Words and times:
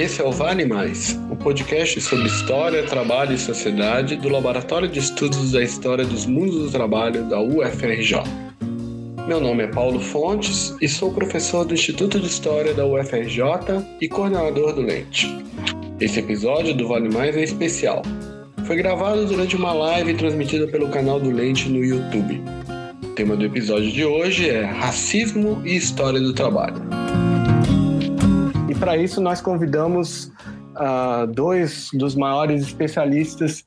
Esse 0.00 0.22
é 0.22 0.24
o 0.24 0.32
Vale 0.32 0.64
Mais, 0.64 1.20
o 1.30 1.36
podcast 1.36 2.00
sobre 2.00 2.26
história, 2.26 2.82
trabalho 2.84 3.34
e 3.34 3.38
sociedade 3.38 4.16
do 4.16 4.30
Laboratório 4.30 4.88
de 4.88 4.98
Estudos 4.98 5.52
da 5.52 5.62
História 5.62 6.06
dos 6.06 6.24
Mundos 6.24 6.56
do 6.56 6.70
Trabalho 6.70 7.28
da 7.28 7.38
UFRJ. 7.38 8.22
Meu 9.28 9.38
nome 9.38 9.64
é 9.64 9.66
Paulo 9.66 10.00
Fontes 10.00 10.74
e 10.80 10.88
sou 10.88 11.12
professor 11.12 11.66
do 11.66 11.74
Instituto 11.74 12.18
de 12.18 12.28
História 12.28 12.72
da 12.72 12.86
UFRJ 12.86 13.44
e 14.00 14.08
coordenador 14.08 14.72
do 14.72 14.80
Lente. 14.80 15.28
Esse 16.00 16.20
episódio 16.20 16.72
do 16.72 16.88
Vale 16.88 17.12
Mais 17.12 17.36
é 17.36 17.42
especial. 17.42 18.00
Foi 18.64 18.76
gravado 18.76 19.26
durante 19.26 19.54
uma 19.54 19.74
live 19.74 20.14
transmitida 20.14 20.66
pelo 20.66 20.88
canal 20.88 21.20
do 21.20 21.30
Lente 21.30 21.68
no 21.68 21.84
YouTube. 21.84 22.40
O 23.04 23.08
tema 23.08 23.36
do 23.36 23.44
episódio 23.44 23.92
de 23.92 24.02
hoje 24.02 24.48
é 24.48 24.64
Racismo 24.64 25.60
e 25.62 25.76
História 25.76 26.20
do 26.20 26.32
Trabalho 26.32 26.99
para 28.80 28.96
isso 28.96 29.20
nós 29.20 29.42
convidamos 29.42 30.32
uh, 30.74 31.26
dois 31.28 31.90
dos 31.92 32.14
maiores 32.14 32.62
especialistas 32.62 33.64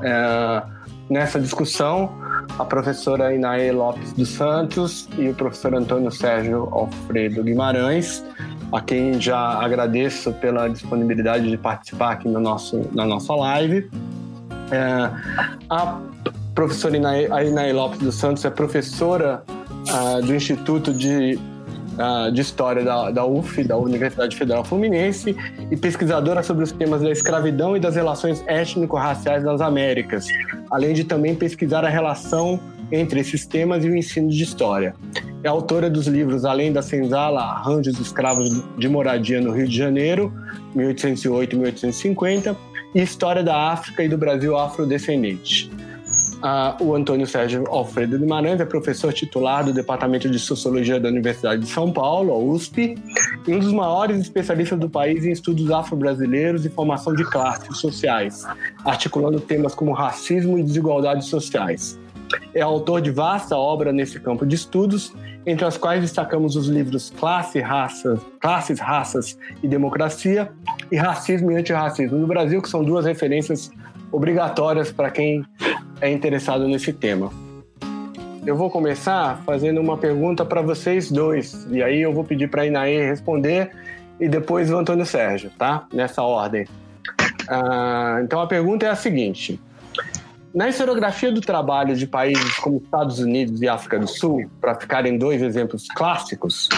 uh, 0.00 0.66
nessa 1.10 1.38
discussão, 1.38 2.10
a 2.58 2.64
professora 2.64 3.34
Inaê 3.34 3.70
Lopes 3.70 4.14
dos 4.14 4.30
Santos 4.30 5.06
e 5.18 5.28
o 5.28 5.34
professor 5.34 5.74
Antônio 5.74 6.10
Sérgio 6.10 6.68
Alfredo 6.72 7.44
Guimarães, 7.44 8.24
a 8.72 8.80
quem 8.80 9.20
já 9.20 9.62
agradeço 9.62 10.32
pela 10.32 10.68
disponibilidade 10.68 11.50
de 11.50 11.58
participar 11.58 12.12
aqui 12.12 12.26
no 12.26 12.40
nosso, 12.40 12.80
na 12.92 13.04
nossa 13.04 13.34
live. 13.34 13.90
Uh, 14.70 15.54
a 15.68 16.00
professora 16.54 16.96
Inaê, 16.96 17.30
a 17.30 17.44
Inaê 17.44 17.72
Lopes 17.74 17.98
dos 17.98 18.14
Santos 18.14 18.42
é 18.44 18.50
professora 18.50 19.44
ah, 19.90 20.20
do 20.20 20.34
Instituto 20.34 20.94
de 20.94 21.38
uh, 21.94 22.30
de 22.32 22.40
História 22.40 22.84
da, 22.84 23.10
da 23.10 23.24
UF, 23.24 23.62
da 23.64 23.76
Universidade 23.76 24.36
Federal 24.36 24.64
Fluminense, 24.64 25.36
e 25.70 25.76
pesquisadora 25.76 26.42
sobre 26.42 26.64
os 26.64 26.72
temas 26.72 27.02
da 27.02 27.10
escravidão 27.10 27.76
e 27.76 27.80
das 27.80 27.96
relações 27.96 28.42
étnico-raciais 28.46 29.44
nas 29.44 29.60
Américas, 29.60 30.26
além 30.70 30.94
de 30.94 31.04
também 31.04 31.34
pesquisar 31.34 31.84
a 31.84 31.88
relação 31.88 32.60
entre 32.92 33.20
esses 33.20 33.46
temas 33.46 33.84
e 33.84 33.88
o 33.88 33.96
ensino 33.96 34.28
de 34.28 34.42
história. 34.42 34.94
É 35.42 35.48
autora 35.48 35.90
dos 35.90 36.06
livros 36.06 36.44
Além 36.44 36.72
da 36.72 36.82
Senzala, 36.82 37.40
Arranjos 37.40 37.98
Escravos 37.98 38.62
de 38.78 38.88
Moradia 38.88 39.40
no 39.40 39.52
Rio 39.52 39.68
de 39.68 39.76
Janeiro, 39.76 40.32
1808 40.74 41.52
e 41.52 41.56
1850, 41.56 42.56
e 42.94 43.02
História 43.02 43.42
da 43.42 43.72
África 43.72 44.02
e 44.02 44.08
do 44.08 44.16
Brasil 44.16 44.56
Afrodescendente. 44.56 45.70
Uh, 46.44 46.84
o 46.84 46.94
Antônio 46.94 47.26
Sérgio 47.26 47.66
Alfredo 47.68 48.18
Guimarães 48.18 48.60
é 48.60 48.66
professor 48.66 49.14
titular 49.14 49.64
do 49.64 49.72
Departamento 49.72 50.28
de 50.28 50.38
Sociologia 50.38 51.00
da 51.00 51.08
Universidade 51.08 51.62
de 51.62 51.68
São 51.68 51.90
Paulo, 51.90 52.34
a 52.34 52.36
USP, 52.36 52.98
e 53.48 53.54
um 53.54 53.58
dos 53.58 53.72
maiores 53.72 54.18
especialistas 54.18 54.78
do 54.78 54.90
país 54.90 55.24
em 55.24 55.32
estudos 55.32 55.70
afro-brasileiros 55.70 56.66
e 56.66 56.68
formação 56.68 57.14
de 57.14 57.24
classes 57.24 57.78
sociais, 57.78 58.46
articulando 58.84 59.40
temas 59.40 59.74
como 59.74 59.92
racismo 59.92 60.58
e 60.58 60.62
desigualdades 60.62 61.28
sociais. 61.28 61.98
É 62.54 62.60
autor 62.60 63.00
de 63.00 63.10
vasta 63.10 63.56
obra 63.56 63.90
nesse 63.90 64.20
campo 64.20 64.44
de 64.44 64.54
estudos, 64.54 65.14
entre 65.46 65.64
as 65.64 65.78
quais 65.78 66.02
destacamos 66.02 66.56
os 66.56 66.66
livros 66.66 67.08
Classe, 67.18 67.58
Raça, 67.58 68.20
Classes, 68.38 68.78
Raças 68.78 69.38
e 69.62 69.68
Democracia 69.68 70.52
e 70.92 70.96
Racismo 70.96 71.50
e 71.52 71.56
Antirracismo 71.56 72.18
no 72.18 72.26
Brasil, 72.26 72.60
que 72.60 72.68
são 72.68 72.84
duas 72.84 73.06
referências 73.06 73.70
obrigatórias 74.14 74.92
para 74.92 75.10
quem 75.10 75.44
é 76.00 76.10
interessado 76.10 76.68
nesse 76.68 76.92
tema. 76.92 77.32
Eu 78.46 78.56
vou 78.56 78.70
começar 78.70 79.42
fazendo 79.44 79.80
uma 79.80 79.98
pergunta 79.98 80.44
para 80.44 80.62
vocês 80.62 81.10
dois, 81.10 81.66
e 81.70 81.82
aí 81.82 82.00
eu 82.00 82.12
vou 82.12 82.22
pedir 82.22 82.48
para 82.48 82.62
a 82.62 82.66
Inaê 82.66 83.04
responder 83.04 83.72
e 84.20 84.28
depois 84.28 84.70
o 84.70 84.76
Antônio 84.76 85.04
Sérgio, 85.04 85.50
tá? 85.58 85.86
Nessa 85.92 86.22
ordem. 86.22 86.66
Ah, 87.48 88.20
então 88.22 88.40
a 88.40 88.46
pergunta 88.46 88.86
é 88.86 88.90
a 88.90 88.94
seguinte: 88.94 89.60
na 90.54 90.68
historiografia 90.68 91.32
do 91.32 91.40
trabalho 91.40 91.96
de 91.96 92.06
países 92.06 92.56
como 92.58 92.76
Estados 92.76 93.18
Unidos 93.18 93.60
e 93.62 93.68
África 93.68 93.98
do 93.98 94.06
Sul, 94.06 94.48
para 94.60 94.76
ficarem 94.76 95.18
dois 95.18 95.42
exemplos 95.42 95.88
clássicos, 95.88 96.68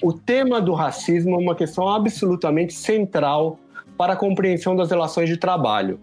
o 0.00 0.12
tema 0.12 0.60
do 0.60 0.74
racismo 0.74 1.34
é 1.34 1.38
uma 1.38 1.56
questão 1.56 1.88
absolutamente 1.88 2.72
central 2.72 3.58
para 3.98 4.12
a 4.12 4.16
compreensão 4.16 4.76
das 4.76 4.90
relações 4.90 5.28
de 5.28 5.36
trabalho 5.36 5.98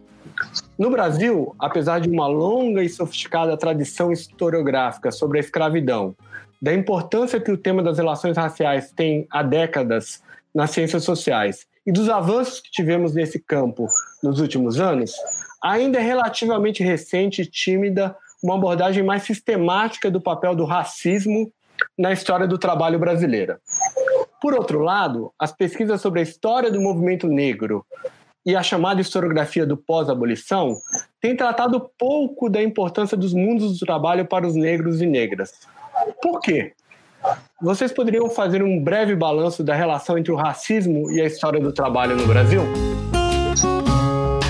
no 0.81 0.89
Brasil, 0.89 1.55
apesar 1.59 2.01
de 2.01 2.09
uma 2.09 2.25
longa 2.25 2.81
e 2.81 2.89
sofisticada 2.89 3.55
tradição 3.55 4.11
historiográfica 4.11 5.11
sobre 5.11 5.37
a 5.37 5.39
escravidão, 5.39 6.15
da 6.59 6.73
importância 6.73 7.39
que 7.39 7.51
o 7.51 7.57
tema 7.57 7.83
das 7.83 7.99
relações 7.99 8.35
raciais 8.35 8.91
tem 8.91 9.27
há 9.29 9.43
décadas 9.43 10.23
nas 10.51 10.71
ciências 10.71 11.03
sociais 11.03 11.67
e 11.85 11.91
dos 11.91 12.09
avanços 12.09 12.59
que 12.59 12.71
tivemos 12.71 13.13
nesse 13.13 13.37
campo 13.37 13.85
nos 14.23 14.39
últimos 14.39 14.79
anos, 14.79 15.13
ainda 15.63 15.99
é 15.99 16.01
relativamente 16.01 16.83
recente 16.83 17.43
e 17.43 17.45
tímida 17.45 18.17
uma 18.41 18.55
abordagem 18.55 19.03
mais 19.03 19.21
sistemática 19.21 20.09
do 20.09 20.19
papel 20.19 20.55
do 20.55 20.65
racismo 20.65 21.53
na 21.95 22.11
história 22.11 22.47
do 22.47 22.57
trabalho 22.57 22.97
brasileira. 22.97 23.61
Por 24.41 24.55
outro 24.55 24.79
lado, 24.79 25.31
as 25.37 25.51
pesquisas 25.51 26.01
sobre 26.01 26.21
a 26.21 26.23
história 26.23 26.71
do 26.71 26.81
movimento 26.81 27.27
negro 27.27 27.85
e 28.45 28.55
a 28.55 28.63
chamada 28.63 29.01
historiografia 29.01 29.65
do 29.65 29.77
pós-abolição 29.77 30.75
tem 31.19 31.35
tratado 31.35 31.89
pouco 31.97 32.49
da 32.49 32.61
importância 32.61 33.15
dos 33.15 33.33
mundos 33.33 33.77
do 33.77 33.85
trabalho 33.85 34.25
para 34.25 34.47
os 34.47 34.55
negros 34.55 35.01
e 35.01 35.05
negras. 35.05 35.53
Por 36.21 36.39
quê? 36.39 36.73
Vocês 37.61 37.91
poderiam 37.91 38.29
fazer 38.29 38.63
um 38.63 38.83
breve 38.83 39.15
balanço 39.15 39.63
da 39.63 39.75
relação 39.75 40.17
entre 40.17 40.31
o 40.31 40.35
racismo 40.35 41.11
e 41.11 41.21
a 41.21 41.25
história 41.25 41.59
do 41.59 41.71
trabalho 41.71 42.15
no 42.15 42.25
Brasil? 42.25 42.61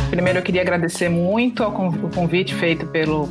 Primeiro, 0.09 0.39
eu 0.39 0.43
queria 0.43 0.61
agradecer 0.61 1.09
muito 1.09 1.63
o 1.63 2.09
convite 2.09 2.53
feito 2.55 2.85
pelo 2.87 3.29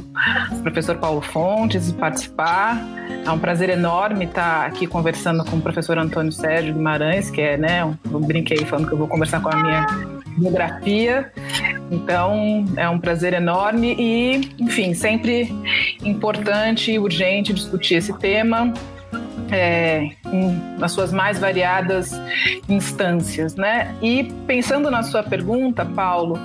professor 0.62 0.96
Paulo 0.96 1.20
Fontes 1.20 1.86
de 1.86 1.94
participar. 1.94 2.78
É 3.24 3.30
um 3.30 3.38
prazer 3.38 3.68
enorme 3.68 4.24
estar 4.24 4.66
aqui 4.66 4.86
conversando 4.86 5.44
com 5.44 5.56
o 5.56 5.60
professor 5.60 5.98
Antônio 5.98 6.32
Sérgio 6.32 6.74
Guimarães, 6.74 7.30
que 7.30 7.40
é, 7.40 7.56
né, 7.56 7.82
eu 8.10 8.20
brinquei 8.20 8.58
falando 8.64 8.88
que 8.88 8.94
eu 8.94 8.98
vou 8.98 9.08
conversar 9.08 9.42
com 9.42 9.50
a 9.50 9.56
minha 9.56 10.19
biografia. 10.40 11.32
Então, 11.90 12.64
é 12.76 12.88
um 12.88 12.98
prazer 12.98 13.32
enorme 13.32 13.94
e, 13.98 14.52
enfim, 14.58 14.94
sempre 14.94 15.52
importante 16.02 16.92
e 16.92 16.98
urgente 16.98 17.52
discutir 17.52 17.96
esse 17.96 18.16
tema. 18.18 18.72
É, 19.52 20.10
em, 20.32 20.78
nas 20.78 20.92
suas 20.92 21.12
mais 21.12 21.40
variadas 21.40 22.12
instâncias, 22.68 23.56
né? 23.56 23.92
E 24.00 24.32
pensando 24.46 24.88
na 24.92 25.02
sua 25.02 25.24
pergunta, 25.24 25.84
Paulo, 25.84 26.38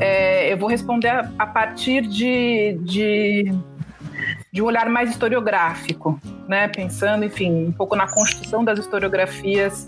é, 0.00 0.50
eu 0.50 0.56
vou 0.56 0.66
responder 0.66 1.08
a, 1.08 1.30
a 1.38 1.46
partir 1.46 2.06
de, 2.06 2.78
de 2.80 3.52
de 4.52 4.62
um 4.62 4.66
olhar 4.66 4.88
mais 4.88 5.10
historiográfico, 5.10 6.18
né? 6.48 6.68
Pensando, 6.68 7.24
enfim, 7.24 7.66
um 7.66 7.72
pouco 7.72 7.94
na 7.94 8.08
construção 8.08 8.64
das 8.64 8.78
historiografias 8.78 9.86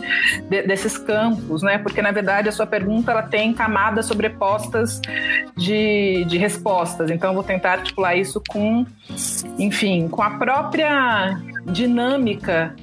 de, 0.48 0.62
desses 0.62 0.98
campos, 0.98 1.62
né? 1.62 1.78
Porque 1.78 2.02
na 2.02 2.10
verdade 2.10 2.48
a 2.48 2.52
sua 2.52 2.66
pergunta 2.66 3.12
ela 3.12 3.22
tem 3.22 3.54
camadas 3.54 4.06
sobrepostas 4.06 5.00
de, 5.56 6.24
de 6.26 6.38
respostas. 6.38 7.10
Então 7.10 7.30
eu 7.30 7.34
vou 7.34 7.44
tentar 7.44 7.72
articular 7.72 8.14
isso 8.16 8.42
com, 8.48 8.84
enfim, 9.58 10.08
com 10.08 10.22
a 10.22 10.30
própria 10.30 11.38
dinâmica 11.66 12.74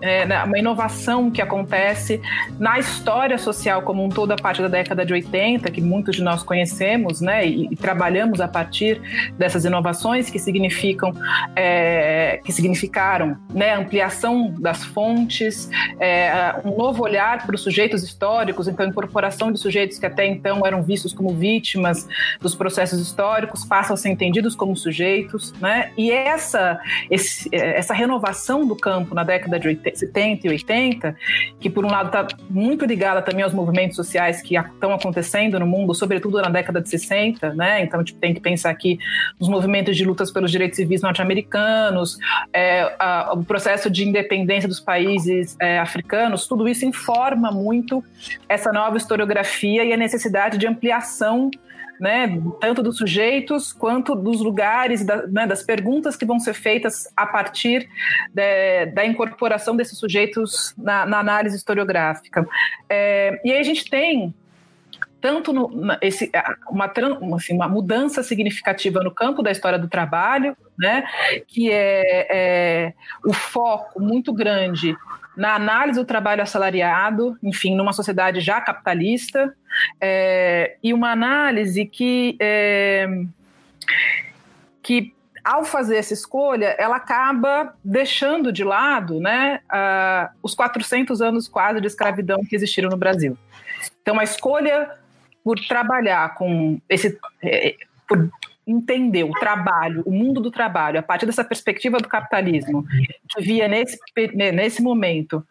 é, 0.00 0.26
né, 0.26 0.42
uma 0.44 0.58
inovação 0.58 1.30
que 1.30 1.42
acontece 1.42 2.20
na 2.58 2.78
história 2.78 3.38
social 3.38 3.82
como 3.82 4.04
um 4.04 4.08
todo 4.08 4.32
a 4.32 4.36
partir 4.36 4.62
da 4.62 4.68
década 4.68 5.04
de 5.04 5.12
80, 5.12 5.70
que 5.70 5.80
muitos 5.80 6.16
de 6.16 6.22
nós 6.22 6.42
conhecemos, 6.42 7.20
né, 7.20 7.46
e, 7.46 7.68
e 7.70 7.76
trabalhamos 7.76 8.40
a 8.40 8.48
partir 8.48 9.00
dessas 9.36 9.64
inovações 9.64 10.30
que 10.30 10.38
significam, 10.38 11.12
é, 11.54 12.40
que 12.44 12.52
significaram, 12.52 13.36
né, 13.52 13.74
ampliação 13.74 14.54
das 14.58 14.84
fontes, 14.84 15.70
é, 15.98 16.54
um 16.64 16.76
novo 16.76 17.02
olhar 17.02 17.44
para 17.46 17.54
os 17.54 17.62
sujeitos 17.62 18.02
históricos, 18.02 18.68
então 18.68 18.86
incorporação 18.86 19.52
de 19.52 19.58
sujeitos 19.58 19.98
que 19.98 20.06
até 20.06 20.26
então 20.26 20.64
eram 20.64 20.82
vistos 20.82 21.12
como 21.12 21.34
vítimas 21.34 22.08
dos 22.40 22.54
processos 22.54 23.00
históricos 23.00 23.64
passam 23.64 23.94
a 23.94 23.96
ser 23.96 24.08
entendidos 24.08 24.54
como 24.54 24.76
sujeitos, 24.76 25.52
né, 25.60 25.92
e 25.96 26.10
essa 26.10 26.78
esse, 27.10 27.48
essa 27.52 27.92
renovação 27.92 28.66
do 28.66 28.76
campo 28.76 29.14
na 29.14 29.24
década 29.24 29.58
de 29.58 29.68
80 29.68 29.89
70 29.98 30.46
e 30.46 30.50
80, 30.50 31.16
que 31.58 31.68
por 31.68 31.84
um 31.84 31.88
lado 31.88 32.06
está 32.06 32.26
muito 32.48 32.84
ligada 32.84 33.22
também 33.22 33.42
aos 33.42 33.52
movimentos 33.52 33.96
sociais 33.96 34.42
que 34.42 34.56
estão 34.56 34.92
acontecendo 34.92 35.58
no 35.58 35.66
mundo, 35.66 35.94
sobretudo 35.94 36.40
na 36.40 36.48
década 36.48 36.80
de 36.80 36.88
60, 36.88 37.54
né? 37.54 37.82
Então, 37.82 38.02
tipo, 38.02 38.18
tem 38.18 38.34
que 38.34 38.40
pensar 38.40 38.70
aqui 38.70 38.98
nos 39.38 39.48
movimentos 39.48 39.96
de 39.96 40.04
lutas 40.04 40.30
pelos 40.30 40.50
direitos 40.50 40.76
civis 40.76 41.02
norte-americanos, 41.02 42.18
é, 42.52 42.94
o 43.32 43.44
processo 43.44 43.90
de 43.90 44.06
independência 44.06 44.68
dos 44.68 44.80
países 44.80 45.56
é, 45.60 45.78
africanos, 45.78 46.46
tudo 46.46 46.68
isso 46.68 46.84
informa 46.84 47.50
muito 47.50 48.02
essa 48.48 48.72
nova 48.72 48.96
historiografia 48.96 49.84
e 49.84 49.92
a 49.92 49.96
necessidade 49.96 50.58
de 50.58 50.66
ampliação 50.66 51.50
né, 52.00 52.40
tanto 52.58 52.82
dos 52.82 52.96
sujeitos 52.96 53.72
quanto 53.72 54.14
dos 54.14 54.40
lugares, 54.40 55.04
da, 55.04 55.26
né, 55.26 55.46
das 55.46 55.62
perguntas 55.62 56.16
que 56.16 56.24
vão 56.24 56.40
ser 56.40 56.54
feitas 56.54 57.12
a 57.14 57.26
partir 57.26 57.88
de, 58.32 58.86
da 58.86 59.04
incorporação 59.04 59.76
desses 59.76 59.98
sujeitos 59.98 60.74
na, 60.78 61.04
na 61.04 61.18
análise 61.18 61.56
historiográfica. 61.56 62.48
É, 62.88 63.38
e 63.44 63.52
aí 63.52 63.58
a 63.58 63.62
gente 63.62 63.88
tem 63.88 64.34
tanto 65.20 65.52
no, 65.52 65.70
esse, 66.00 66.30
uma, 66.70 66.90
assim, 67.36 67.54
uma 67.54 67.68
mudança 67.68 68.22
significativa 68.22 69.02
no 69.02 69.10
campo 69.10 69.42
da 69.42 69.50
história 69.50 69.78
do 69.78 69.86
trabalho, 69.86 70.56
né, 70.78 71.04
que 71.46 71.70
é, 71.70 72.26
é 72.30 72.94
o 73.22 73.34
foco 73.34 74.00
muito 74.00 74.32
grande 74.32 74.96
na 75.36 75.54
análise 75.54 75.98
do 75.98 76.04
trabalho 76.04 76.42
assalariado, 76.42 77.36
enfim, 77.42 77.74
numa 77.74 77.92
sociedade 77.92 78.40
já 78.40 78.60
capitalista, 78.60 79.54
é, 80.00 80.76
e 80.82 80.92
uma 80.92 81.12
análise 81.12 81.86
que, 81.86 82.36
é, 82.40 83.08
que 84.82 85.14
ao 85.44 85.64
fazer 85.64 85.96
essa 85.96 86.12
escolha, 86.12 86.74
ela 86.78 86.96
acaba 86.96 87.74
deixando 87.82 88.52
de 88.52 88.64
lado 88.64 89.20
né, 89.20 89.60
uh, 89.72 90.30
os 90.42 90.54
400 90.54 91.22
anos 91.22 91.48
quase 91.48 91.80
de 91.80 91.86
escravidão 91.86 92.44
que 92.44 92.54
existiram 92.54 92.90
no 92.90 92.96
Brasil. 92.96 93.38
Então, 94.02 94.18
a 94.18 94.24
escolha 94.24 94.90
por 95.42 95.58
trabalhar 95.66 96.34
com 96.34 96.80
esse. 96.88 97.18
É, 97.42 97.74
por 98.08 98.30
entender 98.70 99.24
o 99.24 99.32
trabalho, 99.32 100.02
o 100.06 100.12
mundo 100.12 100.40
do 100.40 100.50
trabalho, 100.50 100.98
a 100.98 101.02
partir 101.02 101.26
dessa 101.26 101.44
perspectiva 101.44 101.98
do 101.98 102.08
capitalismo, 102.08 102.84
que 103.28 103.42
via 103.42 103.66
nesse, 103.66 103.98
né, 104.34 104.52
nesse 104.52 104.82
momento 104.82 105.44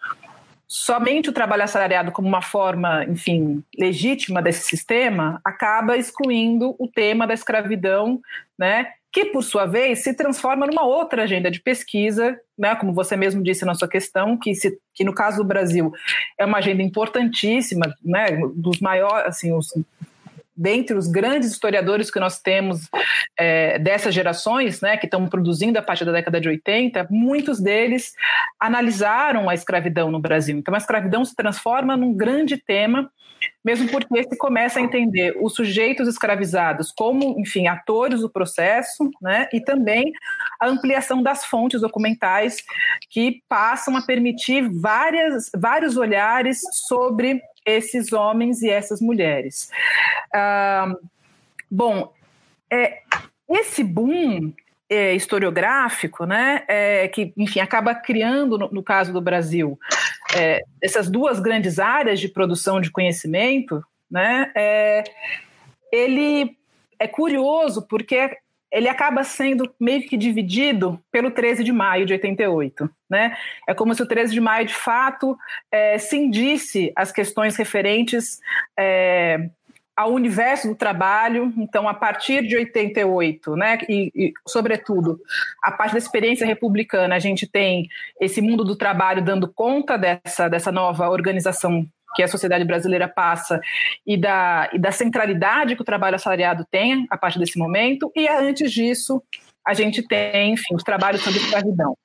somente 0.70 1.32
o 1.32 1.34
trabalho 1.34 1.64
assalariado 1.64 2.12
como 2.12 2.28
uma 2.28 2.44
forma, 2.44 3.04
enfim, 3.06 3.64
legítima 3.76 4.40
desse 4.40 4.62
sistema, 4.62 5.42
acaba 5.44 5.98
excluindo 5.98 6.76
o 6.78 6.88
tema 6.88 7.26
da 7.26 7.34
escravidão, 7.34 8.22
né? 8.58 8.88
Que, 9.12 9.26
por 9.26 9.42
sua 9.42 9.66
vez, 9.66 10.04
se 10.04 10.14
transforma 10.14 10.68
numa 10.68 10.86
outra 10.86 11.24
agenda 11.24 11.50
de 11.50 11.60
pesquisa, 11.60 12.40
né, 12.56 12.76
como 12.76 12.94
você 12.94 13.18
mesmo 13.18 13.42
disse 13.42 13.66
na 13.66 13.74
sua 13.74 13.88
questão, 13.88 14.38
que, 14.38 14.54
se, 14.54 14.78
que 14.94 15.04
no 15.04 15.16
caso 15.16 15.38
do 15.38 15.44
Brasil 15.44 15.92
é 16.38 16.46
uma 16.46 16.60
agenda 16.60 16.84
importantíssima, 16.84 17.92
né, 18.06 18.40
dos 18.54 18.80
maiores, 18.80 19.26
assim, 19.26 19.52
os 19.52 19.74
dentre 20.60 20.98
os 20.98 21.08
grandes 21.08 21.52
historiadores 21.52 22.12
que 22.12 22.20
nós 22.20 22.42
temos 22.42 22.90
é, 23.38 23.80
dessas 23.80 24.14
gerações, 24.14 24.82
né, 24.82 24.98
que 24.98 25.06
estão 25.06 25.26
produzindo 25.26 25.80
a 25.80 25.82
partir 25.82 26.04
da 26.04 26.12
década 26.12 26.42
de 26.42 26.50
80, 26.50 27.08
muitos 27.10 27.62
deles 27.62 28.14
analisaram 28.60 29.50
a 29.50 29.54
escravidão 29.54 30.12
no 30.12 30.20
Brasil. 30.20 30.58
Então, 30.58 30.76
a 30.76 30.78
escravidão 30.78 31.24
se 31.24 31.34
transforma 31.34 31.96
num 31.96 32.14
grande 32.14 32.58
tema, 32.58 33.10
mesmo 33.64 33.88
porque 33.88 34.22
se 34.22 34.38
começa 34.38 34.80
a 34.80 34.82
entender 34.82 35.34
os 35.42 35.56
sujeitos 35.56 36.10
escravizados 36.10 36.92
como, 36.92 37.40
enfim, 37.40 37.68
atores 37.68 38.20
do 38.20 38.30
processo, 38.30 39.10
né, 39.22 39.48
e 39.54 39.62
também 39.62 40.12
a 40.60 40.68
ampliação 40.68 41.24
das 41.24 41.46
fontes 41.46 41.80
documentais 41.80 42.58
que 43.10 43.42
passam 43.48 43.96
a 43.96 44.02
permitir 44.02 44.68
várias, 44.70 45.50
vários 45.56 45.96
olhares 45.96 46.60
sobre 46.86 47.42
esses 47.70 48.12
homens 48.14 48.62
e 48.62 48.70
essas 48.70 49.02
mulheres. 49.02 49.70
Ah, 50.34 50.94
bom, 51.70 52.14
é, 52.72 53.02
esse 53.50 53.84
boom 53.84 54.54
é, 54.90 55.14
historiográfico, 55.14 56.26
né, 56.26 56.64
é, 56.68 57.08
que, 57.08 57.34
enfim, 57.38 57.60
acaba 57.60 57.94
criando, 57.94 58.58
no, 58.58 58.70
no 58.72 58.84
caso 58.84 59.14
do 59.14 59.22
Brasil, 59.22 59.80
é, 60.36 60.64
essas 60.82 61.10
duas 61.10 61.40
grandes 61.40 61.80
áreas 61.80 62.20
de 62.20 62.28
produção 62.28 62.82
de 62.82 62.92
conhecimento, 62.92 63.84
né, 64.10 64.52
é, 64.56 65.04
ele 65.92 66.58
é 66.98 67.08
curioso 67.08 67.88
porque 67.88 68.38
ele 68.72 68.88
acaba 68.88 69.24
sendo 69.24 69.74
meio 69.80 70.08
que 70.08 70.16
dividido 70.16 71.02
pelo 71.12 71.32
13 71.32 71.64
de 71.64 71.72
maio 71.72 72.06
de 72.06 72.14
88. 72.14 72.90
Né? 73.10 73.36
É 73.68 73.74
como 73.74 73.94
se 73.96 74.02
o 74.02 74.08
13 74.08 74.34
de 74.34 74.40
maio, 74.42 74.66
de 74.66 74.76
fato, 74.76 75.38
é, 75.72 75.98
cindisse 75.98 76.92
as 76.96 77.12
questões 77.12 77.56
referentes 77.56 78.40
é, 78.78 79.50
ao 80.00 80.14
universo 80.14 80.70
do 80.70 80.76
trabalho. 80.76 81.52
Então, 81.58 81.90
a 81.90 81.94
partir 81.94 82.48
de 82.48 82.56
88, 82.56 83.56
né, 83.56 83.80
e, 83.90 84.12
e, 84.16 84.34
sobretudo, 84.48 85.20
a 85.62 85.72
parte 85.72 85.92
da 85.92 85.98
experiência 85.98 86.46
republicana, 86.46 87.16
a 87.16 87.20
gente 87.20 87.46
tem 87.46 87.90
esse 88.22 88.40
mundo 88.40 88.64
do 88.64 88.78
trabalho 88.78 89.22
dando 89.22 89.52
conta 89.52 89.98
dessa, 89.98 90.48
dessa 90.48 90.72
nova 90.72 91.10
organização 91.10 91.86
que 92.16 92.24
a 92.24 92.28
sociedade 92.28 92.66
brasileira 92.66 93.08
passa 93.08 93.60
e 94.06 94.18
da, 94.18 94.70
e 94.74 94.80
da 94.80 94.92
centralidade 94.92 95.76
que 95.76 95.82
o 95.82 95.86
trabalho 95.86 96.16
assalariado 96.16 96.66
tem 96.70 97.06
a 97.10 97.18
partir 97.18 97.40
desse 97.40 97.58
momento, 97.58 98.12
e 98.16 98.28
antes 98.28 98.72
disso, 98.72 99.22
a 99.66 99.74
gente 99.74 100.02
tem, 100.08 100.54
enfim, 100.54 100.76
os 100.76 100.84
trabalhos 100.84 101.22
sobre 101.22 101.40
escravidão. 101.40 101.96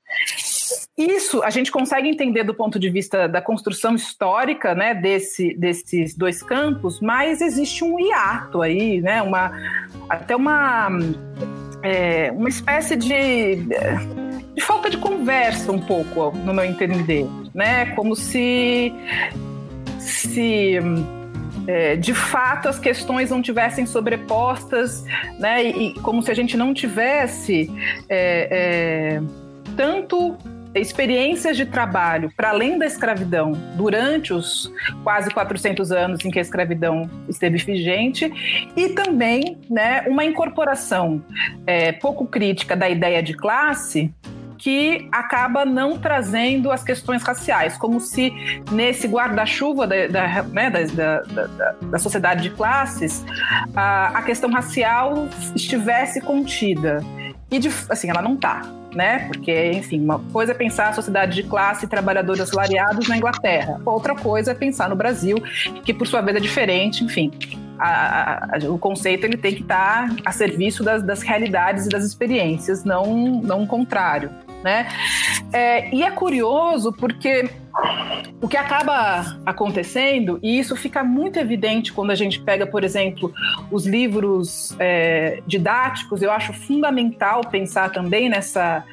Isso 0.96 1.42
a 1.42 1.50
gente 1.50 1.72
consegue 1.72 2.08
entender 2.08 2.44
do 2.44 2.54
ponto 2.54 2.78
de 2.78 2.88
vista 2.88 3.26
da 3.26 3.42
construção 3.42 3.94
histórica 3.94 4.74
né, 4.74 4.94
desse, 4.94 5.54
desses 5.54 6.16
dois 6.16 6.42
campos, 6.42 7.00
mas 7.00 7.40
existe 7.40 7.82
um 7.82 7.98
hiato 7.98 8.62
aí, 8.62 9.00
né, 9.00 9.20
uma, 9.22 9.52
até 10.08 10.36
uma, 10.36 10.88
é, 11.82 12.30
uma 12.32 12.48
espécie 12.48 12.96
de, 12.96 13.56
de 14.54 14.60
falta 14.60 14.88
de 14.88 14.98
conversa 14.98 15.72
um 15.72 15.80
pouco, 15.80 16.30
no 16.38 16.54
meu 16.54 16.64
entender. 16.64 17.26
Né, 17.52 17.86
como 17.94 18.14
se 18.14 18.92
se 20.04 20.78
é, 21.66 21.96
de 21.96 22.14
fato 22.14 22.68
as 22.68 22.78
questões 22.78 23.30
não 23.30 23.40
tivessem 23.40 23.86
sobrepostas, 23.86 25.04
né? 25.38 25.64
E, 25.64 25.88
e 25.88 25.94
como 26.00 26.22
se 26.22 26.30
a 26.30 26.34
gente 26.34 26.56
não 26.56 26.74
tivesse 26.74 27.70
é, 28.08 28.48
é, 28.50 29.22
tanto 29.76 30.36
experiências 30.74 31.56
de 31.56 31.64
trabalho 31.64 32.32
para 32.36 32.50
além 32.50 32.76
da 32.78 32.84
escravidão 32.84 33.52
durante 33.76 34.34
os 34.34 34.72
quase 35.04 35.30
400 35.30 35.92
anos 35.92 36.24
em 36.24 36.30
que 36.30 36.38
a 36.38 36.42
escravidão 36.42 37.08
esteve 37.28 37.58
vigente 37.58 38.32
e 38.76 38.88
também 38.88 39.56
né, 39.70 40.02
uma 40.08 40.24
incorporação 40.24 41.22
é, 41.64 41.92
pouco 41.92 42.26
crítica 42.26 42.74
da 42.74 42.90
ideia 42.90 43.22
de 43.22 43.34
classe 43.34 44.12
que 44.64 45.06
acaba 45.12 45.66
não 45.66 45.98
trazendo 45.98 46.72
as 46.72 46.82
questões 46.82 47.22
raciais, 47.22 47.76
como 47.76 48.00
se 48.00 48.32
nesse 48.72 49.06
guarda-chuva 49.06 49.86
da, 49.86 50.06
da, 50.06 50.42
né, 50.44 50.70
da, 50.70 51.20
da, 51.20 51.72
da, 51.82 51.98
sociedade 51.98 52.44
de 52.44 52.48
classes 52.48 53.22
a, 53.76 54.06
a 54.16 54.22
questão 54.22 54.50
racial 54.50 55.28
estivesse 55.54 56.18
contida. 56.22 57.04
E, 57.50 57.58
de, 57.58 57.68
assim, 57.90 58.08
ela 58.08 58.22
não 58.22 58.36
está 58.36 58.62
né? 58.94 59.26
Porque, 59.26 59.72
enfim, 59.72 60.00
uma 60.00 60.20
coisa 60.32 60.52
é 60.52 60.54
pensar 60.54 60.90
a 60.90 60.92
sociedade 60.92 61.34
de 61.34 61.42
classe 61.42 61.88
trabalhadores 61.88 62.40
assalariados 62.40 63.08
na 63.08 63.16
Inglaterra, 63.16 63.80
outra 63.84 64.14
coisa 64.14 64.52
é 64.52 64.54
pensar 64.54 64.88
no 64.88 64.94
Brasil, 64.94 65.42
que 65.84 65.92
por 65.92 66.06
sua 66.06 66.20
vez 66.20 66.36
é 66.36 66.40
diferente, 66.40 67.02
enfim. 67.02 67.32
A, 67.76 68.54
a, 68.54 68.70
o 68.70 68.78
conceito 68.78 69.24
ele 69.24 69.36
tem 69.36 69.52
que 69.52 69.62
estar 69.62 70.08
tá 70.08 70.16
a 70.24 70.30
serviço 70.30 70.84
das, 70.84 71.02
das 71.02 71.22
realidades 71.22 71.86
e 71.86 71.88
das 71.88 72.04
experiências, 72.04 72.84
não, 72.84 73.42
não 73.42 73.64
o 73.64 73.66
contrário 73.66 74.30
né? 74.64 74.88
É, 75.52 75.94
e 75.94 76.02
é 76.02 76.10
curioso 76.10 76.90
porque 76.90 77.50
o 78.40 78.48
que 78.48 78.56
acaba 78.56 79.38
acontecendo, 79.44 80.38
e 80.42 80.58
isso 80.58 80.74
fica 80.74 81.04
muito 81.04 81.38
evidente 81.38 81.92
quando 81.92 82.10
a 82.10 82.14
gente 82.14 82.40
pega, 82.40 82.66
por 82.66 82.82
exemplo, 82.82 83.32
os 83.70 83.86
livros 83.86 84.74
é, 84.78 85.42
didáticos, 85.46 86.22
eu 86.22 86.32
acho 86.32 86.52
fundamental 86.54 87.42
pensar 87.42 87.90
também 87.90 88.28
nessa, 88.28 88.84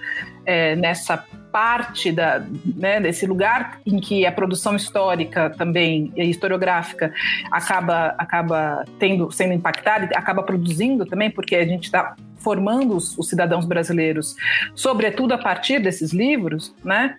é, 0.46 0.76
nessa 0.76 1.26
parte 1.52 2.12
da, 2.12 2.44
né, 2.76 3.00
desse 3.00 3.26
lugar 3.26 3.80
em 3.86 4.00
que 4.00 4.26
a 4.26 4.32
produção 4.32 4.76
histórica 4.76 5.50
também 5.50 6.12
historiográfica 6.16 7.14
acaba 7.52 8.16
acaba 8.18 8.86
tendo 8.98 9.32
sendo 9.32 9.54
impactada, 9.54 10.10
acaba 10.16 10.44
produzindo 10.44 11.06
também 11.06 11.30
porque 11.30 11.56
a 11.56 11.66
gente 11.66 11.86
está 11.86 12.16
formando 12.38 12.96
os, 12.96 13.18
os 13.18 13.30
cidadãos 13.30 13.66
brasileiros, 13.66 14.36
sobretudo 14.74 15.34
a 15.34 15.38
partir 15.38 15.80
desses 15.80 16.12
livros, 16.12 16.74
né? 16.84 17.18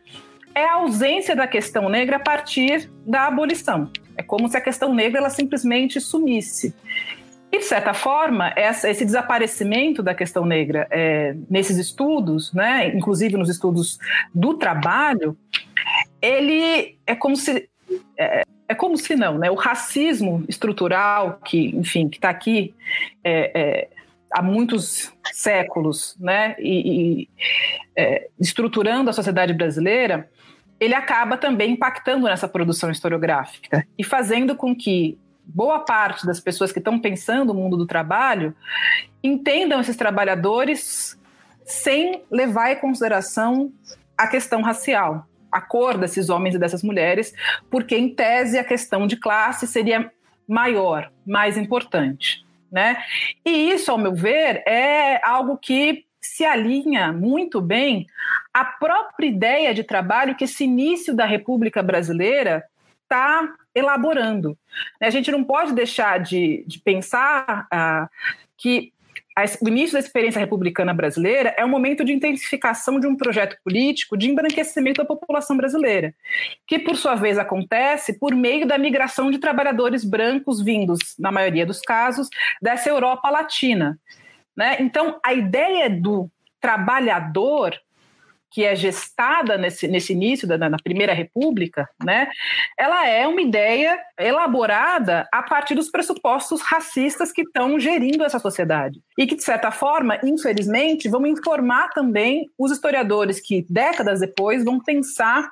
É 0.54 0.64
a 0.66 0.74
ausência 0.74 1.34
da 1.34 1.46
questão 1.46 1.88
negra 1.88 2.16
a 2.16 2.20
partir 2.20 2.90
da 3.06 3.26
abolição. 3.26 3.90
É 4.16 4.22
como 4.22 4.48
se 4.48 4.56
a 4.56 4.60
questão 4.60 4.94
negra 4.94 5.18
ela 5.18 5.30
simplesmente 5.30 5.98
sumisse. 6.00 6.74
E, 7.52 7.58
de 7.58 7.64
certa 7.64 7.92
forma, 7.92 8.50
essa, 8.56 8.88
esse 8.88 9.04
desaparecimento 9.04 10.02
da 10.02 10.14
questão 10.14 10.46
negra 10.46 10.88
é, 10.90 11.36
nesses 11.50 11.76
estudos, 11.76 12.50
né, 12.54 12.88
inclusive 12.88 13.36
nos 13.36 13.50
estudos 13.50 13.98
do 14.34 14.54
trabalho, 14.54 15.36
ele 16.20 16.96
é 17.06 17.14
como 17.14 17.36
se. 17.36 17.68
É, 18.18 18.44
é 18.68 18.74
como 18.74 18.96
se 18.96 19.14
não, 19.14 19.36
né? 19.36 19.50
O 19.50 19.54
racismo 19.54 20.46
estrutural 20.48 21.40
que, 21.44 21.76
enfim, 21.76 22.08
que 22.08 22.16
está 22.16 22.30
aqui 22.30 22.74
é, 23.22 23.50
é, 23.54 23.88
há 24.30 24.40
muitos 24.40 25.12
séculos, 25.30 26.16
né, 26.18 26.56
e, 26.58 27.20
e 27.20 27.28
é, 27.94 28.28
estruturando 28.40 29.10
a 29.10 29.12
sociedade 29.12 29.52
brasileira, 29.52 30.30
ele 30.80 30.94
acaba 30.94 31.36
também 31.36 31.72
impactando 31.72 32.24
nessa 32.24 32.48
produção 32.48 32.90
historiográfica 32.90 33.86
e 33.98 34.02
fazendo 34.02 34.56
com 34.56 34.74
que 34.74 35.18
boa 35.54 35.80
parte 35.80 36.26
das 36.26 36.40
pessoas 36.40 36.72
que 36.72 36.78
estão 36.78 36.98
pensando 36.98 37.50
o 37.50 37.54
mundo 37.54 37.76
do 37.76 37.86
trabalho 37.86 38.54
entendam 39.22 39.80
esses 39.80 39.96
trabalhadores 39.96 41.18
sem 41.64 42.22
levar 42.30 42.72
em 42.72 42.76
consideração 42.76 43.72
a 44.16 44.26
questão 44.26 44.62
racial, 44.62 45.26
a 45.50 45.60
cor 45.60 45.98
desses 45.98 46.28
homens 46.28 46.54
e 46.54 46.58
dessas 46.58 46.82
mulheres, 46.82 47.32
porque 47.70 47.96
em 47.96 48.14
tese 48.14 48.58
a 48.58 48.64
questão 48.64 49.06
de 49.06 49.16
classe 49.16 49.66
seria 49.66 50.10
maior, 50.48 51.10
mais 51.26 51.56
importante, 51.56 52.44
né? 52.70 52.96
E 53.44 53.70
isso, 53.70 53.90
ao 53.90 53.98
meu 53.98 54.14
ver, 54.14 54.62
é 54.66 55.20
algo 55.26 55.56
que 55.56 56.04
se 56.20 56.44
alinha 56.44 57.12
muito 57.12 57.60
bem 57.60 58.06
à 58.54 58.64
própria 58.64 59.26
ideia 59.26 59.74
de 59.74 59.82
trabalho 59.82 60.36
que 60.36 60.44
esse 60.44 60.64
início 60.64 61.14
da 61.14 61.24
República 61.24 61.82
Brasileira 61.82 62.64
está 63.02 63.52
elaborando. 63.74 64.56
A 65.00 65.10
gente 65.10 65.30
não 65.30 65.44
pode 65.44 65.72
deixar 65.72 66.18
de, 66.18 66.64
de 66.66 66.78
pensar 66.80 67.66
uh, 67.72 68.08
que 68.56 68.92
o 69.62 69.68
início 69.68 69.94
da 69.94 69.98
experiência 69.98 70.38
republicana 70.38 70.92
brasileira 70.92 71.54
é 71.56 71.64
um 71.64 71.68
momento 71.68 72.04
de 72.04 72.12
intensificação 72.12 73.00
de 73.00 73.06
um 73.06 73.16
projeto 73.16 73.56
político 73.64 74.16
de 74.16 74.30
embranquecimento 74.30 75.00
da 75.00 75.06
população 75.06 75.56
brasileira, 75.56 76.14
que, 76.66 76.78
por 76.78 76.96
sua 76.96 77.14
vez, 77.14 77.38
acontece 77.38 78.18
por 78.18 78.34
meio 78.34 78.66
da 78.66 78.76
migração 78.76 79.30
de 79.30 79.38
trabalhadores 79.38 80.04
brancos 80.04 80.62
vindos, 80.62 80.98
na 81.18 81.32
maioria 81.32 81.64
dos 81.64 81.80
casos, 81.80 82.28
dessa 82.60 82.90
Europa 82.90 83.30
Latina. 83.30 83.98
Né? 84.54 84.76
Então, 84.80 85.18
a 85.24 85.32
ideia 85.32 85.88
do 85.88 86.30
trabalhador 86.60 87.74
que 88.52 88.64
é 88.64 88.76
gestada 88.76 89.56
nesse, 89.56 89.88
nesse 89.88 90.12
início 90.12 90.46
da 90.46 90.58
na 90.58 90.76
Primeira 90.76 91.12
República, 91.12 91.88
né, 92.04 92.28
ela 92.78 93.06
é 93.08 93.26
uma 93.26 93.40
ideia 93.40 93.98
elaborada 94.18 95.26
a 95.32 95.42
partir 95.42 95.74
dos 95.74 95.90
pressupostos 95.90 96.60
racistas 96.60 97.32
que 97.32 97.42
estão 97.42 97.80
gerindo 97.80 98.24
essa 98.24 98.38
sociedade. 98.38 99.00
E 99.18 99.26
que, 99.26 99.34
de 99.34 99.42
certa 99.42 99.70
forma, 99.70 100.18
infelizmente, 100.22 101.08
vão 101.08 101.26
informar 101.26 101.88
também 101.90 102.48
os 102.58 102.70
historiadores 102.70 103.40
que, 103.40 103.66
décadas 103.68 104.20
depois, 104.20 104.64
vão 104.64 104.78
pensar 104.78 105.50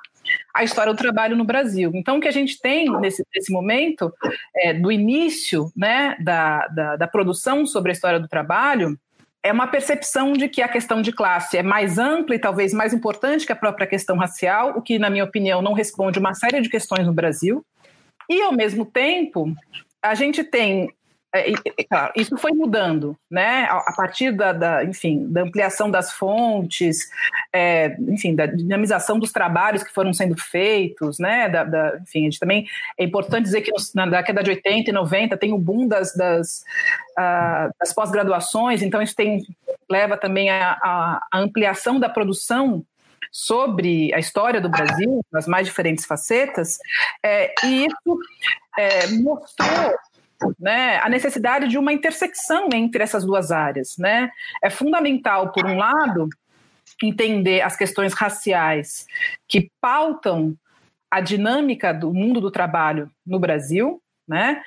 a 0.53 0.63
história 0.63 0.93
do 0.93 0.97
trabalho 0.97 1.35
no 1.35 1.43
Brasil. 1.43 1.91
Então, 1.95 2.17
o 2.17 2.21
que 2.21 2.27
a 2.27 2.31
gente 2.31 2.59
tem 2.59 2.89
nesse, 2.99 3.25
nesse 3.33 3.51
momento, 3.51 4.13
é, 4.55 4.73
do 4.73 4.91
início 4.91 5.71
né, 5.75 6.15
da, 6.19 6.67
da, 6.67 6.95
da 6.95 7.07
produção 7.07 7.65
sobre 7.65 7.91
a 7.91 7.93
história 7.93 8.19
do 8.19 8.27
trabalho, 8.27 8.97
é 9.43 9.51
uma 9.51 9.67
percepção 9.67 10.33
de 10.33 10.47
que 10.47 10.61
a 10.61 10.67
questão 10.67 11.01
de 11.01 11.11
classe 11.11 11.57
é 11.57 11.63
mais 11.63 11.97
ampla 11.97 12.35
e 12.35 12.39
talvez 12.39 12.73
mais 12.73 12.93
importante 12.93 13.45
que 13.45 13.51
a 13.51 13.55
própria 13.55 13.87
questão 13.87 14.15
racial, 14.17 14.77
o 14.77 14.81
que, 14.81 14.99
na 14.99 15.09
minha 15.09 15.23
opinião, 15.23 15.61
não 15.61 15.73
responde 15.73 16.19
uma 16.19 16.33
série 16.33 16.61
de 16.61 16.69
questões 16.69 17.05
no 17.05 17.13
Brasil. 17.13 17.65
E, 18.29 18.41
ao 18.41 18.51
mesmo 18.51 18.85
tempo, 18.85 19.51
a 20.01 20.13
gente 20.13 20.43
tem 20.43 20.93
é, 21.33 21.83
claro, 21.89 22.11
isso 22.15 22.35
foi 22.37 22.51
mudando, 22.51 23.17
né? 23.29 23.63
A, 23.69 23.93
partir 23.95 24.31
da, 24.31 24.51
da, 24.51 24.83
enfim, 24.83 25.27
da 25.31 25.41
ampliação 25.41 25.89
das 25.89 26.11
fontes, 26.11 27.09
é, 27.53 27.95
enfim, 28.07 28.35
da 28.35 28.45
dinamização 28.45 29.17
dos 29.17 29.31
trabalhos 29.31 29.81
que 29.81 29.93
foram 29.93 30.13
sendo 30.13 30.35
feitos, 30.37 31.19
né? 31.19 31.47
Da, 31.47 31.63
da, 31.63 31.97
enfim, 32.01 32.21
a 32.21 32.23
gente 32.23 32.39
também 32.39 32.67
é 32.97 33.03
importante 33.03 33.45
dizer 33.45 33.61
que 33.61 33.71
na 33.95 34.05
década 34.05 34.43
de 34.43 34.49
80 34.49 34.89
e 34.89 34.93
90 34.93 35.37
tem 35.37 35.53
o 35.53 35.57
boom 35.57 35.87
das, 35.87 36.13
das, 36.13 36.63
uh, 37.17 37.73
das 37.79 37.93
pós-graduações, 37.93 38.81
então 38.81 39.01
isso 39.01 39.15
tem 39.15 39.41
leva 39.89 40.17
também 40.17 40.49
a 40.49 41.19
ampliação 41.33 41.99
da 41.99 42.07
produção 42.07 42.85
sobre 43.31 44.13
a 44.13 44.19
história 44.19 44.59
do 44.59 44.69
Brasil, 44.69 45.25
nas 45.31 45.47
mais 45.47 45.65
diferentes 45.65 46.05
facetas, 46.05 46.77
é, 47.23 47.53
e 47.63 47.85
isso 47.85 48.19
é, 48.77 49.07
mostrou 49.07 49.95
né, 50.59 50.99
a 51.01 51.09
necessidade 51.09 51.67
de 51.67 51.77
uma 51.77 51.93
intersecção 51.93 52.69
entre 52.73 53.03
essas 53.03 53.25
duas 53.25 53.51
áreas. 53.51 53.95
Né? 53.97 54.31
É 54.63 54.69
fundamental, 54.69 55.51
por 55.51 55.65
um 55.65 55.77
lado, 55.77 56.29
entender 57.01 57.61
as 57.61 57.75
questões 57.75 58.13
raciais 58.13 59.05
que 59.47 59.69
pautam 59.79 60.55
a 61.09 61.19
dinâmica 61.19 61.93
do 61.93 62.13
mundo 62.13 62.39
do 62.39 62.51
trabalho 62.51 63.09
no 63.25 63.39
Brasil, 63.39 64.01
né? 64.27 64.61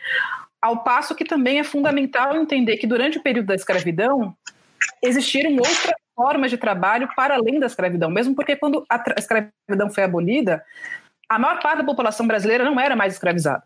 ao 0.60 0.82
passo 0.82 1.14
que 1.14 1.24
também 1.24 1.58
é 1.58 1.64
fundamental 1.64 2.34
entender 2.36 2.78
que 2.78 2.86
durante 2.86 3.18
o 3.18 3.22
período 3.22 3.46
da 3.46 3.54
escravidão 3.54 4.34
existiram 5.02 5.56
outras 5.56 5.94
formas 6.14 6.50
de 6.50 6.56
trabalho 6.56 7.08
para 7.14 7.34
além 7.34 7.60
da 7.60 7.66
escravidão, 7.66 8.10
mesmo 8.10 8.34
porque 8.34 8.56
quando 8.56 8.84
a 8.88 9.02
escravidão 9.18 9.90
foi 9.90 10.04
abolida, 10.04 10.64
a 11.28 11.38
maior 11.38 11.60
parte 11.60 11.78
da 11.78 11.84
população 11.84 12.26
brasileira 12.26 12.64
não 12.64 12.78
era 12.78 12.96
mais 12.96 13.12
escravizada. 13.14 13.62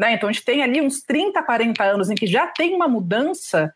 Né? 0.00 0.14
Então 0.14 0.30
a 0.30 0.32
gente 0.32 0.46
tem 0.46 0.62
ali 0.62 0.80
uns 0.80 1.02
30, 1.02 1.42
40 1.42 1.84
anos 1.84 2.08
em 2.08 2.14
que 2.14 2.26
já 2.26 2.46
tem 2.46 2.74
uma 2.74 2.88
mudança 2.88 3.70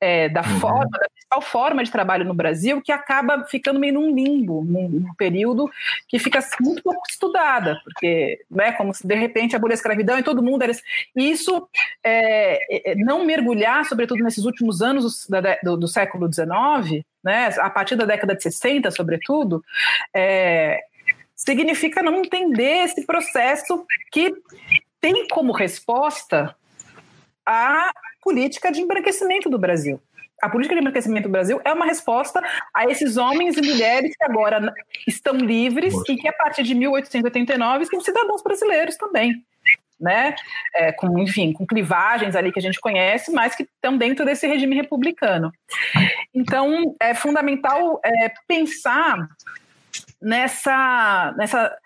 é, 0.00 0.26
da 0.26 0.40
uhum. 0.40 0.60
forma, 0.60 0.88
da 0.90 1.08
principal 1.10 1.42
forma 1.42 1.84
de 1.84 1.90
trabalho 1.90 2.24
no 2.24 2.32
Brasil, 2.32 2.80
que 2.80 2.90
acaba 2.90 3.44
ficando 3.44 3.78
meio 3.78 3.92
num 3.92 4.14
limbo, 4.14 4.64
num, 4.64 4.88
num 4.88 5.14
período 5.14 5.70
que 6.08 6.18
fica 6.18 6.40
muito 6.58 6.82
pouco 6.82 7.02
estudada, 7.06 7.78
porque 7.84 8.40
né, 8.50 8.72
como 8.72 8.94
se 8.94 9.06
de 9.06 9.14
repente 9.14 9.54
abolir 9.54 9.72
a 9.72 9.74
escravidão 9.74 10.18
e 10.18 10.22
todo 10.22 10.42
mundo 10.42 10.62
era. 10.62 10.72
E 11.14 11.30
isso 11.30 11.68
é, 12.02 12.92
é, 12.92 12.94
não 12.94 13.26
mergulhar, 13.26 13.84
sobretudo 13.84 14.24
nesses 14.24 14.46
últimos 14.46 14.80
anos 14.80 15.26
do, 15.28 15.36
do, 15.62 15.76
do 15.80 15.88
século 15.88 16.32
XIX, 16.32 17.04
né, 17.22 17.54
a 17.58 17.68
partir 17.68 17.94
da 17.94 18.06
década 18.06 18.34
de 18.34 18.42
60, 18.42 18.90
sobretudo, 18.90 19.62
é, 20.16 20.80
significa 21.36 22.02
não 22.02 22.16
entender 22.16 22.84
esse 22.84 23.04
processo 23.04 23.84
que 24.10 24.34
tem 25.00 25.26
como 25.28 25.52
resposta 25.52 26.54
a 27.46 27.90
política 28.22 28.70
de 28.70 28.80
embranquecimento 28.80 29.48
do 29.48 29.58
Brasil. 29.58 30.00
A 30.40 30.48
política 30.48 30.74
de 30.74 30.80
embranquecimento 30.80 31.28
do 31.28 31.32
Brasil 31.32 31.60
é 31.64 31.72
uma 31.72 31.86
resposta 31.86 32.40
a 32.74 32.86
esses 32.86 33.16
homens 33.16 33.56
e 33.56 33.62
mulheres 33.62 34.14
que 34.16 34.24
agora 34.24 34.72
estão 35.06 35.34
livres 35.34 35.92
Nossa. 35.92 36.12
e 36.12 36.16
que, 36.16 36.28
a 36.28 36.32
partir 36.32 36.62
de 36.62 36.74
1889, 36.74 37.86
são 37.86 38.00
cidadãos 38.00 38.42
brasileiros 38.42 38.96
também. 38.96 39.44
Né? 39.98 40.36
É, 40.76 40.92
com, 40.92 41.18
enfim, 41.18 41.52
com 41.52 41.66
clivagens 41.66 42.36
ali 42.36 42.52
que 42.52 42.58
a 42.60 42.62
gente 42.62 42.78
conhece, 42.78 43.32
mas 43.32 43.56
que 43.56 43.64
estão 43.64 43.98
dentro 43.98 44.24
desse 44.24 44.46
regime 44.46 44.76
republicano. 44.76 45.52
Então, 46.32 46.94
é 47.00 47.14
fundamental 47.14 48.00
é, 48.04 48.32
pensar 48.46 49.28
nessa, 50.22 51.34
nessa 51.36 51.76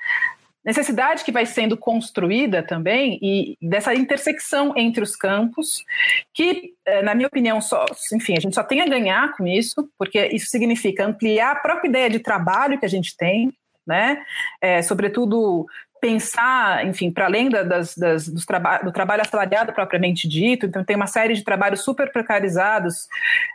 necessidade 0.65 1.25
que 1.25 1.33
vai 1.33 1.45
sendo 1.45 1.77
construída 1.77 2.63
também 2.63 3.19
e 3.21 3.57
dessa 3.61 3.95
intersecção 3.95 4.73
entre 4.77 5.03
os 5.03 5.17
campos, 5.17 5.85
que, 6.33 6.75
eh, 6.87 7.03
na 7.03 7.15
minha 7.15 7.27
opinião, 7.27 7.61
só, 7.61 7.85
enfim, 8.13 8.37
a 8.37 8.41
gente 8.41 8.55
só 8.55 8.63
tem 8.63 8.81
a 8.81 8.87
ganhar 8.87 9.37
com 9.37 9.47
isso, 9.47 9.89
porque 9.99 10.27
isso 10.29 10.47
significa 10.47 11.05
ampliar 11.05 11.53
a 11.53 11.61
própria 11.61 11.89
ideia 11.89 12.11
de 12.11 12.21
trabalho 12.21 12.79
que 12.79 12.87
a 12.87 12.89
gente 12.89 13.17
tem, 13.17 13.53
né? 13.87 14.23
É, 14.61 14.81
sobretudo 14.83 15.67
pensar, 16.01 16.85
enfim, 16.85 17.13
para 17.13 17.27
além 17.27 17.49
das, 17.49 17.97
das, 17.97 18.29
dos 18.29 18.45
traba 18.45 18.79
do 18.79 18.91
trabalho 18.91 19.23
assalariado 19.23 19.73
propriamente 19.73 20.27
dito, 20.29 20.67
então 20.67 20.83
tem 20.83 20.97
uma 20.97 21.07
série 21.07 21.33
de 21.35 21.45
trabalhos 21.45 21.83
super 21.85 22.11
precarizados 22.11 23.07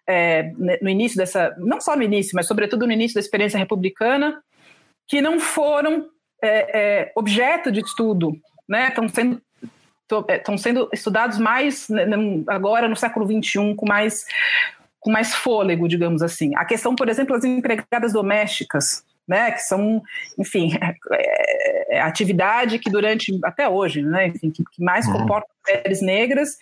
é, 0.07 0.51
no 0.81 0.89
início 0.89 1.17
dessa, 1.17 1.53
não 1.57 1.81
só 1.81 1.93
no 1.93 2.03
início, 2.03 2.33
mas 2.35 2.47
sobretudo 2.47 2.87
no 2.87 2.93
início 2.93 3.15
da 3.15 3.19
experiência 3.19 3.57
republicana, 3.57 4.41
que 5.05 5.19
não 5.21 5.41
foram 5.41 6.07
é, 6.41 6.79
é, 7.01 7.11
objeto 7.15 7.71
de 7.71 7.79
estudo, 7.79 8.37
né? 8.67 8.89
Estão 8.89 9.07
sendo 9.09 9.41
estão 10.09 10.55
é, 10.55 10.57
sendo 10.57 10.89
estudados 10.93 11.37
mais 11.37 11.89
né, 11.89 12.05
agora 12.47 12.87
no 12.87 12.95
século 12.95 13.25
XXI 13.25 13.75
com 13.75 13.85
mais 13.85 14.25
com 14.99 15.11
mais 15.11 15.33
fôlego, 15.35 15.87
digamos 15.87 16.21
assim. 16.21 16.55
A 16.55 16.65
questão, 16.65 16.95
por 16.95 17.07
exemplo, 17.07 17.35
das 17.35 17.43
empregadas 17.43 18.13
domésticas, 18.13 19.05
né, 19.27 19.51
que 19.51 19.59
são, 19.59 20.01
enfim, 20.37 20.71
é, 20.81 20.95
é, 21.97 22.01
atividade 22.01 22.79
que 22.79 22.89
durante, 22.89 23.37
até 23.43 23.67
hoje, 23.67 24.01
né, 24.01 24.27
enfim, 24.27 24.49
que, 24.51 24.63
que 24.63 24.83
mais 24.83 25.05
uhum. 25.07 25.13
comporta 25.13 25.47
mulheres 25.67 26.01
negras 26.01 26.57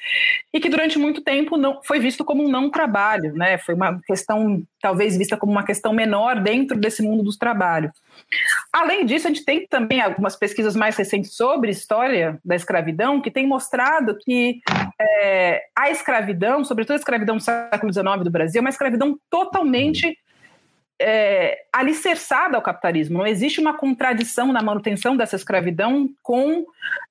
e 0.52 0.60
que 0.60 0.70
durante 0.70 0.98
muito 0.98 1.22
tempo 1.22 1.58
não 1.58 1.82
foi 1.84 2.00
visto 2.00 2.26
como 2.26 2.44
um 2.44 2.50
não 2.50 2.72
trabalho, 2.72 3.34
né, 3.34 3.58
foi 3.60 3.76
uma 3.76 4.00
questão 4.08 4.64
talvez 4.82 5.18
vista 5.18 5.38
como 5.38 5.52
uma 5.52 5.66
questão 5.66 5.94
menor 5.94 6.42
dentro 6.42 6.78
desse 6.78 7.02
mundo 7.02 7.24
dos 7.24 7.38
trabalhos. 7.38 7.92
Além 8.72 9.06
disso, 9.06 9.28
a 9.28 9.30
gente 9.30 9.46
tem 9.46 9.68
também 9.68 10.02
algumas 10.02 10.36
pesquisas 10.36 10.76
mais 10.76 10.96
recentes 10.96 11.36
sobre 11.36 11.72
história 11.72 12.40
da 12.44 12.56
escravidão 12.56 13.22
que 13.22 13.32
têm 13.32 13.48
mostrado 13.48 14.18
que 14.18 14.60
é, 15.00 15.64
a 15.76 15.90
escravidão, 15.90 16.64
sobretudo 16.64 16.94
a 16.94 17.00
escravidão 17.00 17.38
do 17.38 17.44
século 17.44 17.92
XIX 17.92 18.24
do 18.24 18.32
Brasil, 18.32 18.60
é 18.60 18.62
uma 18.62 18.70
escravidão 18.70 19.18
totalmente 19.30 20.18
é, 21.00 21.66
alicerçada 21.72 22.56
ao 22.56 22.62
capitalismo. 22.62 23.18
Não 23.18 23.28
existe 23.28 23.60
uma 23.60 23.74
contradição 23.78 24.52
na 24.52 24.62
manutenção 24.62 25.16
dessa 25.16 25.36
escravidão 25.36 26.10
com, 26.24 26.66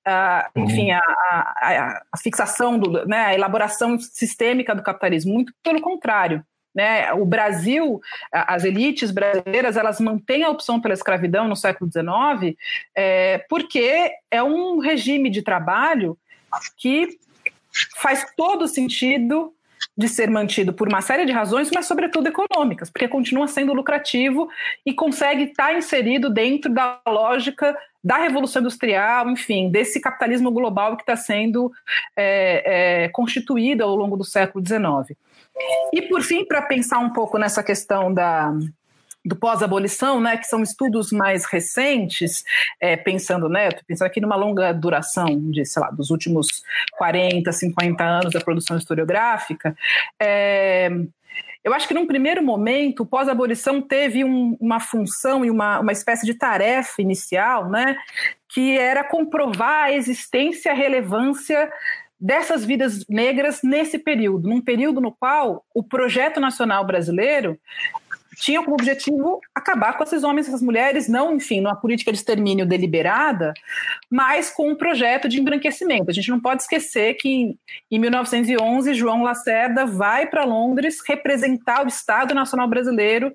ah, 0.04 0.50
enfim, 0.56 0.90
a, 0.90 1.00
a, 1.00 2.02
a, 2.12 2.18
fixação, 2.18 2.78
do, 2.78 3.06
né, 3.06 3.26
a 3.26 3.34
elaboração 3.34 3.98
sistêmica 3.98 4.74
do 4.74 4.82
capitalismo. 4.82 5.34
Muito 5.34 5.52
pelo 5.62 5.80
contrário. 5.80 6.44
Né? 6.74 7.12
O 7.12 7.24
Brasil, 7.24 8.00
as 8.32 8.64
elites 8.64 9.12
brasileiras, 9.12 9.76
elas 9.76 10.00
mantêm 10.00 10.42
a 10.42 10.50
opção 10.50 10.80
pela 10.80 10.94
escravidão 10.94 11.46
no 11.46 11.54
século 11.54 11.88
XIX 11.88 12.56
é, 12.96 13.38
porque 13.48 14.10
é 14.28 14.42
um 14.42 14.80
regime 14.80 15.30
de 15.30 15.40
trabalho 15.40 16.18
que 16.76 17.16
faz 17.96 18.26
todo 18.36 18.66
sentido 18.66 19.53
de 19.96 20.08
ser 20.08 20.28
mantido 20.28 20.72
por 20.72 20.88
uma 20.88 21.00
série 21.00 21.24
de 21.24 21.32
razões, 21.32 21.70
mas 21.72 21.86
sobretudo 21.86 22.26
econômicas, 22.26 22.90
porque 22.90 23.06
continua 23.06 23.46
sendo 23.46 23.72
lucrativo 23.72 24.48
e 24.84 24.92
consegue 24.92 25.44
estar 25.44 25.76
inserido 25.76 26.28
dentro 26.28 26.72
da 26.72 27.00
lógica 27.06 27.76
da 28.02 28.18
revolução 28.18 28.60
industrial, 28.60 29.30
enfim, 29.30 29.70
desse 29.70 29.98
capitalismo 30.00 30.50
global 30.50 30.96
que 30.96 31.02
está 31.02 31.16
sendo 31.16 31.72
é, 32.14 33.04
é, 33.04 33.08
constituído 33.08 33.82
ao 33.82 33.96
longo 33.96 34.16
do 34.16 34.24
século 34.24 34.62
XIX. 34.66 35.18
E 35.92 36.02
por 36.02 36.20
fim, 36.20 36.44
para 36.44 36.60
pensar 36.60 36.98
um 36.98 37.10
pouco 37.10 37.38
nessa 37.38 37.62
questão 37.62 38.12
da 38.12 38.52
do 39.24 39.34
pós-abolição, 39.36 40.20
né, 40.20 40.36
que 40.36 40.46
são 40.46 40.62
estudos 40.62 41.10
mais 41.10 41.44
recentes, 41.46 42.44
é, 42.78 42.96
pensando, 42.96 43.48
né, 43.48 43.70
pensando 43.86 44.06
aqui 44.06 44.20
numa 44.20 44.36
longa 44.36 44.72
duração 44.72 45.26
de, 45.50 45.64
sei 45.64 45.82
lá, 45.82 45.90
dos 45.90 46.10
últimos 46.10 46.46
40, 46.98 47.50
50 47.50 48.04
anos 48.04 48.32
da 48.32 48.40
produção 48.40 48.76
historiográfica, 48.76 49.74
é, 50.20 50.90
eu 51.64 51.72
acho 51.72 51.88
que 51.88 51.94
num 51.94 52.06
primeiro 52.06 52.42
momento, 52.42 53.00
o 53.00 53.06
pós-abolição 53.06 53.80
teve 53.80 54.22
um, 54.22 54.54
uma 54.60 54.78
função 54.78 55.42
e 55.46 55.50
uma, 55.50 55.80
uma 55.80 55.92
espécie 55.92 56.26
de 56.26 56.34
tarefa 56.34 57.00
inicial, 57.00 57.70
né, 57.70 57.96
que 58.52 58.76
era 58.76 59.02
comprovar 59.02 59.84
a 59.84 59.92
existência 59.92 60.68
e 60.68 60.72
a 60.72 60.74
relevância 60.74 61.72
dessas 62.20 62.64
vidas 62.64 63.04
negras 63.08 63.60
nesse 63.62 63.98
período, 63.98 64.48
num 64.48 64.60
período 64.60 65.00
no 65.00 65.12
qual 65.12 65.64
o 65.74 65.82
projeto 65.82 66.40
nacional 66.40 66.84
brasileiro 66.86 67.58
tinha 68.36 68.62
como 68.62 68.74
objetivo 68.74 69.40
acabar 69.54 69.96
com 69.96 70.04
esses 70.04 70.24
homens 70.24 70.48
essas 70.48 70.62
mulheres, 70.62 71.08
não, 71.08 71.34
enfim, 71.34 71.60
numa 71.60 71.76
política 71.76 72.12
de 72.12 72.18
extermínio 72.18 72.66
deliberada, 72.66 73.52
mas 74.10 74.50
com 74.50 74.70
um 74.70 74.76
projeto 74.76 75.28
de 75.28 75.40
embranquecimento. 75.40 76.10
A 76.10 76.12
gente 76.12 76.30
não 76.30 76.40
pode 76.40 76.62
esquecer 76.62 77.14
que 77.14 77.56
em 77.90 77.98
1911 77.98 78.94
João 78.94 79.22
Lacerda 79.22 79.86
vai 79.86 80.26
para 80.26 80.44
Londres 80.44 80.98
representar 81.06 81.84
o 81.84 81.88
Estado 81.88 82.34
Nacional 82.34 82.68
Brasileiro 82.68 83.34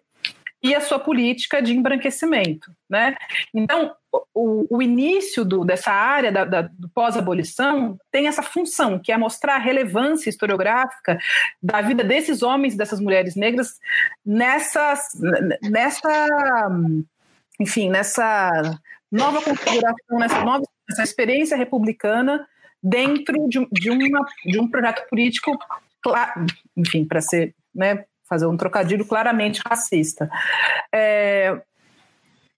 e 0.62 0.76
a 0.76 0.82
sua 0.82 1.00
política 1.00 1.62
de 1.62 1.74
embranquecimento. 1.74 2.72
Né? 2.90 3.16
Então, 3.54 3.96
o, 4.34 4.78
o 4.78 4.82
início 4.82 5.46
do, 5.46 5.64
dessa 5.64 5.92
área 5.92 6.32
da, 6.32 6.44
da, 6.44 6.62
do 6.64 6.90
pós-abolição 6.90 7.98
tem 8.12 8.28
essa 8.28 8.44
função, 8.44 9.00
que 9.00 9.12
é 9.12 9.18
mostrar 9.18 9.56
a 9.56 9.60
relevância 9.60 10.30
historiográfica 10.30 11.18
da 11.62 11.82
vida 11.82 12.04
desses 12.04 12.42
homens 12.42 12.74
e 12.74 12.78
dessas 12.78 13.00
mulheres 13.00 13.36
negras 13.36 13.80
nessas, 14.26 15.10
nessa, 15.64 16.70
enfim, 17.60 17.90
nessa 17.90 18.80
nova 19.12 19.42
configuração, 19.42 20.20
nessa 20.20 20.44
nova 20.44 20.64
essa 20.90 21.04
experiência 21.04 21.56
republicana 21.56 22.48
dentro 22.82 23.48
de, 23.48 23.66
de, 23.72 23.92
uma, 23.92 24.26
de 24.46 24.60
um 24.60 24.68
projeto 24.68 25.08
político, 25.08 25.58
enfim, 26.76 27.06
para 27.06 27.22
ser 27.22 27.54
né, 27.74 28.06
fazer 28.30 28.46
um 28.46 28.56
trocadilho 28.56 29.06
claramente 29.06 29.62
racista. 29.68 30.30
É, 30.94 31.60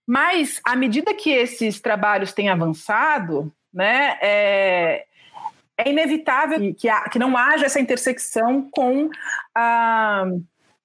mas, 0.06 0.60
à 0.66 0.76
medida 0.76 1.14
que 1.14 1.30
esses 1.30 1.80
trabalhos 1.80 2.34
têm 2.34 2.50
avançado, 2.50 3.52
né, 3.74 4.18
é, 4.22 5.06
é 5.78 5.90
inevitável 5.90 6.60
que, 6.76 6.90
que 7.12 7.20
não 7.20 7.38
haja 7.38 7.66
essa 7.66 7.80
intersecção 7.80 8.70
com 8.70 9.10
a 9.56 10.26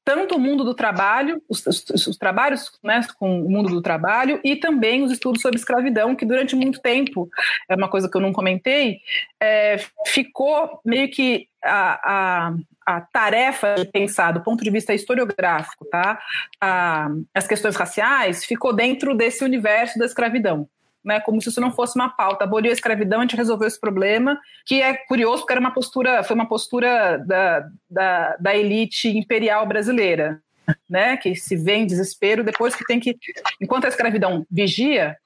tanto 0.06 0.36
o 0.36 0.38
mundo 0.38 0.62
do 0.62 0.72
trabalho, 0.72 1.42
os, 1.48 1.66
os, 1.66 2.06
os, 2.06 2.16
trabalhos 2.16 2.70
né, 2.80 3.00
com 3.18 3.42
o 3.42 3.50
mundo 3.50 3.68
do 3.68 3.82
trabalho 3.82 4.40
e 4.44 4.54
também 4.54 5.02
os 5.02 5.10
estudos 5.10 5.42
sobre 5.42 5.58
escravidão, 5.58 6.14
que 6.14 6.24
durante 6.24 6.54
muito 6.54 6.80
tempo, 6.80 7.28
é 7.68 7.74
uma 7.74 7.88
coisa 7.88 8.08
que 8.08 8.16
eu 8.16 8.20
não 8.20 8.32
comentei, 8.32 9.00
é, 9.40 9.78
ficou 10.06 10.80
meio 10.84 11.10
que 11.10 11.48
a, 11.60 12.46
a, 12.46 12.54
a, 12.86 13.00
tarefa 13.00 13.74
de 13.74 13.86
pensar 13.86 14.30
do 14.30 14.44
ponto 14.44 14.62
de 14.62 14.70
vista 14.70 14.94
historiográfico, 14.94 15.84
tá? 15.86 16.20
A, 16.60 17.08
as 17.34 17.48
questões 17.48 17.74
raciais 17.74 18.44
ficou 18.44 18.72
dentro 18.72 19.12
desse 19.12 19.42
universo 19.42 19.98
da 19.98 20.06
escravidão 20.06 20.68
né, 21.06 21.20
como 21.20 21.40
se 21.40 21.48
isso 21.48 21.60
não 21.60 21.70
fosse 21.70 21.96
uma 21.96 22.08
pauta. 22.08 22.44
Aboliu 22.44 22.70
a 22.70 22.74
escravidão, 22.74 23.20
a 23.20 23.22
gente 23.22 23.36
resolveu 23.36 23.68
esse 23.68 23.80
problema, 23.80 24.38
que 24.66 24.82
é 24.82 24.94
curioso 24.94 25.38
porque 25.42 25.52
era 25.52 25.60
uma 25.60 25.72
postura, 25.72 26.24
foi 26.24 26.34
uma 26.34 26.48
postura 26.48 27.18
da, 27.18 27.68
da, 27.88 28.36
da 28.40 28.56
elite 28.56 29.08
imperial 29.08 29.64
brasileira, 29.66 30.42
né, 30.90 31.16
que 31.16 31.36
se 31.36 31.54
vê 31.54 31.76
em 31.76 31.86
desespero 31.86 32.42
depois 32.42 32.74
que 32.74 32.84
tem 32.84 32.98
que, 32.98 33.16
enquanto 33.60 33.84
a 33.84 33.88
escravidão 33.88 34.44
vigia, 34.50 35.16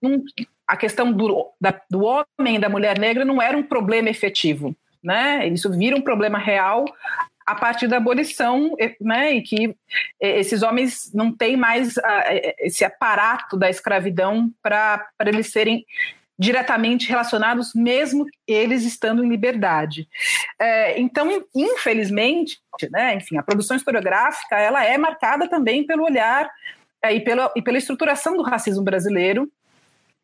um, 0.00 0.22
a 0.66 0.76
questão 0.76 1.12
do, 1.12 1.52
da, 1.60 1.80
do 1.90 2.04
homem 2.04 2.54
e 2.54 2.60
da 2.60 2.68
mulher 2.68 2.96
negra 2.96 3.24
não 3.24 3.42
era 3.42 3.58
um 3.58 3.64
problema 3.64 4.08
efetivo, 4.08 4.76
né? 5.02 5.48
Isso 5.48 5.70
vira 5.70 5.96
um 5.96 6.02
problema 6.02 6.38
real 6.38 6.84
a 7.50 7.54
partir 7.54 7.86
da 7.88 7.96
abolição, 7.96 8.76
né, 9.00 9.32
e 9.32 9.42
que 9.42 9.74
esses 10.20 10.62
homens 10.62 11.10
não 11.12 11.32
têm 11.32 11.56
mais 11.56 11.94
esse 12.58 12.84
aparato 12.84 13.56
da 13.56 13.68
escravidão 13.68 14.50
para 14.62 15.04
eles 15.26 15.50
serem 15.50 15.84
diretamente 16.38 17.06
relacionados, 17.06 17.74
mesmo 17.74 18.24
eles 18.46 18.82
estando 18.82 19.22
em 19.22 19.28
liberdade. 19.28 20.08
É, 20.58 20.98
então, 20.98 21.44
infelizmente, 21.54 22.58
né, 22.90 23.14
enfim, 23.14 23.36
a 23.36 23.42
produção 23.42 23.76
historiográfica 23.76 24.58
ela 24.58 24.82
é 24.82 24.96
marcada 24.96 25.46
também 25.46 25.84
pelo 25.84 26.02
olhar 26.02 26.50
é, 27.04 27.12
e, 27.14 27.20
pela, 27.20 27.52
e 27.54 27.60
pela 27.60 27.76
estruturação 27.76 28.38
do 28.38 28.42
racismo 28.42 28.82
brasileiro, 28.82 29.50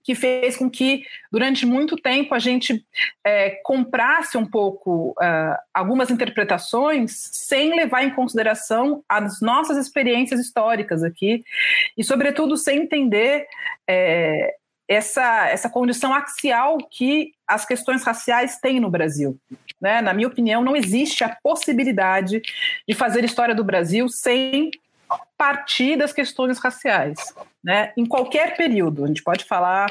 que 0.06 0.14
fez 0.14 0.56
com 0.56 0.70
que, 0.70 1.02
durante 1.32 1.66
muito 1.66 1.96
tempo, 1.96 2.32
a 2.32 2.38
gente 2.38 2.86
é, 3.24 3.50
comprasse 3.64 4.38
um 4.38 4.46
pouco 4.46 5.10
uh, 5.20 5.58
algumas 5.74 6.12
interpretações 6.12 7.10
sem 7.32 7.74
levar 7.74 8.04
em 8.04 8.14
consideração 8.14 9.02
as 9.08 9.40
nossas 9.40 9.76
experiências 9.76 10.38
históricas 10.38 11.02
aqui, 11.02 11.42
e, 11.98 12.04
sobretudo, 12.04 12.56
sem 12.56 12.82
entender 12.82 13.48
é, 13.90 14.54
essa, 14.86 15.48
essa 15.48 15.68
condição 15.68 16.14
axial 16.14 16.78
que 16.88 17.32
as 17.44 17.66
questões 17.66 18.04
raciais 18.04 18.58
têm 18.60 18.78
no 18.78 18.88
Brasil. 18.88 19.36
Né? 19.80 20.00
Na 20.00 20.14
minha 20.14 20.28
opinião, 20.28 20.62
não 20.62 20.76
existe 20.76 21.24
a 21.24 21.36
possibilidade 21.42 22.40
de 22.86 22.94
fazer 22.94 23.24
história 23.24 23.56
do 23.56 23.64
Brasil 23.64 24.08
sem 24.08 24.70
partir 25.36 25.96
das 25.96 26.12
questões 26.12 26.58
raciais, 26.58 27.18
né? 27.62 27.92
Em 27.96 28.06
qualquer 28.06 28.56
período, 28.56 29.04
a 29.04 29.06
gente 29.06 29.22
pode 29.22 29.44
falar 29.44 29.86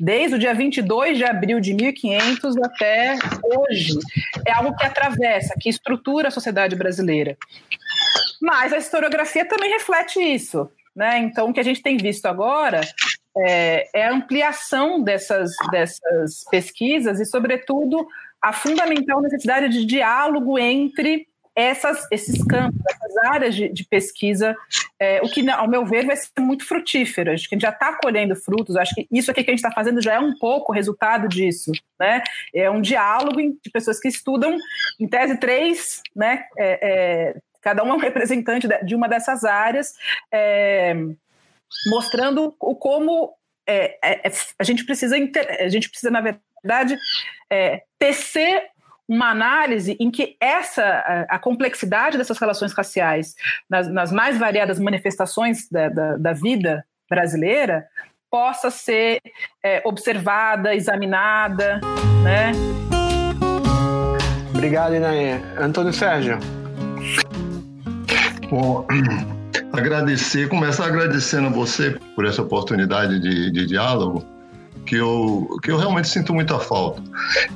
desde 0.00 0.36
o 0.36 0.38
dia 0.38 0.54
22 0.54 1.18
de 1.18 1.24
abril 1.24 1.60
de 1.60 1.72
1500 1.72 2.56
até 2.58 3.16
hoje, 3.42 3.98
é 4.46 4.52
algo 4.52 4.76
que 4.76 4.84
atravessa, 4.84 5.54
que 5.60 5.68
estrutura 5.68 6.28
a 6.28 6.32
sociedade 6.32 6.74
brasileira. 6.74 7.36
Mas 8.40 8.72
a 8.72 8.78
historiografia 8.78 9.44
também 9.44 9.70
reflete 9.70 10.20
isso, 10.20 10.70
né? 10.94 11.18
Então, 11.18 11.48
o 11.48 11.52
que 11.52 11.60
a 11.60 11.64
gente 11.64 11.82
tem 11.82 11.96
visto 11.96 12.26
agora 12.26 12.80
é, 13.36 13.88
é 13.94 14.06
a 14.06 14.12
ampliação 14.12 15.02
dessas, 15.02 15.52
dessas 15.70 16.44
pesquisas 16.50 17.20
e, 17.20 17.24
sobretudo, 17.24 18.06
a 18.42 18.52
fundamental 18.52 19.20
necessidade 19.20 19.68
de 19.68 19.84
diálogo 19.84 20.58
entre 20.58 21.26
essas, 21.58 22.06
esses 22.12 22.40
campos, 22.44 22.80
essas 22.88 23.16
áreas 23.32 23.52
de, 23.52 23.68
de 23.68 23.84
pesquisa, 23.84 24.56
é, 24.96 25.20
o 25.22 25.28
que, 25.28 25.48
ao 25.50 25.66
meu 25.66 25.84
ver, 25.84 26.06
vai 26.06 26.14
ser 26.14 26.30
muito 26.38 26.64
frutífero. 26.64 27.32
Acho 27.32 27.48
que 27.48 27.56
a 27.56 27.56
gente 27.56 27.62
já 27.62 27.70
está 27.70 27.98
colhendo 28.00 28.36
frutos, 28.36 28.76
acho 28.76 28.94
que 28.94 29.08
isso 29.10 29.28
aqui 29.28 29.42
que 29.42 29.50
a 29.50 29.52
gente 29.52 29.64
está 29.64 29.72
fazendo 29.72 30.00
já 30.00 30.14
é 30.14 30.20
um 30.20 30.38
pouco 30.38 30.72
resultado 30.72 31.26
disso. 31.26 31.72
Né? 31.98 32.22
É 32.54 32.70
um 32.70 32.80
diálogo 32.80 33.42
de 33.42 33.70
pessoas 33.72 33.98
que 33.98 34.06
estudam, 34.06 34.56
em 35.00 35.08
tese, 35.08 35.36
três, 35.36 36.00
né? 36.14 36.44
É, 36.56 36.78
é, 36.80 37.34
cada 37.60 37.82
um 37.82 37.88
é 37.88 37.94
um 37.94 37.98
representante 37.98 38.68
de 38.84 38.94
uma 38.94 39.08
dessas 39.08 39.44
áreas, 39.44 39.94
é, 40.30 40.94
mostrando 41.88 42.54
o 42.60 42.76
como 42.76 43.34
é, 43.66 43.98
é, 44.00 44.30
a 44.56 44.62
gente 44.62 44.84
precisa, 44.84 45.16
a 45.16 45.68
gente 45.68 45.90
precisa, 45.90 46.10
na 46.10 46.20
verdade, 46.20 46.96
tecer 47.98 48.70
uma 49.08 49.30
análise 49.30 49.96
em 49.98 50.10
que 50.10 50.36
essa 50.38 51.26
a, 51.28 51.38
complexidade 51.38 52.18
dessas 52.18 52.38
relações 52.38 52.72
raciais 52.74 53.34
nas, 53.68 53.88
nas 53.88 54.12
mais 54.12 54.36
variadas 54.38 54.78
manifestações 54.78 55.68
da, 55.70 55.88
da, 55.88 56.16
da, 56.16 56.32
vida 56.34 56.84
brasileira 57.08 57.86
possa 58.30 58.70
ser 58.70 59.20
é, 59.64 59.80
observada, 59.86 60.74
examinada, 60.74 61.80
né? 62.22 62.52
Obrigado, 64.50 64.94
Inaê. 64.94 65.40
Antônio 65.56 65.92
Sérgio. 65.92 66.38
Bom, 68.50 68.86
agradecer, 69.72 70.48
começar 70.48 70.86
agradecendo 70.86 71.46
a 71.46 71.50
você 71.50 71.98
por 72.14 72.26
essa 72.26 72.42
oportunidade 72.42 73.18
de, 73.20 73.50
de 73.50 73.66
diálogo 73.66 74.37
que 74.88 74.96
eu, 74.96 75.46
que 75.62 75.70
eu 75.70 75.76
realmente 75.76 76.08
sinto 76.08 76.32
muita 76.32 76.58
falta, 76.58 77.02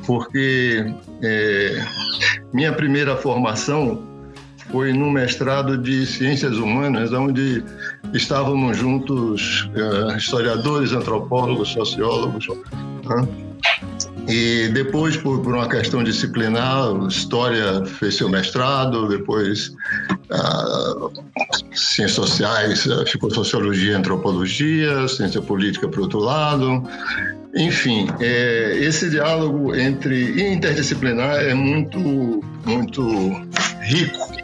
porque 0.07 0.85
é, 1.23 1.85
minha 2.53 2.73
primeira 2.73 3.17
formação 3.17 4.03
foi 4.71 4.93
no 4.93 5.11
mestrado 5.11 5.79
de 5.79 6.05
Ciências 6.07 6.59
Humanas, 6.59 7.13
onde 7.13 7.65
estávamos 8.13 8.77
juntos 8.77 9.69
uh, 9.75 10.17
historiadores, 10.17 10.93
antropólogos, 10.93 11.71
sociólogos. 11.71 12.47
Né? 12.49 13.52
E 14.29 14.69
depois, 14.69 15.17
por, 15.17 15.41
por, 15.41 15.55
uma 15.55 15.69
questão 15.69 16.03
disciplinar, 16.03 16.95
História 17.09 17.85
fez 17.85 18.17
seu 18.17 18.29
mestrado, 18.29 19.09
depois 19.09 19.73
ah, 20.31 21.09
Ciências 21.75 22.13
Sociais, 22.13 22.87
ficou 23.09 23.31
Sociologia 23.35 23.93
e 23.93 23.95
Antropologia, 23.95 25.09
Ciência 25.09 25.43
Política 25.43 25.89
por 25.89 26.01
outro 26.01 26.21
lado. 26.21 26.83
Enfim, 27.55 28.07
é, 28.21 28.79
esse 28.79 29.11
diálogo 29.11 29.75
entre 29.75 30.53
interdisciplinar 30.53 31.37
é 31.37 31.53
muito, 31.53 31.99
muito 32.65 33.03
rico 33.83 34.43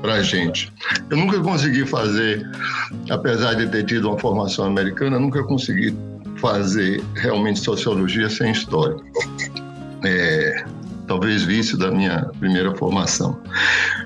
para 0.00 0.14
a 0.14 0.22
gente. 0.22 0.72
Eu 1.10 1.16
nunca 1.16 1.40
consegui 1.40 1.84
fazer, 1.84 2.48
apesar 3.10 3.54
de 3.54 3.66
ter 3.66 3.84
tido 3.84 4.08
uma 4.08 4.18
formação 4.18 4.64
americana, 4.64 5.18
nunca 5.18 5.42
consegui 5.42 5.94
fazer 6.38 7.02
realmente 7.14 7.60
sociologia 7.60 8.28
sem 8.28 8.52
história. 8.52 8.96
É, 10.04 10.64
talvez 11.08 11.42
vício 11.42 11.76
da 11.76 11.90
minha 11.90 12.30
primeira 12.38 12.72
formação. 12.76 13.40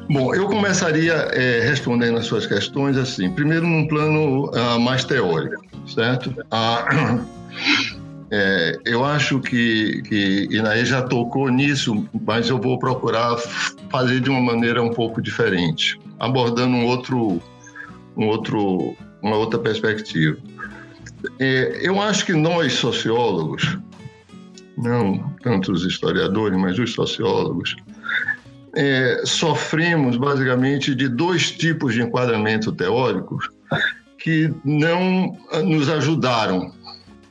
Bom, 0.08 0.34
eu 0.34 0.46
começaria 0.46 1.12
é, 1.12 1.60
respondendo 1.60 2.16
as 2.16 2.26
suas 2.26 2.46
questões 2.46 2.96
assim, 2.96 3.30
primeiro 3.30 3.66
num 3.66 3.86
plano 3.86 4.50
uh, 4.50 4.80
mais 4.80 5.04
teórico, 5.04 5.62
certo? 5.86 6.30
Uh, 6.30 7.26
é, 8.30 8.78
eu 8.86 9.04
acho 9.04 9.40
que, 9.40 10.00
que 10.02 10.48
Inaê 10.50 10.84
já 10.84 11.02
tocou 11.02 11.48
nisso, 11.50 12.06
mas 12.24 12.48
eu 12.48 12.58
vou 12.58 12.78
procurar 12.78 13.36
fazer 13.90 14.20
de 14.20 14.30
uma 14.30 14.40
maneira 14.40 14.82
um 14.82 14.90
pouco 14.90 15.20
diferente, 15.20 16.00
abordando 16.18 16.74
um 16.74 16.86
outro, 16.86 17.42
um 18.16 18.28
outro, 18.28 18.96
uma 19.20 19.36
outra 19.36 19.58
perspectiva. 19.58 20.38
É, 21.38 21.80
eu 21.82 22.00
acho 22.00 22.26
que 22.26 22.32
nós, 22.32 22.74
sociólogos, 22.74 23.78
não 24.76 25.32
tanto 25.42 25.72
os 25.72 25.84
historiadores, 25.84 26.58
mas 26.58 26.78
os 26.78 26.92
sociólogos, 26.92 27.76
é, 28.74 29.22
sofremos 29.24 30.16
basicamente 30.16 30.94
de 30.94 31.08
dois 31.08 31.50
tipos 31.50 31.94
de 31.94 32.02
enquadramento 32.02 32.72
teórico 32.72 33.38
que 34.18 34.52
não 34.64 35.36
nos 35.64 35.88
ajudaram 35.88 36.72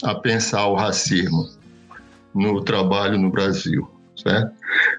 a 0.03 0.13
pensar 0.15 0.67
o 0.67 0.75
racismo 0.75 1.49
no 2.33 2.61
trabalho 2.61 3.17
no 3.17 3.29
Brasil, 3.29 3.89
certo? 4.15 4.51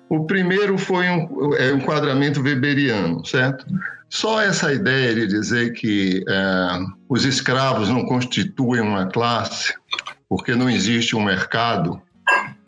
O 0.08 0.24
primeiro 0.24 0.76
foi 0.78 1.08
um, 1.08 1.54
é, 1.54 1.72
um 1.72 1.78
enquadramento 1.78 2.40
weberiano, 2.42 3.24
certo? 3.24 3.66
Só 4.12 4.42
essa 4.42 4.70
ideia 4.70 5.14
de 5.14 5.26
dizer 5.26 5.72
que 5.72 6.22
é, 6.28 6.68
os 7.08 7.24
escravos 7.24 7.88
não 7.88 8.04
constituem 8.04 8.82
uma 8.82 9.06
classe, 9.06 9.72
porque 10.28 10.54
não 10.54 10.68
existe 10.68 11.16
um 11.16 11.24
mercado, 11.24 11.98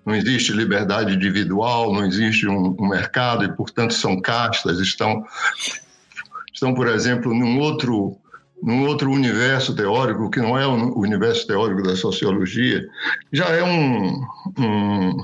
não 0.07 0.14
existe 0.14 0.54
liberdade 0.54 1.12
individual, 1.12 1.92
não 1.92 2.07
existe 2.07 2.48
um, 2.48 2.74
um 2.80 2.88
mercado 2.88 3.44
e, 3.44 3.52
portanto, 3.54 3.92
são 3.92 4.22
castas, 4.22 4.80
estão, 4.80 5.22
estão, 6.50 6.72
por 6.72 6.88
exemplo, 6.88 7.35
num 7.35 7.61
outro 7.61 8.16
num 8.62 8.87
outro 8.87 9.11
universo 9.11 9.76
teórico, 9.76 10.30
que 10.30 10.40
não 10.40 10.59
é 10.59 10.66
o 10.66 10.98
universo 10.98 11.46
teórico 11.46 11.83
da 11.83 11.94
sociologia, 11.94 12.83
já 13.30 13.50
é 13.50 13.62
um, 13.62 14.18
um, 14.59 15.16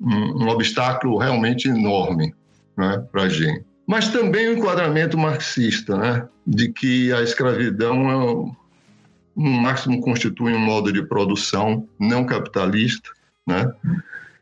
um 0.00 0.48
obstáculo 0.48 1.18
realmente 1.18 1.68
enorme 1.68 2.34
né, 2.76 3.06
para 3.12 3.22
a 3.22 3.28
gente. 3.28 3.71
Mas 3.92 4.08
também 4.08 4.48
o 4.48 4.54
enquadramento 4.54 5.18
marxista, 5.18 5.98
né, 5.98 6.26
de 6.46 6.72
que 6.72 7.12
a 7.12 7.20
escravidão 7.20 8.10
é, 8.10 8.56
no 9.36 9.50
máximo 9.50 10.00
constitui 10.00 10.54
um 10.54 10.58
modo 10.58 10.90
de 10.90 11.02
produção 11.02 11.86
não 12.00 12.24
capitalista, 12.24 13.10
né? 13.46 13.70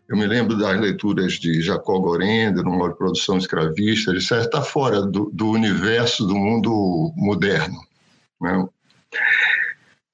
Eu 0.09 0.17
me 0.17 0.25
lembro 0.25 0.57
das 0.57 0.79
leituras 0.79 1.33
de 1.33 1.61
Jacó 1.63 1.99
Gorender, 1.99 2.63
no 2.63 2.71
modo 2.71 2.93
de 2.93 2.99
produção 2.99 3.39
escravista, 3.39 4.13
certa 4.21 4.45
está 4.45 4.63
fora 4.63 5.03
do, 5.03 5.29
do 5.33 5.51
universo 5.51 6.25
do 6.29 6.37
mundo 6.37 7.13
moderno. 7.17 7.81
Né? 8.41 8.69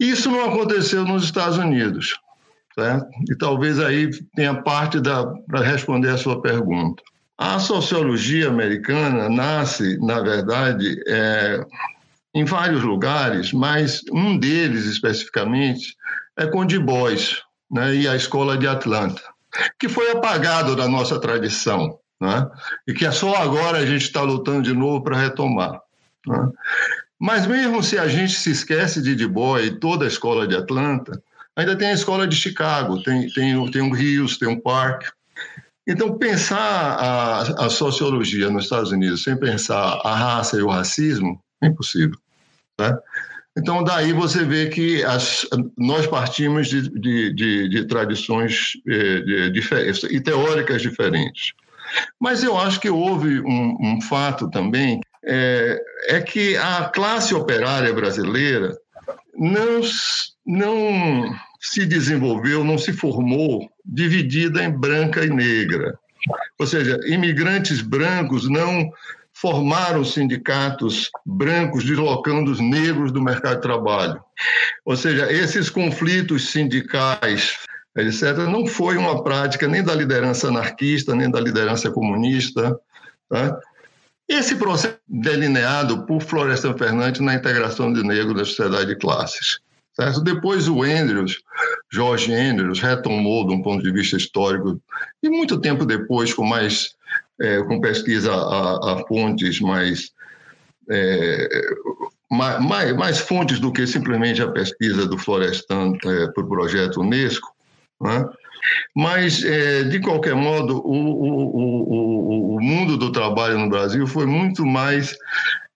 Isso 0.00 0.30
não 0.30 0.46
aconteceu 0.46 1.04
nos 1.04 1.24
Estados 1.24 1.58
Unidos, 1.58 2.18
certo? 2.74 3.06
E 3.30 3.36
talvez 3.36 3.78
aí 3.80 4.08
tenha 4.34 4.54
parte 4.62 4.98
para 5.46 5.60
responder 5.60 6.08
a 6.08 6.16
sua 6.16 6.40
pergunta. 6.40 7.02
A 7.38 7.58
sociologia 7.58 8.48
americana 8.48 9.28
nasce, 9.28 9.98
na 9.98 10.20
verdade, 10.20 11.02
é, 11.06 11.64
em 12.34 12.44
vários 12.44 12.82
lugares, 12.82 13.52
mas 13.52 14.02
um 14.10 14.38
deles 14.38 14.86
especificamente 14.86 15.96
é 16.36 16.46
com 16.46 16.64
Du 16.64 16.80
Bois 16.80 17.42
né, 17.70 17.94
e 17.94 18.08
a 18.08 18.16
Escola 18.16 18.56
de 18.56 18.66
Atlanta, 18.66 19.22
que 19.78 19.88
foi 19.88 20.10
apagado 20.10 20.74
da 20.74 20.88
nossa 20.88 21.20
tradição 21.20 21.98
né, 22.20 22.48
e 22.86 22.94
que 22.94 23.04
é 23.04 23.10
só 23.10 23.34
agora 23.36 23.78
a 23.78 23.86
gente 23.86 24.02
está 24.02 24.22
lutando 24.22 24.62
de 24.62 24.72
novo 24.72 25.02
para 25.02 25.18
retomar. 25.18 25.80
Né. 26.26 26.50
Mas 27.18 27.46
mesmo 27.46 27.82
se 27.82 27.98
a 27.98 28.08
gente 28.08 28.32
se 28.32 28.50
esquece 28.50 29.02
de 29.02 29.14
Du 29.14 29.28
Bois 29.28 29.66
e 29.66 29.78
toda 29.78 30.04
a 30.04 30.08
escola 30.08 30.46
de 30.46 30.56
Atlanta, 30.56 31.22
ainda 31.54 31.76
tem 31.76 31.88
a 31.88 31.94
escola 31.94 32.26
de 32.26 32.36
Chicago, 32.36 33.02
tem, 33.02 33.28
tem, 33.30 33.70
tem 33.70 33.82
o 33.82 33.92
Rios, 33.92 34.38
tem 34.38 34.48
o 34.48 34.60
Park. 34.60 35.04
Então, 35.86 36.18
pensar 36.18 36.58
a, 36.58 37.66
a 37.66 37.70
sociologia 37.70 38.50
nos 38.50 38.64
Estados 38.64 38.90
Unidos 38.90 39.22
sem 39.22 39.36
pensar 39.36 40.00
a 40.02 40.14
raça 40.14 40.56
e 40.56 40.62
o 40.62 40.68
racismo 40.68 41.40
é 41.62 41.68
impossível. 41.68 42.18
Né? 42.78 42.96
Então, 43.56 43.82
daí 43.82 44.12
você 44.12 44.44
vê 44.44 44.68
que 44.68 45.02
as, 45.04 45.46
nós 45.78 46.06
partimos 46.06 46.68
de, 46.68 46.90
de, 46.90 47.32
de, 47.32 47.68
de 47.68 47.84
tradições 47.86 48.72
eh, 48.86 49.50
e 50.10 50.20
teóricas 50.20 50.82
diferentes. 50.82 51.54
Mas 52.20 52.42
eu 52.42 52.58
acho 52.58 52.80
que 52.80 52.90
houve 52.90 53.40
um, 53.40 53.76
um 53.80 54.00
fato 54.00 54.50
também 54.50 55.00
é, 55.24 55.80
é 56.08 56.20
que 56.20 56.56
a 56.56 56.84
classe 56.84 57.34
operária 57.34 57.92
brasileira 57.92 58.76
não, 59.38 59.80
não 60.46 61.34
se 61.60 61.86
desenvolveu, 61.86 62.64
não 62.64 62.78
se 62.78 62.92
formou 62.92 63.68
dividida 63.84 64.62
em 64.62 64.70
branca 64.70 65.24
e 65.24 65.30
negra. 65.30 65.98
Ou 66.58 66.66
seja, 66.66 66.98
imigrantes 67.06 67.80
brancos 67.80 68.48
não 68.48 68.90
formaram 69.32 70.02
sindicatos 70.02 71.10
brancos 71.24 71.84
deslocando 71.84 72.50
os 72.50 72.58
negros 72.58 73.12
do 73.12 73.22
mercado 73.22 73.56
de 73.56 73.62
trabalho. 73.62 74.20
Ou 74.84 74.96
seja, 74.96 75.30
esses 75.30 75.68
conflitos 75.68 76.50
sindicais, 76.50 77.58
etc., 77.96 78.38
não 78.48 78.66
foi 78.66 78.96
uma 78.96 79.22
prática 79.22 79.68
nem 79.68 79.84
da 79.84 79.94
liderança 79.94 80.48
anarquista, 80.48 81.14
nem 81.14 81.30
da 81.30 81.38
liderança 81.38 81.90
comunista. 81.90 82.78
Tá? 83.28 83.58
Esse 84.28 84.56
processo 84.56 84.98
delineado 85.08 86.04
por 86.04 86.20
Florestan 86.20 86.76
Fernandes 86.76 87.20
na 87.20 87.34
integração 87.34 87.92
de 87.92 88.02
negros 88.02 88.36
na 88.36 88.44
sociedade 88.44 88.86
de 88.86 88.96
classes. 88.96 89.60
Certo? 89.94 90.20
Depois 90.20 90.68
o 90.68 90.82
Andrews, 90.82 91.42
Jorge 91.90 92.34
Andrews, 92.34 92.80
retomou 92.80 93.46
de 93.46 93.54
um 93.54 93.62
ponto 93.62 93.82
de 93.82 93.90
vista 93.92 94.16
histórico, 94.16 94.80
e 95.22 95.28
muito 95.30 95.58
tempo 95.58 95.86
depois, 95.86 96.34
com 96.34 96.44
mais 96.44 96.94
é, 97.40 97.62
com 97.62 97.80
pesquisa 97.80 98.32
a, 98.32 98.94
a 98.94 99.06
fontes 99.06 99.60
mais, 99.60 100.12
é, 100.90 101.48
mais, 102.30 102.96
mais, 102.96 103.18
fontes 103.18 103.60
do 103.60 103.72
que 103.72 103.86
simplesmente 103.86 104.42
a 104.42 104.50
pesquisa 104.50 105.06
do 105.06 105.18
Florestan 105.18 105.92
é, 106.04 106.26
para 106.28 106.44
o 106.44 106.48
projeto 106.48 107.00
Unesco, 107.00 107.54
né? 108.00 108.24
Mas, 108.94 109.44
é, 109.44 109.84
de 109.84 110.00
qualquer 110.00 110.34
modo, 110.34 110.78
o, 110.78 110.92
o, 110.92 111.56
o, 111.56 112.56
o 112.56 112.60
mundo 112.60 112.96
do 112.96 113.12
trabalho 113.12 113.58
no 113.58 113.68
Brasil 113.68 114.06
foi 114.06 114.26
muito 114.26 114.64
mais 114.64 115.14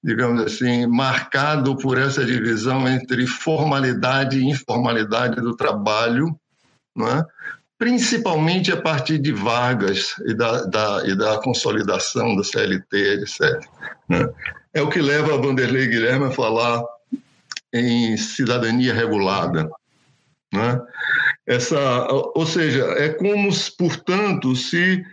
digamos 0.03 0.43
assim, 0.43 0.87
marcado 0.87 1.77
por 1.77 1.99
essa 1.99 2.25
divisão 2.25 2.89
entre 2.89 3.27
formalidade 3.27 4.39
e 4.39 4.49
informalidade 4.49 5.37
do 5.43 5.55
trabalho, 5.55 6.35
não 6.97 7.07
é? 7.07 7.25
principalmente 7.81 8.71
a 8.71 8.77
partir 8.79 9.19
de 9.19 9.33
vagas 9.33 10.15
e 10.27 10.35
da, 10.35 10.65
da, 10.67 11.03
e 11.07 11.17
da 11.17 11.39
consolidação 11.39 12.37
do 12.37 12.45
CLT, 12.45 13.23
etc. 13.23 13.41
Né? 14.07 14.29
É 14.75 14.83
o 14.83 14.91
que 14.91 15.01
leva 15.01 15.33
a 15.33 15.39
Vanderlei 15.39 15.87
Guilherme 15.87 16.27
a 16.27 16.31
falar 16.31 16.83
em 17.73 18.19
cidadania 18.19 18.93
regulada. 18.93 19.71
Né? 20.53 20.79
Essa, 21.51 22.07
ou 22.37 22.47
seja, 22.47 22.85
é 22.97 23.09
como, 23.09 23.51
portanto, 23.77 24.55
se 24.55 25.05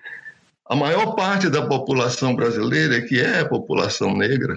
a 0.70 0.76
maior 0.76 1.16
parte 1.16 1.50
da 1.50 1.66
população 1.66 2.36
brasileira, 2.36 3.02
que 3.02 3.20
é 3.20 3.40
a 3.40 3.50
população 3.50 4.16
negra, 4.16 4.56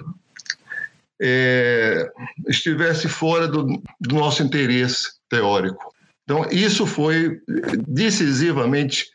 é, 1.19 2.07
estivesse 2.47 3.07
fora 3.07 3.47
do, 3.47 3.81
do 3.99 4.15
nosso 4.15 4.43
interesse 4.43 5.13
teórico. 5.27 5.91
Então, 6.23 6.45
isso 6.51 6.85
foi 6.85 7.41
decisivamente, 7.87 9.07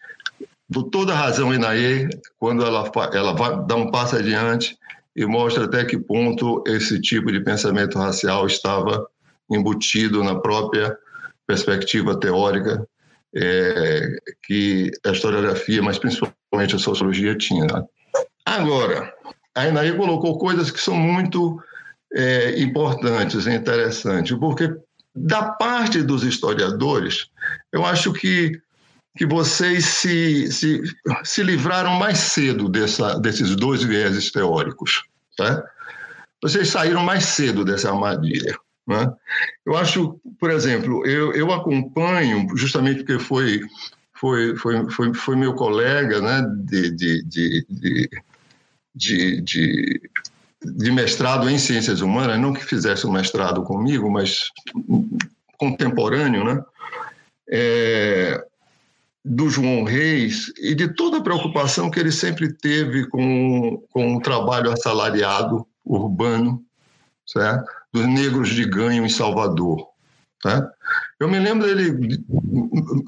por 0.72 0.90
toda 0.90 1.12
a 1.12 1.16
razão, 1.16 1.54
Inaê, 1.54 2.08
quando 2.36 2.66
ela, 2.66 2.90
ela 3.12 3.32
vai 3.32 3.64
dar 3.64 3.76
um 3.76 3.92
passo 3.92 4.16
adiante 4.16 4.76
e 5.14 5.24
mostra 5.24 5.66
até 5.66 5.84
que 5.84 5.96
ponto 5.96 6.64
esse 6.66 7.00
tipo 7.00 7.30
de 7.30 7.38
pensamento 7.38 7.96
racial 7.96 8.44
estava 8.44 9.06
embutido 9.48 10.24
na 10.24 10.34
própria 10.34 10.98
perspectiva 11.46 12.18
teórica 12.18 12.86
é, 13.34 14.16
que 14.44 14.90
a 15.04 15.10
historiografia, 15.10 15.82
mas 15.82 15.98
principalmente 15.98 16.74
a 16.74 16.78
sociologia, 16.78 17.36
tinha. 17.36 17.66
Agora, 18.44 19.12
a 19.54 19.66
Inaí 19.68 19.96
colocou 19.96 20.38
coisas 20.38 20.70
que 20.70 20.80
são 20.80 20.96
muito 20.96 21.62
é, 22.14 22.60
importantes 22.60 23.46
e 23.46 23.54
interessantes, 23.54 24.36
porque 24.38 24.74
da 25.14 25.50
parte 25.52 26.02
dos 26.02 26.24
historiadores, 26.24 27.26
eu 27.72 27.84
acho 27.84 28.12
que, 28.12 28.60
que 29.16 29.26
vocês 29.26 29.84
se, 29.84 30.52
se, 30.52 30.82
se 31.24 31.42
livraram 31.42 31.94
mais 31.94 32.18
cedo 32.18 32.68
dessa, 32.68 33.18
desses 33.18 33.56
dois 33.56 33.82
vieses 33.82 34.30
teóricos. 34.30 35.04
Tá? 35.36 35.64
Vocês 36.42 36.68
saíram 36.68 37.02
mais 37.02 37.24
cedo 37.24 37.64
dessa 37.64 37.90
armadilha. 37.90 38.56
Né? 38.86 39.12
Eu 39.64 39.76
acho, 39.76 40.20
por 40.38 40.50
exemplo, 40.50 41.04
eu, 41.06 41.32
eu 41.32 41.52
acompanho, 41.52 42.46
justamente 42.56 42.98
porque 43.02 43.18
foi, 43.18 43.60
foi, 44.14 44.56
foi, 44.56 44.90
foi, 44.90 45.14
foi 45.14 45.36
meu 45.36 45.54
colega 45.54 46.20
né, 46.20 46.46
de, 46.64 46.90
de, 46.92 47.22
de, 47.24 47.66
de, 47.68 48.10
de, 48.94 49.40
de, 49.40 50.10
de 50.62 50.92
mestrado 50.92 51.50
em 51.50 51.58
ciências 51.58 52.00
humanas, 52.00 52.38
não 52.38 52.52
que 52.52 52.64
fizesse 52.64 53.06
um 53.06 53.12
mestrado 53.12 53.62
comigo, 53.62 54.10
mas 54.10 54.50
contemporâneo, 55.58 56.44
né? 56.44 56.62
É, 57.48 58.44
do 59.24 59.50
João 59.50 59.82
Reis 59.82 60.52
e 60.60 60.74
de 60.74 60.94
toda 60.94 61.18
a 61.18 61.22
preocupação 61.22 61.90
que 61.90 61.98
ele 61.98 62.12
sempre 62.12 62.52
teve 62.52 63.08
com, 63.08 63.82
com 63.90 64.16
o 64.16 64.20
trabalho 64.20 64.70
assalariado 64.70 65.66
urbano, 65.84 66.64
certo? 67.26 67.68
Dos 67.96 68.06
negros 68.06 68.50
de 68.50 68.64
ganho 68.66 69.06
em 69.06 69.08
Salvador. 69.08 69.88
Tá? 70.42 70.70
Eu 71.18 71.28
me 71.28 71.38
lembro 71.38 71.66
dele 71.66 72.22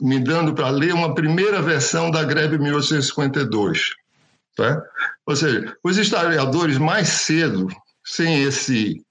me 0.01 0.19
dando 0.19 0.55
para 0.55 0.71
ler 0.71 0.95
uma 0.95 1.15
primeira 1.15 1.61
versão 1.61 2.11
da 2.11 2.25
greve 2.25 2.57
de 2.57 2.63
1852. 2.63 3.91
Tá? 4.57 4.83
Ou 5.27 5.37
seja, 5.37 5.77
os 5.85 5.99
historiadores 5.99 6.79
mais 6.79 7.09
cedo, 7.09 7.69
sem 8.03 8.43
esse, 8.43 9.05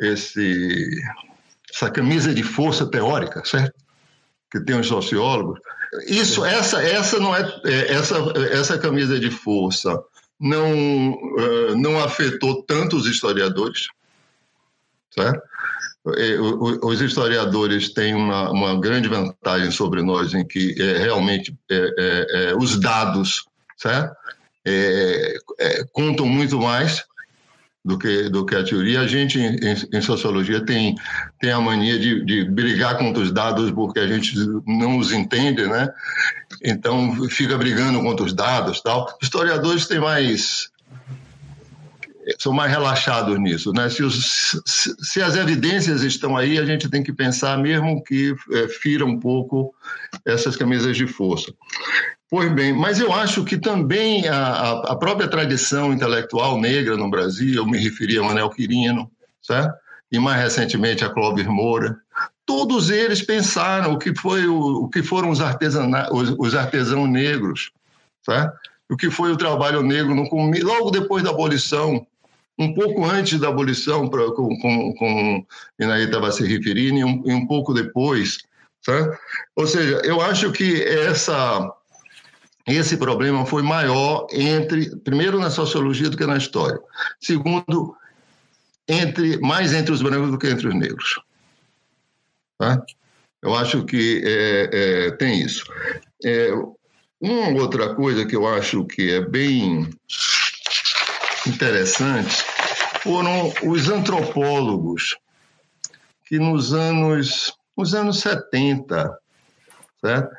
esse, 0.00 0.88
essa 1.70 1.90
camisa 1.90 2.34
de 2.34 2.42
força 2.42 2.86
teórica, 2.86 3.44
certo? 3.44 3.74
Que 4.50 4.60
tem 4.60 4.80
os 4.80 4.86
sociólogos, 4.86 5.60
isso, 6.06 6.44
essa, 6.44 6.82
essa 6.82 7.20
não 7.20 7.36
é, 7.36 7.42
é 7.64 7.92
essa, 7.92 8.16
essa 8.50 8.78
camisa 8.78 9.20
de 9.20 9.30
força 9.30 9.96
não, 10.40 11.16
não 11.76 12.02
afetou 12.02 12.62
tanto 12.62 12.96
os 12.96 13.06
historiadores, 13.06 13.88
certo? 15.14 15.42
Os 16.82 17.00
historiadores 17.00 17.94
têm 17.94 18.14
uma, 18.14 18.50
uma 18.50 18.78
grande 18.78 19.08
vantagem 19.08 19.70
sobre 19.70 20.02
nós 20.02 20.34
em 20.34 20.46
que 20.46 20.74
é, 20.78 20.98
realmente 20.98 21.56
é, 21.70 21.94
é, 21.98 22.50
é 22.50 22.54
os 22.54 22.78
dados 22.78 23.46
certo? 23.76 24.16
É, 24.66 25.36
é, 25.58 25.84
contam 25.92 26.26
muito 26.26 26.58
mais 26.58 27.04
do 27.84 27.98
que, 27.98 28.30
do 28.30 28.46
que 28.46 28.54
a 28.54 28.64
teoria. 28.64 29.00
A 29.00 29.06
gente, 29.06 29.38
em, 29.38 29.74
em 29.92 30.00
sociologia, 30.00 30.64
tem, 30.64 30.94
tem 31.38 31.52
a 31.52 31.60
mania 31.60 31.98
de, 31.98 32.24
de 32.24 32.44
brigar 32.44 32.96
contra 32.96 33.22
os 33.22 33.30
dados 33.30 33.70
porque 33.70 34.00
a 34.00 34.06
gente 34.06 34.34
não 34.66 34.98
os 34.98 35.12
entende, 35.12 35.66
né? 35.66 35.92
Então, 36.62 37.28
fica 37.28 37.58
brigando 37.58 38.00
contra 38.00 38.24
os 38.24 38.32
dados 38.32 38.80
tal. 38.80 39.18
Historiadores 39.20 39.86
têm 39.86 40.00
mais 40.00 40.70
são 42.38 42.52
mais 42.52 42.70
relaxados 42.70 43.38
nisso. 43.38 43.72
Né? 43.72 43.88
Se, 43.88 44.02
os, 44.02 44.62
se, 44.64 45.22
as 45.22 45.36
evidências 45.36 46.02
estão 46.02 46.36
aí, 46.36 46.58
a 46.58 46.64
gente 46.64 46.88
tem 46.88 47.02
que 47.02 47.12
pensar, 47.12 47.58
mesmo 47.58 48.02
que 48.02 48.34
é, 48.52 48.68
fira 48.68 49.04
um 49.04 49.18
pouco 49.18 49.74
essas 50.24 50.56
camisas 50.56 50.96
de 50.96 51.06
força. 51.06 51.52
Pois 52.30 52.50
bem, 52.52 52.72
mas 52.72 52.98
eu 52.98 53.12
acho 53.12 53.44
que 53.44 53.56
também 53.56 54.26
a, 54.28 54.70
a 54.70 54.96
própria 54.96 55.28
tradição 55.28 55.92
intelectual 55.92 56.60
negra 56.60 56.96
no 56.96 57.10
Brasil, 57.10 57.54
eu 57.54 57.66
me 57.66 57.78
referi 57.78 58.18
a 58.18 58.22
Manuel 58.22 58.50
Quirino, 58.50 59.10
certo? 59.42 59.74
e 60.10 60.18
mais 60.18 60.40
recentemente 60.40 61.04
a 61.04 61.10
Clóvis 61.10 61.46
Moura, 61.46 61.96
todos 62.46 62.88
eles 62.90 63.22
pensaram 63.22 63.94
o 63.94 63.98
que, 63.98 64.14
foi 64.14 64.46
o, 64.46 64.84
o 64.84 64.88
que 64.88 65.02
foram 65.02 65.30
os, 65.30 65.40
artesana, 65.40 66.08
os, 66.12 66.34
os 66.38 66.54
artesãos 66.54 67.08
negros, 67.08 67.72
certo? 68.22 68.56
o 68.88 68.96
que 68.96 69.10
foi 69.10 69.32
o 69.32 69.36
trabalho 69.36 69.82
negro 69.82 70.14
no, 70.14 70.28
logo 70.62 70.90
depois 70.90 71.22
da 71.22 71.30
abolição 71.30 72.06
um 72.58 72.72
pouco 72.72 73.04
antes 73.04 73.38
da 73.40 73.48
abolição, 73.48 74.08
pra, 74.08 74.30
com, 74.32 74.48
com, 74.60 74.94
com 74.94 75.46
Inaí 75.78 76.04
estava 76.04 76.30
se 76.30 76.46
referindo, 76.46 76.98
e 76.98 77.04
um, 77.04 77.22
e 77.26 77.32
um 77.32 77.46
pouco 77.46 77.74
depois. 77.74 78.38
Tá? 78.84 79.18
Ou 79.56 79.66
seja, 79.66 80.00
eu 80.04 80.20
acho 80.20 80.52
que 80.52 80.82
essa, 80.82 81.72
esse 82.66 82.96
problema 82.96 83.44
foi 83.46 83.62
maior 83.62 84.26
entre, 84.30 84.94
primeiro 84.96 85.38
na 85.38 85.50
sociologia 85.50 86.10
do 86.10 86.16
que 86.16 86.26
na 86.26 86.36
história. 86.36 86.78
Segundo, 87.20 87.96
entre 88.86 89.38
mais 89.40 89.72
entre 89.72 89.92
os 89.92 90.02
brancos 90.02 90.30
do 90.30 90.38
que 90.38 90.48
entre 90.48 90.68
os 90.68 90.74
negros. 90.74 91.20
Tá? 92.58 92.84
Eu 93.42 93.54
acho 93.54 93.84
que 93.84 94.22
é, 94.24 94.70
é, 94.72 95.10
tem 95.12 95.40
isso. 95.40 95.64
É, 96.24 96.50
uma 97.20 97.60
outra 97.60 97.94
coisa 97.94 98.24
que 98.26 98.36
eu 98.36 98.46
acho 98.46 98.84
que 98.84 99.10
é 99.10 99.20
bem 99.20 99.88
interessantes 101.46 102.44
foram 103.02 103.52
os 103.64 103.88
antropólogos 103.90 105.16
que 106.26 106.38
nos 106.38 106.72
anos, 106.72 107.52
nos 107.76 107.94
anos 107.94 108.20
70, 108.20 109.18
certo? 110.00 110.36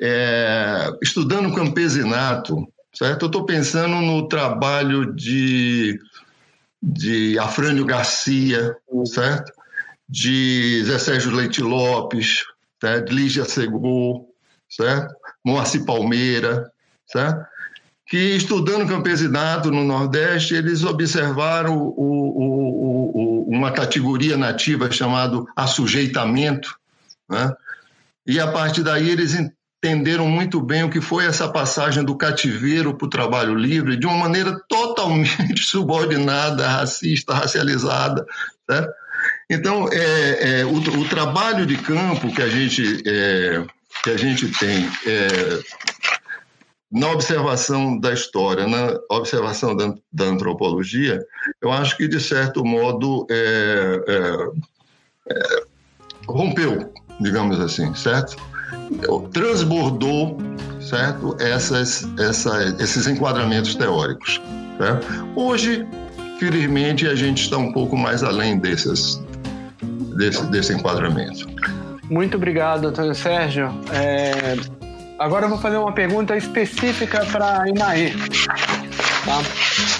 É, 0.00 0.90
estudando 1.02 1.54
campesinato, 1.54 2.66
certo? 2.94 3.24
Eu 3.24 3.26
estou 3.26 3.44
pensando 3.44 3.96
no 3.96 4.28
trabalho 4.28 5.14
de, 5.14 5.98
de 6.80 7.38
Afrânio 7.38 7.84
Garcia, 7.84 8.76
certo? 9.06 9.52
De 10.08 10.84
Zé 10.84 10.98
Sérgio 10.98 11.32
Leite 11.32 11.60
Lopes, 11.60 12.44
certo? 12.80 13.08
de 13.08 13.14
Lígia 13.14 13.44
Segou, 13.44 14.32
certo? 14.68 15.12
Moacir 15.44 15.84
Palmeira, 15.84 16.70
certo? 17.06 17.44
Que 18.06 18.36
estudando 18.36 18.88
campesinato 18.88 19.70
no 19.70 19.84
Nordeste, 19.84 20.54
eles 20.54 20.84
observaram 20.84 21.76
o, 21.76 21.90
o, 21.96 23.46
o, 23.46 23.50
uma 23.50 23.72
categoria 23.72 24.36
nativa 24.36 24.90
chamada 24.90 25.44
assujeitamento, 25.56 26.78
né? 27.28 27.52
e 28.24 28.38
a 28.38 28.46
partir 28.46 28.84
daí 28.84 29.10
eles 29.10 29.34
entenderam 29.34 30.28
muito 30.28 30.60
bem 30.60 30.84
o 30.84 30.90
que 30.90 31.00
foi 31.00 31.26
essa 31.26 31.48
passagem 31.48 32.04
do 32.04 32.16
cativeiro 32.16 32.96
para 32.96 33.06
o 33.06 33.10
trabalho 33.10 33.56
livre 33.56 33.96
de 33.96 34.06
uma 34.06 34.16
maneira 34.16 34.56
totalmente 34.68 35.62
subordinada, 35.64 36.68
racista, 36.68 37.34
racializada. 37.34 38.24
Né? 38.68 38.86
Então, 39.50 39.88
é, 39.90 40.60
é 40.60 40.64
o, 40.64 41.08
trabalho 41.08 41.66
de 41.66 41.76
campo 41.76 42.32
que 42.32 42.42
a 42.42 42.48
gente, 42.48 43.02
é, 43.04 43.64
que 44.04 44.10
a 44.10 44.16
gente 44.16 44.48
tem 44.58 44.88
é, 45.06 45.60
na 46.90 47.10
observação 47.10 47.98
da 47.98 48.12
história, 48.12 48.66
na 48.66 48.98
observação 49.10 49.76
da, 49.76 49.94
da 50.12 50.24
antropologia, 50.24 51.20
eu 51.60 51.72
acho 51.72 51.96
que, 51.96 52.06
de 52.06 52.20
certo 52.20 52.64
modo, 52.64 53.26
é, 53.30 54.02
é, 54.08 55.32
é, 55.32 55.62
rompeu, 56.28 56.92
digamos 57.20 57.58
assim, 57.58 57.92
certo? 57.94 58.36
Transbordou, 59.32 60.38
certo? 60.80 61.36
Essas, 61.40 62.06
essa, 62.18 62.76
esses 62.78 63.06
enquadramentos 63.06 63.74
teóricos. 63.74 64.40
Certo? 64.78 65.06
Hoje, 65.34 65.86
felizmente, 66.38 67.06
a 67.08 67.14
gente 67.14 67.42
está 67.42 67.56
um 67.56 67.72
pouco 67.72 67.96
mais 67.96 68.22
além 68.22 68.58
desses, 68.58 69.20
desse, 70.16 70.44
desse 70.46 70.72
enquadramento. 70.72 71.46
Muito 72.08 72.36
obrigado, 72.36 72.86
Antônio 72.86 73.14
Sérgio. 73.14 73.68
É, 73.92 74.54
Agora 75.18 75.46
eu 75.46 75.48
vou 75.48 75.58
fazer 75.58 75.78
uma 75.78 75.92
pergunta 75.92 76.36
específica 76.36 77.24
para 77.26 77.66
Inaê. 77.68 78.10
Tá? 79.24 79.40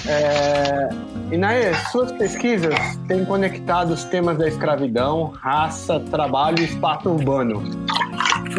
É... 0.07 0.89
Inaê, 1.33 1.73
suas 1.91 2.11
pesquisas 2.11 2.75
têm 3.07 3.25
conectado 3.25 3.91
os 3.91 4.03
temas 4.03 4.37
da 4.37 4.47
escravidão, 4.47 5.33
raça, 5.41 5.99
trabalho 6.11 6.59
e 6.59 6.65
espaço 6.65 7.09
urbano. 7.09 7.63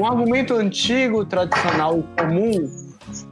Um 0.01 0.05
argumento 0.05 0.55
antigo, 0.55 1.25
tradicional 1.25 2.01
e 2.01 2.21
comum 2.21 2.89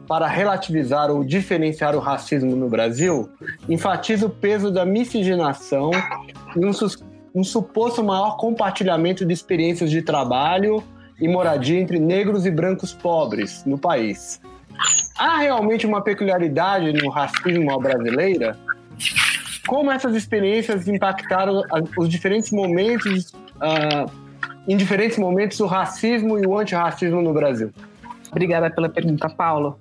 para 0.07 0.29
relativizar 0.29 1.11
ou 1.11 1.25
diferenciar 1.25 1.97
o 1.97 1.99
racismo 1.99 2.55
no 2.55 2.69
Brasil 2.69 3.29
enfatiza 3.69 4.27
o 4.27 4.31
peso 4.31 4.71
da 4.71 4.87
miscigenação 4.87 5.91
e 6.55 6.65
um, 6.65 6.71
um 7.35 7.43
suposto 7.43 8.05
maior 8.05 8.37
compartilhamento 8.37 9.27
de 9.27 9.35
experiências 9.35 9.91
de 9.91 10.01
trabalho 10.01 10.83
e 11.21 11.29
moradia 11.29 11.81
entre 11.81 11.99
negros 11.99 12.47
e 12.47 12.51
brancos 12.51 12.93
pobres 12.93 13.65
no 13.65 13.79
país. 13.79 14.41
Há 15.19 15.39
realmente 15.39 15.87
uma 15.87 16.03
peculiaridade 16.03 16.93
no 16.93 17.09
racismo 17.09 17.79
brasileira? 17.81 18.59
Como 19.67 19.91
essas 19.91 20.15
experiências 20.15 20.87
impactaram 20.87 21.63
os 21.99 22.09
diferentes 22.09 22.53
momentos 22.53 23.33
uh, 23.57 24.11
em 24.69 24.77
diferentes 24.77 25.17
momentos, 25.17 25.61
o 25.61 25.67
racismo 25.67 26.39
e 26.39 26.47
o 26.47 26.59
antirracismo 26.59 27.23
no 27.23 27.33
Brasil? 27.33 27.71
Obrigada 28.31 28.69
pela 28.69 28.89
pergunta, 28.89 29.31
Paulo. 29.31 29.79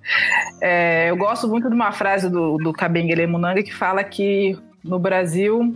É, 0.62 1.10
eu 1.10 1.17
gosto 1.17 1.48
muito 1.48 1.67
de 1.67 1.76
uma 1.76 1.91
frase 1.91 2.30
do, 2.30 2.58
do 2.58 2.71
Kabengele 2.71 3.26
Munanga 3.26 3.63
que 3.63 3.74
fala 3.74 4.04
que 4.04 4.58
no 4.84 5.00
Brasil 5.00 5.76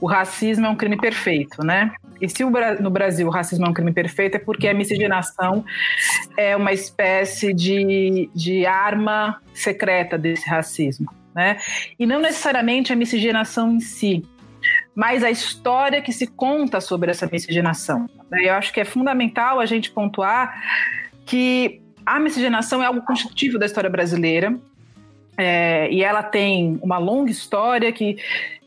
o 0.00 0.06
racismo 0.06 0.66
é 0.66 0.70
um 0.70 0.74
crime 0.74 0.96
perfeito, 0.96 1.62
né? 1.62 1.92
E 2.20 2.28
se 2.28 2.44
no 2.44 2.90
Brasil 2.90 3.26
o 3.26 3.30
racismo 3.30 3.66
é 3.66 3.68
um 3.68 3.72
crime 3.72 3.92
perfeito, 3.92 4.36
é 4.36 4.38
porque 4.38 4.68
a 4.68 4.74
miscigenação 4.74 5.64
é 6.36 6.56
uma 6.56 6.72
espécie 6.72 7.52
de, 7.54 8.30
de 8.34 8.66
arma 8.66 9.40
secreta 9.54 10.18
desse 10.18 10.48
racismo, 10.48 11.10
né? 11.34 11.58
E 11.98 12.06
não 12.06 12.20
necessariamente 12.20 12.92
a 12.92 12.96
miscigenação 12.96 13.72
em 13.72 13.80
si, 13.80 14.24
mas 14.94 15.24
a 15.24 15.30
história 15.30 16.02
que 16.02 16.12
se 16.12 16.26
conta 16.26 16.80
sobre 16.80 17.10
essa 17.10 17.28
miscigenação. 17.30 18.08
Eu 18.32 18.54
acho 18.54 18.72
que 18.72 18.80
é 18.80 18.84
fundamental 18.84 19.60
a 19.60 19.66
gente 19.66 19.90
pontuar 19.90 20.62
que 21.24 21.80
a 22.04 22.18
miscigenação 22.18 22.82
é 22.82 22.86
algo 22.86 23.02
constitutivo 23.02 23.58
da 23.58 23.66
história 23.66 23.88
brasileira, 23.88 24.58
é, 25.42 25.90
e 25.90 26.04
ela 26.04 26.22
tem 26.22 26.78
uma 26.82 26.98
longa 26.98 27.30
história 27.30 27.90
que, 27.90 28.18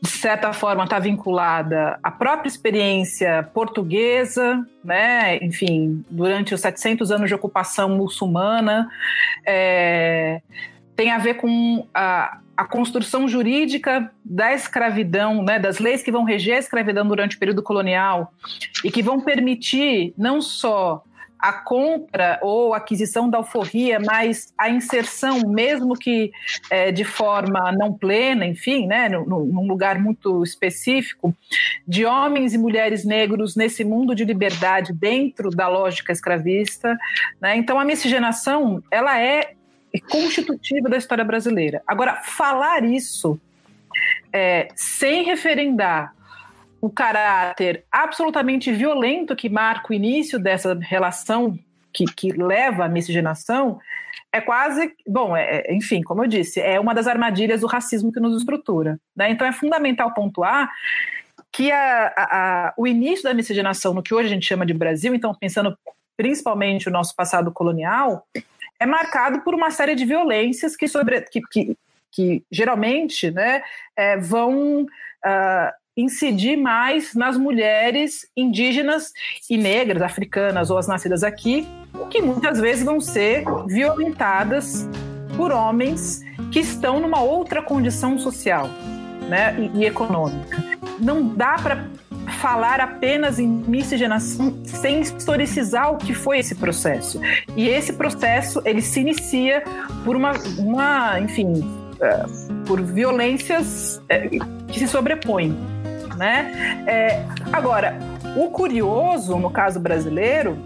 de 0.02 0.10
certa 0.10 0.52
forma, 0.52 0.86
está 0.86 0.98
vinculada 0.98 2.00
à 2.02 2.10
própria 2.10 2.50
experiência 2.50 3.48
portuguesa, 3.54 4.68
né? 4.84 5.38
enfim, 5.38 6.04
durante 6.10 6.52
os 6.56 6.62
700 6.62 7.12
anos 7.12 7.28
de 7.28 7.36
ocupação 7.36 7.90
muçulmana. 7.90 8.90
É, 9.46 10.42
tem 10.96 11.12
a 11.12 11.20
ver 11.20 11.36
com 11.36 11.86
a, 11.94 12.40
a 12.58 12.66
construção 12.66 13.28
jurídica 13.28 14.12
da 14.26 14.52
escravidão, 14.52 15.44
né, 15.44 15.60
das 15.60 15.78
leis 15.78 16.02
que 16.02 16.12
vão 16.12 16.24
reger 16.24 16.56
a 16.56 16.60
escravidão 16.60 17.08
durante 17.08 17.36
o 17.36 17.40
período 17.40 17.62
colonial 17.62 18.34
e 18.84 18.90
que 18.90 19.04
vão 19.04 19.22
permitir 19.22 20.12
não 20.18 20.42
só 20.42 21.04
a 21.44 21.52
compra 21.52 22.40
ou 22.42 22.74
aquisição 22.74 23.30
da 23.30 23.40
alforria, 23.40 24.00
mas 24.00 24.54
a 24.58 24.70
inserção, 24.70 25.42
mesmo 25.46 25.94
que 25.94 26.32
é, 26.70 26.90
de 26.90 27.04
forma 27.04 27.70
não 27.74 27.92
plena, 27.92 28.46
enfim, 28.46 28.88
né, 28.88 29.10
num 29.10 29.68
lugar 29.68 30.00
muito 30.00 30.42
específico, 30.42 31.36
de 31.86 32.06
homens 32.06 32.54
e 32.54 32.58
mulheres 32.58 33.04
negros 33.04 33.58
nesse 33.58 33.84
mundo 33.84 34.16
de 34.16 34.24
liberdade 34.24 34.94
dentro 34.94 35.50
da 35.50 35.68
lógica 35.68 36.14
escravista. 36.14 36.98
Né? 37.42 37.58
Então, 37.58 37.78
a 37.78 37.84
miscigenação 37.84 38.82
ela 38.90 39.20
é 39.20 39.52
constitutiva 40.10 40.88
da 40.88 40.96
história 40.96 41.26
brasileira. 41.26 41.84
Agora, 41.86 42.22
falar 42.24 42.86
isso 42.86 43.38
é, 44.32 44.70
sem 44.78 45.26
referendar 45.26 46.16
o 46.84 46.90
caráter 46.90 47.86
absolutamente 47.90 48.70
violento 48.70 49.38
que 49.38 49.48
marca 49.48 49.88
o 49.90 49.94
início 49.94 50.38
dessa 50.38 50.78
relação 50.78 51.58
que, 51.94 52.04
que 52.04 52.34
leva 52.34 52.84
à 52.84 52.90
miscigenação 52.90 53.80
é 54.34 54.42
quase, 54.42 54.94
bom, 55.08 55.34
é, 55.34 55.60
é, 55.60 55.74
enfim, 55.74 56.02
como 56.02 56.26
eu 56.26 56.28
disse, 56.28 56.60
é 56.60 56.78
uma 56.78 56.94
das 56.94 57.08
armadilhas 57.08 57.62
do 57.62 57.68
racismo 57.68 58.12
que 58.12 58.20
nos 58.20 58.36
estrutura. 58.36 59.00
Né? 59.16 59.32
Então 59.32 59.48
é 59.48 59.54
fundamental 59.54 60.14
pontuar 60.14 60.70
que 61.54 61.72
a, 61.72 62.08
a, 62.08 62.68
a, 62.68 62.74
o 62.76 62.86
início 62.86 63.24
da 63.24 63.34
miscigenação, 63.34 63.94
no 63.94 64.04
que 64.04 64.14
hoje 64.14 64.28
a 64.28 64.34
gente 64.34 64.46
chama 64.46 64.66
de 64.66 64.74
Brasil, 64.74 65.16
então 65.16 65.34
pensando 65.34 65.78
principalmente 66.18 66.90
o 66.90 66.92
nosso 66.92 67.16
passado 67.16 67.50
colonial, 67.50 68.28
é 68.78 68.86
marcado 68.86 69.40
por 69.40 69.56
uma 69.56 69.72
série 69.72 69.96
de 69.96 70.04
violências 70.04 70.76
que, 70.76 70.90
sobre, 70.90 71.22
que, 71.22 71.40
que, 71.50 71.78
que 72.12 72.44
geralmente 72.52 73.32
né, 73.32 73.64
é, 73.96 74.18
vão 74.18 74.84
uh, 74.84 75.83
incidir 75.96 76.58
mais 76.58 77.14
nas 77.14 77.38
mulheres 77.38 78.28
indígenas 78.36 79.12
e 79.50 79.58
negras, 79.58 80.02
africanas 80.02 80.70
ou 80.70 80.78
as 80.78 80.88
nascidas 80.88 81.24
aqui, 81.24 81.68
que 82.10 82.22
muitas 82.22 82.60
vezes 82.60 82.84
vão 82.84 83.00
ser 83.00 83.44
violentadas 83.68 84.88
por 85.36 85.52
homens 85.52 86.22
que 86.52 86.60
estão 86.60 87.00
numa 87.00 87.22
outra 87.22 87.62
condição 87.62 88.18
social 88.18 88.70
né, 89.30 89.56
e, 89.74 89.86
econômica. 89.86 90.64
Não 91.00 91.28
dá 91.28 91.56
para 91.56 91.88
falar 92.40 92.80
apenas 92.80 93.40
em 93.40 93.48
miscigenação 93.48 94.62
sem 94.66 95.02
historicizar 95.02 95.92
o 95.92 95.98
que 95.98 96.14
foi 96.14 96.40
esse 96.40 96.56
processo. 96.56 97.20
E 97.56 97.68
esse 97.68 97.94
processo 97.94 98.62
ele 98.66 98.82
se 98.82 99.00
inicia 99.00 99.64
por 100.04 100.16
uma, 100.16 100.34
uma 100.58 101.20
enfim, 101.20 101.60
uh, 101.60 102.64
por 102.66 102.82
violências 102.82 103.98
uh, 103.98 104.66
que 104.68 104.80
se 104.80 104.88
sobrepõem 104.88 105.73
né? 106.24 106.86
É, 106.88 107.26
agora, 107.52 108.00
o 108.38 108.50
curioso, 108.50 109.36
no 109.36 109.50
caso 109.50 109.78
brasileiro, 109.78 110.58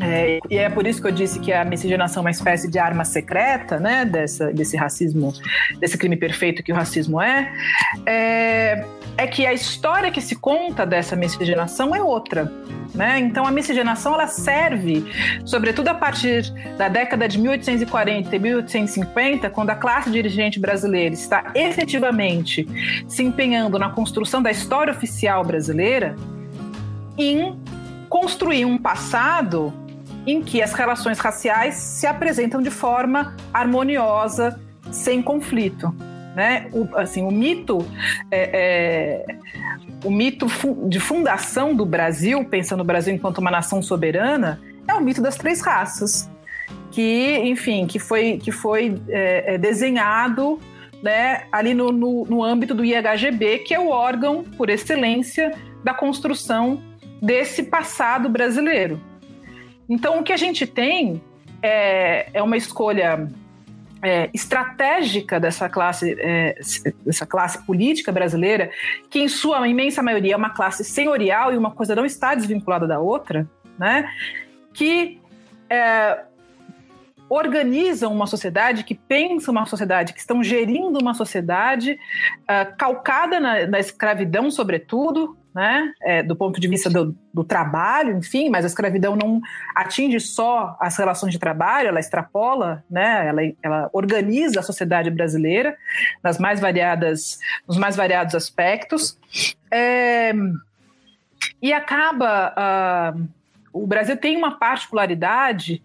é, 0.00 0.38
e 0.48 0.56
é 0.58 0.70
por 0.70 0.86
isso 0.86 1.00
que 1.00 1.08
eu 1.08 1.12
disse 1.12 1.40
que 1.40 1.52
a 1.52 1.64
miscigenação 1.64 2.20
é 2.20 2.24
uma 2.26 2.30
espécie 2.30 2.70
de 2.70 2.78
arma 2.78 3.04
secreta, 3.04 3.80
né, 3.80 4.04
dessa, 4.04 4.52
desse 4.52 4.76
racismo, 4.76 5.32
desse 5.80 5.98
crime 5.98 6.16
perfeito 6.16 6.62
que 6.62 6.70
o 6.70 6.74
racismo 6.76 7.20
é, 7.20 7.52
é, 8.06 8.84
é 9.18 9.26
que 9.26 9.46
a 9.46 9.52
história 9.52 10.10
que 10.10 10.20
se 10.20 10.36
conta 10.36 10.84
dessa 10.84 11.16
miscigenação 11.16 11.94
é 11.94 12.02
outra. 12.02 12.52
Né? 12.94 13.18
Então 13.18 13.46
a 13.46 13.50
miscigenação 13.50 14.14
ela 14.14 14.26
serve, 14.26 15.04
sobretudo 15.44 15.88
a 15.88 15.94
partir 15.94 16.50
da 16.76 16.88
década 16.88 17.28
de 17.28 17.38
1840 17.38 18.34
e 18.34 18.38
1850, 18.38 19.50
quando 19.50 19.70
a 19.70 19.74
classe 19.74 20.10
dirigente 20.10 20.58
brasileira 20.58 21.14
está 21.14 21.52
efetivamente 21.54 22.66
se 23.08 23.22
empenhando 23.22 23.78
na 23.78 23.90
construção 23.90 24.42
da 24.42 24.50
história 24.50 24.92
oficial 24.92 25.44
brasileira, 25.44 26.14
em 27.18 27.58
construir 28.08 28.64
um 28.64 28.78
passado 28.78 29.72
em 30.26 30.42
que 30.42 30.62
as 30.62 30.72
relações 30.72 31.18
raciais 31.18 31.74
se 31.74 32.06
apresentam 32.06 32.60
de 32.60 32.70
forma 32.70 33.36
harmoniosa, 33.52 34.60
sem 34.90 35.22
conflito. 35.22 35.94
Né? 36.36 36.68
O, 36.70 36.86
assim, 36.98 37.22
o 37.22 37.30
mito 37.30 37.78
é, 38.30 39.24
é, 39.32 39.36
o 40.04 40.10
mito 40.10 40.46
de 40.86 41.00
fundação 41.00 41.74
do 41.74 41.86
Brasil, 41.86 42.44
pensando 42.44 42.82
o 42.82 42.84
Brasil 42.84 43.14
enquanto 43.14 43.38
uma 43.38 43.50
nação 43.50 43.80
soberana, 43.80 44.60
é 44.86 44.92
o 44.92 45.00
mito 45.00 45.22
das 45.22 45.36
três 45.36 45.62
raças, 45.62 46.30
que, 46.90 47.38
enfim, 47.38 47.86
que 47.86 47.98
foi, 47.98 48.36
que 48.36 48.52
foi 48.52 49.00
é, 49.08 49.54
é 49.54 49.58
desenhado 49.58 50.60
né, 51.02 51.44
ali 51.50 51.72
no, 51.72 51.90
no, 51.90 52.26
no 52.26 52.44
âmbito 52.44 52.74
do 52.74 52.84
IHGB, 52.84 53.60
que 53.60 53.72
é 53.72 53.80
o 53.80 53.88
órgão 53.88 54.44
por 54.44 54.68
excelência 54.68 55.54
da 55.82 55.94
construção 55.94 56.82
desse 57.22 57.62
passado 57.62 58.28
brasileiro. 58.28 59.00
Então, 59.88 60.20
o 60.20 60.22
que 60.22 60.34
a 60.34 60.36
gente 60.36 60.66
tem 60.66 61.22
é, 61.62 62.28
é 62.34 62.42
uma 62.42 62.58
escolha 62.58 63.26
é, 64.02 64.30
estratégica 64.32 65.40
dessa 65.40 65.68
classe, 65.68 66.16
é, 66.18 66.58
dessa 67.04 67.26
classe 67.26 67.64
política 67.64 68.12
brasileira, 68.12 68.70
que 69.10 69.20
em 69.20 69.28
sua 69.28 69.66
imensa 69.66 70.02
maioria 70.02 70.34
é 70.34 70.36
uma 70.36 70.50
classe 70.50 70.84
senhorial 70.84 71.52
e 71.52 71.56
uma 71.56 71.70
coisa 71.70 71.94
não 71.94 72.04
está 72.04 72.34
desvinculada 72.34 72.86
da 72.86 72.98
outra, 72.98 73.48
né? 73.78 74.10
que 74.72 75.20
é, 75.70 76.20
organizam 77.28 78.12
uma 78.12 78.26
sociedade, 78.26 78.84
que 78.84 78.94
pensam 78.94 79.52
uma 79.52 79.66
sociedade, 79.66 80.12
que 80.12 80.20
estão 80.20 80.42
gerindo 80.42 80.98
uma 81.00 81.14
sociedade 81.14 81.98
uh, 82.42 82.76
calcada 82.76 83.40
na, 83.40 83.66
na 83.66 83.80
escravidão, 83.80 84.50
sobretudo, 84.50 85.36
né, 85.56 85.90
é, 86.02 86.22
do 86.22 86.36
ponto 86.36 86.60
de 86.60 86.68
vista 86.68 86.90
do, 86.90 87.16
do, 87.32 87.42
trabalho, 87.42 88.14
enfim, 88.18 88.50
mas 88.50 88.62
a 88.62 88.68
escravidão 88.68 89.16
não 89.16 89.40
atinge 89.74 90.20
só 90.20 90.76
as 90.78 90.98
relações 90.98 91.32
de 91.32 91.38
trabalho, 91.38 91.88
ela 91.88 91.98
extrapola, 91.98 92.84
né, 92.90 93.26
ela, 93.26 93.40
ela 93.62 93.90
organiza 93.90 94.60
a 94.60 94.62
sociedade 94.62 95.10
brasileira 95.10 95.74
nas 96.22 96.38
mais 96.38 96.60
variadas, 96.60 97.38
nos 97.66 97.78
mais 97.78 97.96
variados 97.96 98.34
aspectos. 98.34 99.18
É, 99.70 100.34
e 101.62 101.72
acaba. 101.72 103.14
Uh, 103.16 103.28
o 103.72 103.86
Brasil 103.86 104.16
tem 104.18 104.36
uma 104.36 104.58
particularidade 104.58 105.82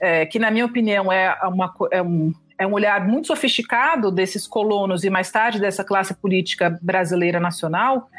é, 0.00 0.26
que, 0.26 0.40
na 0.40 0.50
minha 0.50 0.66
opinião, 0.66 1.12
é, 1.12 1.32
uma, 1.44 1.72
é 1.92 2.02
um, 2.02 2.32
é 2.58 2.66
um 2.66 2.72
olhar 2.72 3.06
muito 3.06 3.28
sofisticado 3.28 4.10
desses 4.10 4.48
colonos 4.48 5.04
e 5.04 5.10
mais 5.10 5.30
tarde 5.30 5.60
dessa 5.60 5.84
classe 5.84 6.12
política 6.12 6.76
brasileira 6.82 7.38
nacional, 7.38 8.10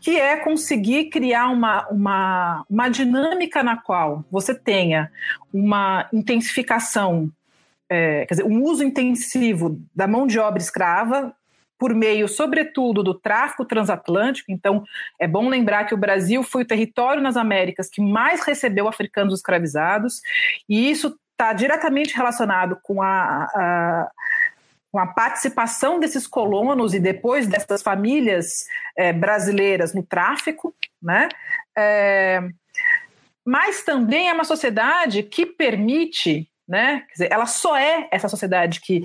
que 0.00 0.18
é 0.18 0.36
conseguir 0.36 1.06
criar 1.06 1.48
uma, 1.48 1.86
uma, 1.88 2.64
uma 2.68 2.88
dinâmica 2.88 3.62
na 3.62 3.76
qual 3.76 4.24
você 4.30 4.54
tenha 4.54 5.10
uma 5.52 6.08
intensificação, 6.12 7.30
é, 7.88 8.24
quer 8.26 8.34
dizer, 8.34 8.44
um 8.44 8.62
uso 8.62 8.84
intensivo 8.84 9.80
da 9.94 10.06
mão 10.06 10.26
de 10.26 10.38
obra 10.38 10.60
escrava, 10.60 11.34
por 11.78 11.94
meio, 11.94 12.26
sobretudo, 12.26 13.04
do 13.04 13.14
tráfico 13.14 13.64
transatlântico. 13.64 14.50
Então, 14.50 14.82
é 15.18 15.28
bom 15.28 15.48
lembrar 15.48 15.84
que 15.84 15.94
o 15.94 15.98
Brasil 15.98 16.42
foi 16.42 16.62
o 16.62 16.66
território 16.66 17.22
nas 17.22 17.36
Américas 17.36 17.88
que 17.88 18.02
mais 18.02 18.40
recebeu 18.40 18.88
africanos 18.88 19.34
escravizados, 19.34 20.20
e 20.68 20.90
isso 20.90 21.16
está 21.32 21.52
diretamente 21.52 22.16
relacionado 22.16 22.76
com 22.82 23.00
a, 23.00 23.44
a 23.44 24.10
com 24.90 24.98
a 24.98 25.06
participação 25.06 26.00
desses 26.00 26.26
colonos 26.26 26.94
e 26.94 27.00
depois 27.00 27.46
dessas 27.46 27.82
famílias 27.82 28.64
é, 28.96 29.12
brasileiras 29.12 29.94
no 29.94 30.02
tráfico, 30.02 30.74
né? 31.02 31.28
É, 31.76 32.40
mas 33.44 33.82
também 33.82 34.28
é 34.28 34.32
uma 34.32 34.44
sociedade 34.44 35.22
que 35.22 35.46
permite, 35.46 36.50
né? 36.66 37.04
Dizer, 37.12 37.28
ela 37.30 37.46
só 37.46 37.76
é 37.76 38.08
essa 38.10 38.28
sociedade 38.28 38.80
que, 38.80 39.02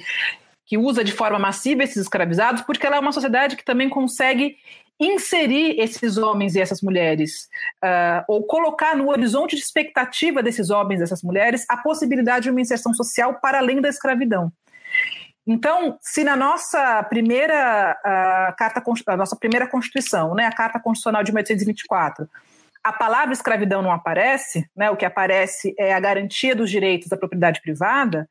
que 0.65 0.77
usa 0.77 1.03
de 1.03 1.11
forma 1.11 1.39
massiva 1.39 1.83
esses 1.83 1.97
escravizados, 1.97 2.61
porque 2.61 2.85
ela 2.85 2.97
é 2.97 2.99
uma 2.99 3.11
sociedade 3.11 3.55
que 3.55 3.65
também 3.65 3.89
consegue 3.89 4.57
inserir 4.99 5.79
esses 5.79 6.17
homens 6.17 6.55
e 6.55 6.61
essas 6.61 6.81
mulheres, 6.81 7.49
uh, 7.83 8.23
ou 8.27 8.43
colocar 8.45 8.95
no 8.95 9.09
horizonte 9.09 9.55
de 9.55 9.61
expectativa 9.61 10.41
desses 10.41 10.69
homens 10.69 10.97
e 10.97 11.03
dessas 11.03 11.23
mulheres 11.23 11.65
a 11.67 11.77
possibilidade 11.77 12.43
de 12.43 12.51
uma 12.51 12.61
inserção 12.61 12.93
social 12.93 13.39
para 13.41 13.57
além 13.57 13.81
da 13.81 13.89
escravidão. 13.89 14.51
Então, 15.45 15.97
se 16.01 16.23
na 16.23 16.35
nossa 16.35 17.03
primeira 17.03 17.97
uh, 17.99 18.55
carta, 18.55 18.81
a 19.07 19.17
nossa 19.17 19.35
primeira 19.35 19.67
Constituição, 19.67 20.33
né, 20.33 20.45
a 20.45 20.51
Carta 20.51 20.79
Constitucional 20.79 21.23
de 21.23 21.31
1824, 21.31 22.29
a 22.83 22.91
palavra 22.91 23.33
escravidão 23.33 23.81
não 23.81 23.91
aparece, 23.91 24.69
né, 24.75 24.89
o 24.89 24.97
que 24.97 25.05
aparece 25.05 25.73
é 25.77 25.93
a 25.93 25.99
garantia 25.99 26.55
dos 26.55 26.69
direitos 26.69 27.07
da 27.07 27.17
propriedade 27.17 27.61
privada, 27.61 28.29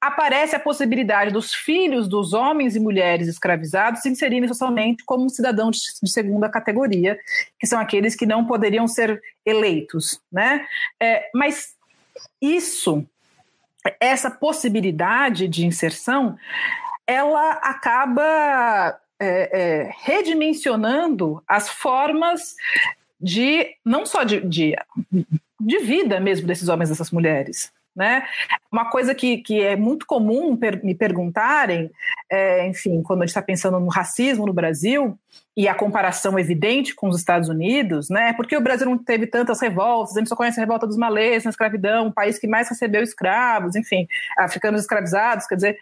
aparece 0.00 0.54
a 0.54 0.60
possibilidade 0.60 1.32
dos 1.32 1.54
filhos 1.54 2.06
dos 2.06 2.32
homens 2.32 2.76
e 2.76 2.80
mulheres 2.80 3.26
escravizados 3.26 4.02
se 4.02 4.08
inserirem 4.08 4.46
socialmente 4.46 5.02
como 5.04 5.28
cidadãos 5.30 5.78
de 6.02 6.10
segunda 6.10 6.48
categoria, 6.48 7.18
que 7.58 7.66
são 7.66 7.80
aqueles 7.80 8.14
que 8.14 8.26
não 8.26 8.46
poderiam 8.46 8.86
ser 8.86 9.20
eleitos, 9.44 10.20
né? 10.30 10.66
É, 11.00 11.30
mas 11.34 11.74
isso, 12.40 13.06
essa 14.00 14.30
possibilidade 14.30 15.48
de 15.48 15.66
inserção, 15.66 16.36
ela 17.06 17.52
acaba 17.62 18.98
é, 19.18 19.50
é, 19.60 19.94
redimensionando 20.00 21.42
as 21.46 21.68
formas 21.68 22.56
de 23.20 23.74
não 23.84 24.04
só 24.04 24.24
de, 24.24 24.40
de, 24.40 24.76
de 25.60 25.78
vida 25.78 26.20
mesmo 26.20 26.46
desses 26.46 26.68
homens 26.68 26.88
e 26.88 26.92
dessas 26.92 27.10
mulheres, 27.10 27.72
né? 27.96 28.24
Uma 28.70 28.90
coisa 28.90 29.14
que, 29.14 29.38
que 29.38 29.62
é 29.62 29.74
muito 29.74 30.04
comum 30.06 30.56
per, 30.56 30.84
me 30.84 30.94
perguntarem, 30.94 31.90
é, 32.30 32.66
enfim, 32.66 33.02
quando 33.02 33.22
a 33.22 33.24
gente 33.24 33.30
está 33.30 33.42
pensando 33.42 33.80
no 33.80 33.88
racismo 33.88 34.46
no 34.46 34.52
Brasil, 34.52 35.18
e 35.56 35.66
a 35.66 35.74
comparação 35.74 36.38
evidente 36.38 36.94
com 36.94 37.08
os 37.08 37.16
Estados 37.16 37.48
Unidos, 37.48 38.10
né? 38.10 38.34
Porque 38.34 38.54
o 38.54 38.60
Brasil 38.60 38.86
não 38.86 38.98
teve 38.98 39.26
tantas 39.26 39.58
revoltas, 39.58 40.14
a 40.14 40.18
gente 40.18 40.28
só 40.28 40.36
conhece 40.36 40.60
a 40.60 40.62
revolta 40.62 40.86
dos 40.86 40.98
malês 40.98 41.44
na 41.44 41.50
escravidão, 41.50 42.08
um 42.08 42.12
país 42.12 42.38
que 42.38 42.46
mais 42.46 42.68
recebeu 42.68 43.02
escravos, 43.02 43.74
enfim, 43.74 44.06
africanos 44.36 44.82
escravizados, 44.82 45.46
quer 45.46 45.54
dizer. 45.54 45.78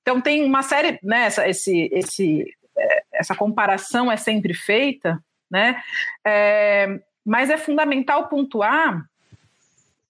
Então 0.00 0.20
tem 0.20 0.44
uma 0.44 0.62
série, 0.62 1.00
né? 1.02 1.24
Essa, 1.24 1.48
esse, 1.48 1.90
esse, 1.92 2.54
é, 2.78 3.02
essa 3.14 3.34
comparação 3.34 4.12
é 4.12 4.16
sempre 4.16 4.54
feita, 4.54 5.18
né? 5.50 5.82
É, 6.24 7.00
mas 7.24 7.50
é 7.50 7.56
fundamental 7.56 8.28
pontuar 8.28 9.04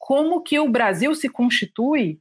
como 0.07 0.41
que 0.41 0.57
o 0.57 0.69
Brasil 0.69 1.13
se 1.17 1.29
constitui, 1.29 2.21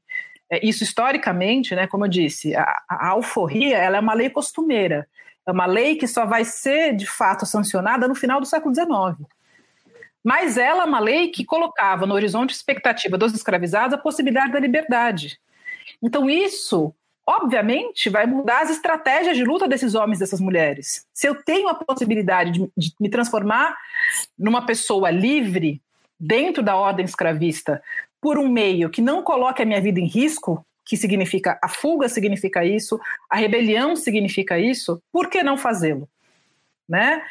é, 0.50 0.66
isso 0.66 0.84
historicamente, 0.84 1.76
né, 1.76 1.86
como 1.86 2.06
eu 2.06 2.10
disse, 2.10 2.56
a, 2.56 2.64
a 2.90 3.10
alforria 3.10 3.78
ela 3.78 3.98
é 3.98 4.00
uma 4.00 4.16
lei 4.16 4.28
costumeira, 4.28 5.08
é 5.46 5.52
uma 5.52 5.68
lei 5.68 5.96
que 5.96 6.08
só 6.08 6.26
vai 6.26 6.44
ser 6.44 6.96
de 6.96 7.06
fato 7.06 7.46
sancionada 7.46 8.08
no 8.08 8.16
final 8.16 8.40
do 8.40 8.48
século 8.48 8.74
XIX. 8.74 9.30
Mas 10.24 10.58
ela 10.58 10.82
é 10.82 10.86
uma 10.88 11.00
lei 11.00 11.28
que 11.28 11.46
colocava 11.46 12.08
no 12.08 12.16
horizonte 12.16 12.56
expectativa 12.56 13.20
dos 13.20 13.36
escravizados 13.36 13.94
a 13.94 14.02
possibilidade 14.02 14.52
da 14.52 14.60
liberdade. 14.60 15.40
Então, 16.02 16.28
isso, 16.28 16.92
obviamente, 17.24 18.10
vai 18.10 18.26
mudar 18.26 18.64
as 18.64 18.72
estratégias 18.72 19.38
de 19.38 19.44
luta 19.44 19.68
desses 19.68 19.94
homens 19.94 20.18
e 20.18 20.22
dessas 20.22 20.42
mulheres. 20.42 21.06
Se 21.14 21.28
eu 21.28 21.36
tenho 21.36 21.68
a 21.68 21.76
possibilidade 21.76 22.50
de, 22.50 22.72
de 22.76 22.96
me 23.00 23.10
transformar 23.10 23.78
numa 24.36 24.66
pessoa 24.66 25.12
livre, 25.12 25.84
dentro 26.20 26.64
da 26.64 26.76
ordem 26.76 27.06
escravista 27.06 27.82
por 28.22 28.38
um 28.38 28.50
meio 28.50 28.90
que 28.90 29.02
não 29.02 29.22
coloque 29.22 29.62
a 29.62 29.66
minha 29.66 29.82
vida 29.82 30.00
em 30.00 30.08
risco, 30.08 30.66
que 30.86 30.96
significa 30.96 31.60
a 31.62 31.68
fuga 31.68 32.08
significa 32.08 32.64
isso, 32.64 33.00
a 33.30 33.36
rebelião 33.36 33.96
significa 33.96 34.58
isso, 34.60 35.02
por 35.12 35.30
que 35.30 35.44
não 35.44 35.58
fazê-lo? 35.58 36.08
Né? 36.88 37.24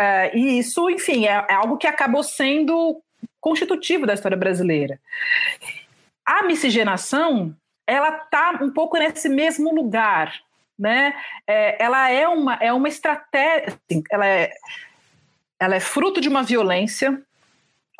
Uh, 0.00 0.36
e 0.36 0.58
isso, 0.60 0.88
enfim, 0.88 1.26
é, 1.26 1.44
é 1.48 1.54
algo 1.54 1.76
que 1.76 1.86
acabou 1.86 2.22
sendo 2.22 3.02
constitutivo 3.40 4.06
da 4.06 4.14
história 4.14 4.36
brasileira. 4.36 5.00
A 6.24 6.44
miscigenação, 6.44 7.54
ela 7.86 8.08
está 8.16 8.58
um 8.62 8.70
pouco 8.70 8.96
nesse 8.96 9.28
mesmo 9.28 9.74
lugar, 9.74 10.32
né? 10.78 11.14
É, 11.46 11.82
ela 11.82 12.08
é 12.10 12.28
uma, 12.28 12.54
é 12.54 12.72
uma 12.72 12.88
estratégia, 12.88 13.66
assim, 13.68 14.02
ela 14.10 14.26
é, 14.26 14.52
ela 15.58 15.74
é 15.74 15.80
fruto 15.80 16.20
de 16.20 16.28
uma 16.28 16.42
violência 16.42 17.20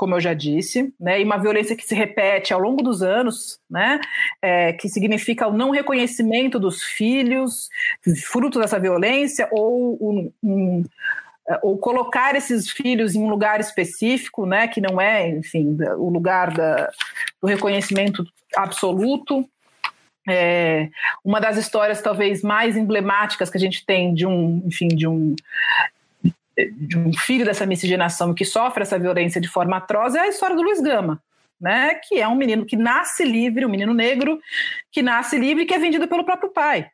como 0.00 0.14
eu 0.14 0.20
já 0.20 0.32
disse, 0.32 0.94
né, 0.98 1.20
e 1.20 1.24
uma 1.24 1.36
violência 1.36 1.76
que 1.76 1.86
se 1.86 1.94
repete 1.94 2.54
ao 2.54 2.58
longo 2.58 2.82
dos 2.82 3.02
anos, 3.02 3.60
né, 3.68 4.00
é, 4.40 4.72
que 4.72 4.88
significa 4.88 5.46
o 5.46 5.52
não 5.52 5.72
reconhecimento 5.72 6.58
dos 6.58 6.82
filhos, 6.82 7.68
fruto 8.24 8.58
dessa 8.58 8.80
violência, 8.80 9.46
ou 9.52 9.98
um, 10.00 10.32
um 10.42 10.84
é, 11.46 11.58
ou 11.62 11.76
colocar 11.76 12.34
esses 12.34 12.70
filhos 12.70 13.14
em 13.14 13.22
um 13.22 13.28
lugar 13.28 13.60
específico, 13.60 14.46
né, 14.46 14.68
que 14.68 14.80
não 14.80 14.98
é, 14.98 15.28
enfim, 15.28 15.76
o 15.98 16.08
lugar 16.08 16.50
da, 16.50 16.90
do 17.38 17.46
reconhecimento 17.46 18.24
absoluto. 18.56 19.46
É, 20.26 20.88
uma 21.22 21.40
das 21.40 21.58
histórias 21.58 22.00
talvez 22.00 22.42
mais 22.42 22.74
emblemáticas 22.74 23.50
que 23.50 23.58
a 23.58 23.60
gente 23.60 23.84
tem 23.84 24.14
de 24.14 24.26
um, 24.26 24.62
enfim, 24.64 24.88
de 24.88 25.06
um 25.06 25.36
de 26.66 26.98
um 26.98 27.12
filho 27.12 27.44
dessa 27.44 27.66
miscigenação 27.66 28.34
que 28.34 28.44
sofre 28.44 28.82
essa 28.82 28.98
violência 28.98 29.40
de 29.40 29.48
forma 29.48 29.76
atroz 29.76 30.14
é 30.14 30.20
a 30.20 30.28
história 30.28 30.56
do 30.56 30.62
Luiz 30.62 30.80
Gama, 30.80 31.22
né? 31.60 31.94
Que 31.94 32.20
é 32.20 32.28
um 32.28 32.34
menino 32.34 32.64
que 32.64 32.76
nasce 32.76 33.24
livre, 33.24 33.66
um 33.66 33.70
menino 33.70 33.94
negro 33.94 34.40
que 34.90 35.02
nasce 35.02 35.38
livre 35.38 35.64
e 35.64 35.66
que 35.66 35.74
é 35.74 35.78
vendido 35.78 36.08
pelo 36.08 36.24
próprio 36.24 36.50
pai, 36.50 36.90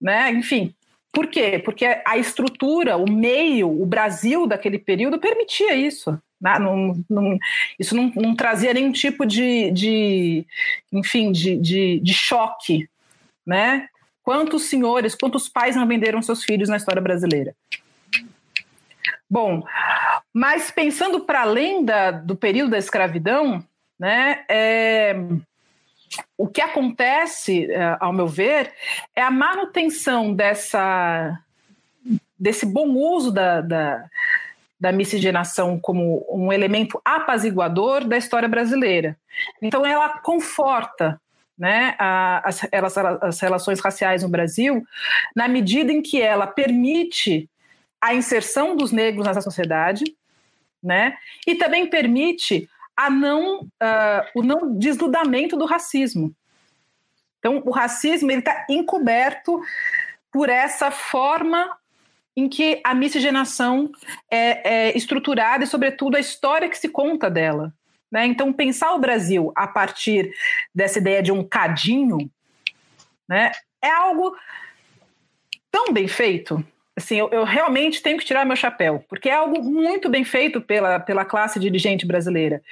né? 0.00 0.30
Enfim, 0.32 0.74
por 1.12 1.26
quê? 1.26 1.58
Porque 1.58 1.84
a 2.04 2.16
estrutura, 2.16 2.96
o 2.96 3.10
meio, 3.10 3.68
o 3.68 3.84
Brasil 3.84 4.46
daquele 4.46 4.78
período 4.78 5.18
permitia 5.18 5.74
isso. 5.74 6.16
Né? 6.40 6.58
Não, 6.58 7.04
não, 7.08 7.38
isso 7.78 7.94
não, 7.94 8.12
não, 8.16 8.34
trazia 8.34 8.72
nenhum 8.72 8.92
tipo 8.92 9.26
de, 9.26 9.70
de 9.72 10.46
enfim, 10.92 11.32
de, 11.32 11.56
de, 11.56 12.00
de 12.00 12.14
choque, 12.14 12.88
né? 13.46 13.88
Quantos 14.22 14.64
senhores, 14.64 15.14
quantos 15.14 15.48
pais 15.48 15.74
não 15.76 15.86
venderam 15.86 16.22
seus 16.22 16.44
filhos 16.44 16.68
na 16.68 16.76
história 16.76 17.02
brasileira? 17.02 17.54
Bom, 19.30 19.62
mas 20.34 20.72
pensando 20.72 21.20
para 21.20 21.42
além 21.42 21.84
da, 21.84 22.10
do 22.10 22.34
período 22.34 22.72
da 22.72 22.78
escravidão, 22.78 23.64
né, 23.98 24.44
é, 24.48 25.14
o 26.36 26.48
que 26.48 26.60
acontece, 26.60 27.70
é, 27.70 27.96
ao 28.00 28.12
meu 28.12 28.26
ver, 28.26 28.72
é 29.14 29.22
a 29.22 29.30
manutenção 29.30 30.34
dessa, 30.34 31.38
desse 32.36 32.66
bom 32.66 32.88
uso 32.88 33.30
da, 33.30 33.60
da, 33.60 34.04
da 34.80 34.90
miscigenação 34.90 35.78
como 35.78 36.26
um 36.28 36.52
elemento 36.52 37.00
apaziguador 37.04 38.04
da 38.04 38.16
história 38.16 38.48
brasileira. 38.48 39.16
Então, 39.62 39.86
ela 39.86 40.08
conforta 40.20 41.20
né, 41.56 41.94
as, 41.98 42.66
as 43.20 43.40
relações 43.40 43.78
raciais 43.80 44.22
no 44.22 44.28
Brasil, 44.28 44.82
na 45.36 45.46
medida 45.46 45.92
em 45.92 46.00
que 46.00 46.20
ela 46.20 46.46
permite 46.46 47.48
a 48.00 48.14
inserção 48.14 48.76
dos 48.76 48.92
negros 48.92 49.26
nessa 49.26 49.40
sociedade, 49.40 50.04
né? 50.82 51.16
E 51.46 51.54
também 51.54 51.88
permite 51.88 52.68
a 52.96 53.10
não, 53.10 53.60
uh, 53.60 54.22
o 54.34 54.42
não 54.42 54.76
desnudamento 54.78 55.56
do 55.56 55.66
racismo. 55.66 56.34
Então, 57.38 57.62
o 57.64 57.70
racismo 57.70 58.30
está 58.30 58.66
encoberto 58.68 59.60
por 60.30 60.48
essa 60.48 60.90
forma 60.90 61.76
em 62.36 62.48
que 62.48 62.80
a 62.84 62.94
miscigenação 62.94 63.90
é, 64.30 64.88
é, 64.88 64.96
estruturada 64.96 65.64
e, 65.64 65.66
sobretudo, 65.66 66.16
a 66.16 66.20
história 66.20 66.68
que 66.68 66.78
se 66.78 66.88
conta 66.88 67.30
dela. 67.30 67.72
Né? 68.10 68.26
Então, 68.26 68.52
pensar 68.52 68.94
o 68.94 68.98
Brasil 68.98 69.52
a 69.56 69.66
partir 69.66 70.32
dessa 70.74 70.98
ideia 70.98 71.22
de 71.22 71.32
um 71.32 71.42
cadinho 71.42 72.30
né, 73.28 73.52
é 73.82 73.90
algo 73.90 74.36
tão 75.70 75.92
bem 75.92 76.08
feito, 76.08 76.64
assim, 77.00 77.18
eu, 77.18 77.28
eu, 77.30 77.44
realmente 77.44 78.02
tenho 78.02 78.18
que 78.18 78.24
tirar 78.24 78.46
meu 78.46 78.56
chapéu, 78.56 79.04
porque 79.08 79.28
é 79.28 79.34
algo 79.34 79.62
muito 79.62 80.08
bem 80.08 80.24
feito 80.24 80.60
pela, 80.60 81.00
pela 81.00 81.24
classe 81.24 81.58
dirigente 81.58 82.06
brasileira, 82.06 82.62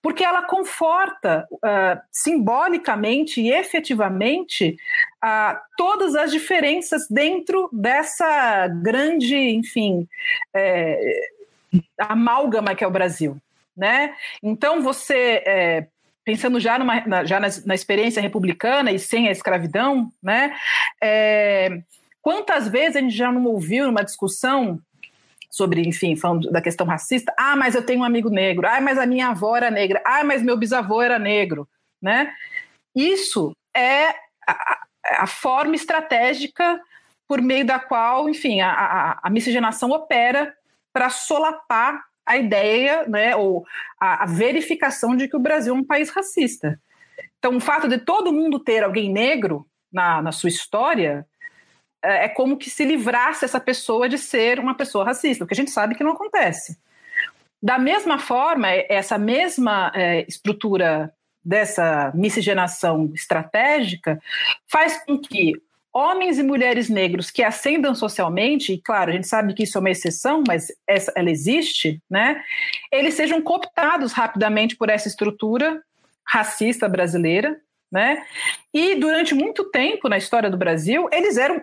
porque 0.00 0.24
ela 0.24 0.42
conforta 0.42 1.46
uh, 1.52 2.00
simbolicamente 2.12 3.40
e 3.40 3.50
efetivamente 3.50 4.76
uh, 5.24 5.58
todas 5.76 6.14
as 6.14 6.30
diferenças 6.30 7.08
dentro 7.08 7.68
dessa 7.72 8.68
grande, 8.68 9.36
enfim, 9.36 10.06
é, 10.54 11.30
amálgama 11.98 12.74
que 12.74 12.84
é 12.84 12.86
o 12.86 12.92
Brasil. 12.92 13.36
Né? 13.76 14.14
Então, 14.42 14.82
você 14.82 15.42
é, 15.46 15.86
pensando 16.24 16.60
já, 16.60 16.78
numa, 16.78 17.00
na, 17.06 17.24
já 17.24 17.40
na, 17.40 17.48
na, 17.64 17.74
experiência 17.74 18.20
republicana 18.20 18.92
e 18.92 18.98
sem 18.98 19.28
a 19.28 19.30
escravidão, 19.30 20.10
né? 20.22 20.54
É, 21.02 21.80
Quantas 22.28 22.68
vezes 22.68 22.96
a 22.96 23.00
gente 23.00 23.16
já 23.16 23.32
não 23.32 23.42
ouviu 23.46 23.86
numa 23.86 24.04
discussão 24.04 24.78
sobre, 25.48 25.80
enfim, 25.88 26.14
falando 26.14 26.50
da 26.50 26.60
questão 26.60 26.86
racista. 26.86 27.32
Ah, 27.38 27.56
mas 27.56 27.74
eu 27.74 27.82
tenho 27.82 28.00
um 28.00 28.04
amigo 28.04 28.28
negro. 28.28 28.68
Ah, 28.68 28.82
mas 28.82 28.98
a 28.98 29.06
minha 29.06 29.28
avó 29.28 29.56
era 29.56 29.70
negra. 29.70 30.02
Ah, 30.04 30.22
mas 30.22 30.42
meu 30.42 30.54
bisavô 30.54 31.00
era 31.00 31.18
negro, 31.18 31.66
né? 32.02 32.34
Isso 32.94 33.56
é 33.74 34.10
a, 34.46 34.78
a 35.20 35.26
forma 35.26 35.74
estratégica 35.74 36.78
por 37.26 37.40
meio 37.40 37.64
da 37.64 37.78
qual, 37.78 38.28
enfim, 38.28 38.60
a, 38.60 38.72
a, 38.72 39.20
a 39.22 39.30
miscigenação 39.30 39.90
opera 39.92 40.54
para 40.92 41.08
solapar 41.08 42.04
a 42.26 42.36
ideia, 42.36 43.06
né, 43.08 43.36
ou 43.36 43.64
a, 43.98 44.24
a, 44.24 44.26
verificação 44.26 45.16
de 45.16 45.28
que 45.28 45.36
o 45.36 45.40
Brasil 45.40 45.74
é 45.74 45.78
um 45.78 45.82
país 45.82 46.10
racista. 46.10 46.78
Então, 47.38 47.56
o 47.56 47.60
fato 47.60 47.88
de 47.88 47.96
todo 47.96 48.34
mundo 48.34 48.58
ter 48.58 48.84
alguém 48.84 49.10
negro 49.10 49.66
na, 49.90 50.20
na 50.20 50.30
sua 50.30 50.50
história 50.50 51.26
é, 52.02 52.24
é 52.24 52.28
como 52.28 52.56
que 52.56 52.70
se 52.70 52.84
livrasse 52.84 53.44
essa 53.44 53.60
pessoa 53.60 54.08
de 54.08 54.18
ser 54.18 54.58
uma 54.58 54.74
pessoa 54.74 55.04
racista, 55.04 55.44
porque 55.44 55.54
a 55.54 55.62
gente 55.62 55.70
sabe 55.70 55.94
que 55.94 56.04
não 56.04 56.12
acontece. 56.12 56.78
Da 57.62 57.78
mesma 57.78 58.18
forma, 58.18 58.68
essa 58.70 59.18
mesma 59.18 59.90
é, 59.94 60.24
estrutura 60.28 61.12
dessa 61.44 62.12
miscigenação 62.14 63.10
estratégica 63.14 64.20
faz 64.66 65.04
com 65.04 65.18
que 65.18 65.54
homens 65.92 66.38
e 66.38 66.42
mulheres 66.42 66.88
negros 66.88 67.30
que 67.30 67.42
ascendam 67.42 67.94
socialmente, 67.94 68.72
e 68.72 68.78
claro, 68.78 69.10
a 69.10 69.14
gente 69.14 69.26
sabe 69.26 69.54
que 69.54 69.64
isso 69.64 69.78
é 69.78 69.80
uma 69.80 69.90
exceção, 69.90 70.44
mas 70.46 70.68
essa, 70.86 71.12
ela 71.16 71.30
existe, 71.30 72.00
né? 72.08 72.40
Eles 72.92 73.14
sejam 73.14 73.42
cooptados 73.42 74.12
rapidamente 74.12 74.76
por 74.76 74.90
essa 74.90 75.08
estrutura 75.08 75.82
racista 76.24 76.88
brasileira, 76.88 77.58
né? 77.90 78.22
E 78.72 78.94
durante 78.96 79.34
muito 79.34 79.64
tempo 79.64 80.08
na 80.08 80.18
história 80.18 80.50
do 80.50 80.56
Brasil, 80.56 81.08
eles 81.10 81.36
eram 81.36 81.60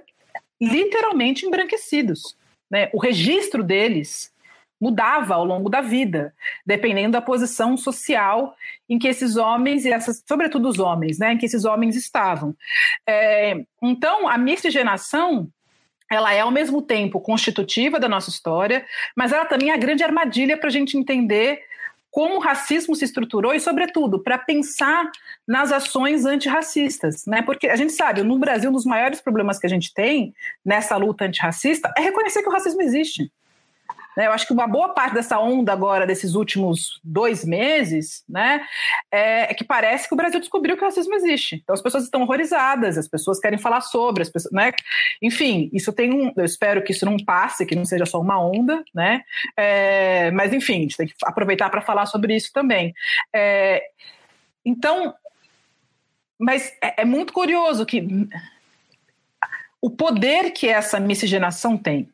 literalmente 0.62 1.46
embranquecidos, 1.46 2.36
né? 2.70 2.90
O 2.94 3.00
registro 3.00 3.64
deles 3.64 4.34
mudava 4.80 5.36
ao 5.36 5.46
longo 5.46 5.70
da 5.70 5.82
vida, 5.82 6.34
dependendo 6.66 7.14
da 7.14 7.22
posição 7.22 7.78
social 7.78 8.56
em 8.90 9.00
que 9.00 9.08
esses 9.08 9.36
homens, 9.38 9.86
e 9.86 9.92
essas, 9.92 10.24
sobretudo 10.28 10.68
os 10.68 10.80
homens, 10.80 11.18
né, 11.18 11.34
em 11.34 11.38
que 11.38 11.46
esses 11.46 11.66
homens 11.66 11.96
estavam. 11.96 12.56
É, 13.08 13.64
então, 13.82 14.28
a 14.28 14.38
miscigenação 14.38 15.50
ela 16.12 16.34
é 16.34 16.42
ao 16.42 16.52
mesmo 16.52 16.82
tempo 16.82 17.20
constitutiva 17.20 18.00
da 18.00 18.08
nossa 18.08 18.30
história, 18.30 18.86
mas 19.16 19.32
ela 19.32 19.46
também 19.46 19.72
é 19.72 19.74
a 19.74 19.78
grande 19.78 20.04
armadilha 20.04 20.56
para 20.56 20.68
a 20.70 20.72
gente 20.72 20.98
entender 20.98 21.64
como 22.16 22.38
o 22.38 22.40
racismo 22.40 22.96
se 22.96 23.04
estruturou 23.04 23.54
e, 23.54 23.60
sobretudo, 23.60 24.24
para 24.24 24.38
pensar 24.38 25.12
nas 25.46 25.70
ações 25.70 26.24
antirracistas, 26.24 27.26
né? 27.26 27.42
Porque 27.42 27.68
a 27.68 27.76
gente 27.76 27.92
sabe, 27.92 28.24
no 28.24 28.40
Brasil, 28.40 28.70
um 28.70 28.74
dos 28.74 28.86
maiores 28.86 29.20
problemas 29.20 29.60
que 29.60 29.66
a 29.66 29.70
gente 29.70 29.94
tem 29.94 30.34
nessa 30.64 30.96
luta 30.96 31.26
antirracista 31.26 31.94
é 31.98 32.00
reconhecer 32.00 32.42
que 32.42 32.48
o 32.48 32.54
racismo 32.54 32.82
existe. 32.82 33.30
Né? 34.16 34.28
Eu 34.28 34.32
acho 34.32 34.48
que 34.48 34.54
uma 34.54 34.68
boa 34.68 34.90
parte 34.90 35.14
dessa 35.14 35.40
onda 35.40 35.72
agora, 35.74 36.08
desses 36.08 36.36
últimos 36.36 37.00
dois 37.04 37.44
meses, 37.44 38.24
né, 38.28 38.66
é, 39.12 39.52
é, 39.52 39.54
que 39.54 39.64
parece 39.64 40.08
que 40.08 40.14
o 40.14 40.18
Brasil 40.18 40.40
descobriu 40.40 40.76
que 40.78 40.84
o 40.84 40.86
racismo 40.86 41.14
existe. 41.16 41.56
Então 41.64 41.74
as 41.74 41.82
pessoas 41.82 42.04
estão 42.04 42.22
horrorizadas, 42.22 42.98
as 42.98 43.08
pessoas 43.08 43.40
querem 43.40 43.60
falar 43.60 43.82
sobre, 43.82 44.24
as 44.24 44.30
pessoas, 44.30 44.54
né? 44.54 44.72
Enfim, 45.22 45.70
isso 45.74 45.92
tem 45.92 46.14
um. 46.14 46.32
Eu 46.36 46.46
espero 46.46 46.84
que 46.84 46.92
isso 46.92 47.06
não 47.06 47.18
passe, 47.18 47.66
que 47.66 47.76
não 47.76 47.86
seja 47.86 48.06
só 48.06 48.20
uma 48.20 48.40
onda, 48.42 48.84
né? 48.94 49.24
É, 49.58 50.32
mas 50.32 50.54
enfim, 50.54 50.78
a 50.78 50.82
gente 50.82 50.98
tem 50.98 51.08
que 51.08 51.14
aproveitar 51.24 51.70
para 51.70 51.82
falar 51.82 52.06
sobre 52.06 52.36
isso 52.36 52.52
também. 52.54 52.94
É, 53.34 53.84
então, 54.64 55.14
mas 56.40 56.74
é, 56.82 57.02
é 57.02 57.06
muito 57.06 57.34
curioso 57.34 57.86
que 57.86 58.08
o 59.82 59.90
poder 59.90 60.52
que 60.52 60.68
essa 60.68 61.00
miscigenação 61.00 61.78
tem. 61.78 62.10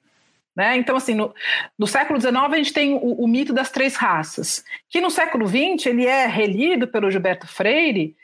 Né? 0.55 0.75
Então, 0.77 0.95
assim, 0.95 1.15
no, 1.15 1.33
no 1.77 1.87
século 1.87 2.19
XIX 2.19 2.35
a 2.35 2.57
gente 2.57 2.73
tem 2.73 2.93
o, 2.93 3.23
o, 3.23 3.27
mito 3.27 3.53
das 3.53 3.69
três 3.69 3.95
raças, 3.95 4.63
que 4.89 4.99
no 4.99 5.09
século 5.09 5.47
XX 5.47 5.85
ele 5.85 6.05
é 6.05 6.27
relido 6.27 6.87
pelo 6.87 7.09
Gilberto 7.09 7.47
Freire, 7.47 8.15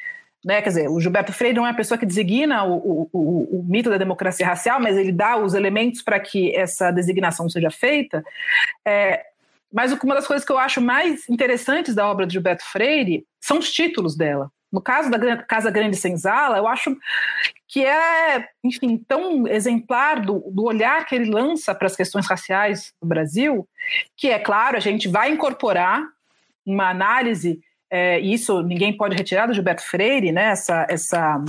né? 0.43 0.61
quer 0.61 0.69
dizer, 0.69 0.89
o 0.89 0.99
Gilberto 0.99 1.32
Freire 1.34 1.55
não 1.55 1.65
é 1.65 1.71
a 1.71 1.73
pessoa 1.73 1.97
que 1.97 2.05
designa 2.05 2.65
o, 2.65 3.09
o, 3.11 3.59
o 3.59 3.63
mito 3.63 3.89
da 3.89 3.97
democracia 3.97 4.45
racial, 4.45 4.80
mas 4.80 4.97
ele 4.97 5.11
dá 5.11 5.38
os 5.38 5.53
elementos 5.53 6.01
para 6.01 6.19
que 6.19 6.55
essa 6.55 6.91
designação 6.91 7.49
seja 7.49 7.71
feita. 7.71 8.23
É, 8.86 9.25
mas 9.71 9.91
uma 9.91 10.15
das 10.15 10.28
coisas 10.28 10.45
que 10.45 10.51
eu 10.51 10.57
acho 10.57 10.82
mais 10.82 11.28
interessantes 11.30 11.95
da 11.95 12.07
obra 12.07 12.25
de 12.25 12.34
Gilberto 12.34 12.63
Freire 12.65 13.25
são 13.39 13.59
os 13.59 13.71
títulos 13.71 14.15
dela. 14.15 14.51
No 14.72 14.82
caso 14.82 15.09
da 15.09 15.38
Casa 15.38 15.72
Grande 15.72 15.95
Senzala, 15.95 16.57
eu 16.57 16.68
acho 16.68 16.95
que 17.68 17.86
é, 17.86 18.47
enfim, 18.63 18.97
tão 19.07 19.47
exemplar 19.47 20.22
do, 20.22 20.43
do 20.51 20.63
olhar 20.63 21.05
que 21.05 21.15
ele 21.15 21.30
lança 21.30 21.76
para 21.76 21.88
as 21.88 21.95
questões 21.95 22.26
raciais 22.28 22.93
no 23.01 23.07
Brasil, 23.07 23.68
que 24.15 24.30
é 24.30 24.39
claro, 24.39 24.78
a 24.78 24.80
gente 24.80 25.07
vai 25.07 25.32
incorporar 25.32 26.01
uma 26.65 26.89
análise, 26.89 27.59
é, 27.89 28.20
e 28.20 28.34
isso 28.34 28.61
ninguém 28.61 28.95
pode 28.95 29.15
retirar 29.15 29.47
do 29.47 29.53
Gilberto 29.53 29.84
Freire, 29.84 30.32
né, 30.32 30.51
essa, 30.51 30.86
essa 30.89 31.43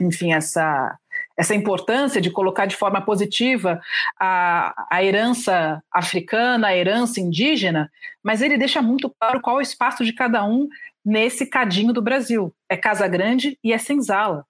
enfim, 0.00 0.32
essa, 0.32 0.98
essa 1.36 1.54
importância 1.54 2.20
de 2.20 2.30
colocar 2.30 2.66
de 2.66 2.76
forma 2.76 3.00
positiva 3.00 3.80
a, 4.18 4.86
a 4.90 5.02
herança 5.02 5.82
africana, 5.90 6.68
a 6.68 6.76
herança 6.76 7.20
indígena, 7.20 7.90
mas 8.22 8.42
ele 8.42 8.58
deixa 8.58 8.80
muito 8.80 9.10
claro 9.18 9.40
qual 9.40 9.56
é 9.56 9.58
o 9.58 9.62
espaço 9.62 10.04
de 10.04 10.12
cada 10.12 10.44
um 10.44 10.68
nesse 11.04 11.46
cadinho 11.46 11.92
do 11.92 12.02
Brasil. 12.02 12.54
É 12.68 12.76
Casa 12.76 13.06
Grande 13.06 13.58
e 13.62 13.72
é 13.72 13.78
Senzala. 13.78 14.46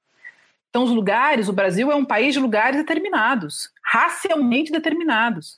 Então, 0.70 0.84
os 0.84 0.90
lugares, 0.90 1.48
o 1.48 1.52
Brasil 1.52 1.90
é 1.90 1.94
um 1.94 2.04
país 2.04 2.34
de 2.34 2.40
lugares 2.40 2.76
determinados, 2.76 3.70
racialmente 3.82 4.72
determinados. 4.72 5.56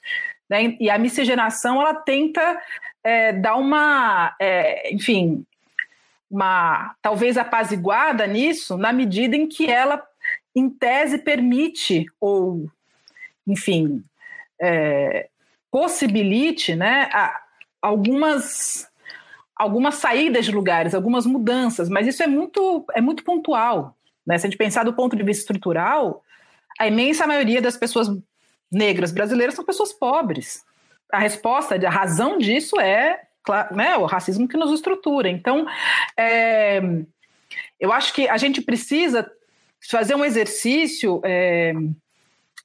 Né? 0.49 0.77
E 0.79 0.91
a 0.91 0.99
miscigenação, 0.99 1.81
ela 1.81 1.95
tenta 1.95 2.61
é, 3.03 3.33
dar 3.33 3.57
uma, 3.57 4.35
é, 4.39 4.93
enfim, 4.93 5.45
uma 6.31 6.95
talvez 7.01 7.39
apaziguada 7.39 8.27
nisso, 8.27 8.77
na 8.77 8.93
medida 8.93 9.37
em 9.37 9.47
que 9.49 9.71
ela, 9.71 10.03
em 10.55 10.69
tese, 10.69 11.19
permite, 11.19 12.07
ou, 12.21 12.71
enfim, 13.47 14.03
é, 14.61 15.29
possibilite 15.71 16.75
né, 16.75 17.09
a, 17.13 17.41
algumas 17.81 18.89
algumas 19.57 19.97
saídas 19.97 20.45
de 20.45 20.53
lugares, 20.53 20.95
algumas 20.95 21.25
mudanças, 21.25 21.89
mas 21.89 22.07
isso 22.07 22.23
é 22.23 22.27
muito, 22.27 22.85
é 22.95 23.01
muito 23.01 23.25
pontual. 23.25 23.97
Né? 24.27 24.37
Se 24.37 24.47
a 24.47 24.51
gente 24.51 24.59
pensar 24.59 24.85
do 24.85 24.93
ponto 24.93 25.17
de 25.17 25.23
vista 25.23 25.41
estrutural, 25.41 26.23
a 26.79 26.87
imensa 26.87 27.27
maioria 27.27 27.63
das 27.63 27.77
pessoas 27.77 28.09
negras 28.71 29.13
brasileiras 29.13 29.55
são 29.55 29.65
pessoas 29.65 29.93
pobres. 29.93 30.65
A 31.11 31.19
resposta, 31.19 31.75
a 31.75 31.91
razão 31.91 32.37
disso 32.37 32.79
é 32.79 33.23
né, 33.73 33.97
o 33.97 34.05
racismo 34.05 34.47
que 34.47 34.57
nos 34.57 34.73
estrutura. 34.73 35.29
Então, 35.29 35.67
é, 36.17 36.81
eu 37.81 37.93
acho 37.93 38.13
que 38.13 38.29
a 38.29 38.37
gente 38.37 38.61
precisa 38.61 39.31
fazer 39.89 40.15
um 40.15 40.25
exercício 40.25 41.21
é, 41.25 41.73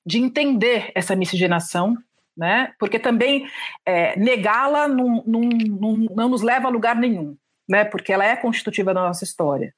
de 0.05 0.17
entender 0.17 0.91
essa 0.95 1.15
miscigenação 1.15 1.95
né? 2.35 2.73
Porque 2.79 2.99
também 2.99 3.47
é, 3.85 4.17
negá-la 4.17 4.87
não, 4.87 5.23
nos 5.25 6.41
leva 6.41 6.67
a 6.67 6.71
lugar 6.71 6.95
nenhum, 6.95 7.35
né? 7.67 7.83
Porque 7.83 8.11
ela 8.13 8.25
é 8.25 8.35
constitutiva 8.35 8.93
da 8.93 9.01
nossa 9.01 9.23
história. 9.23 9.73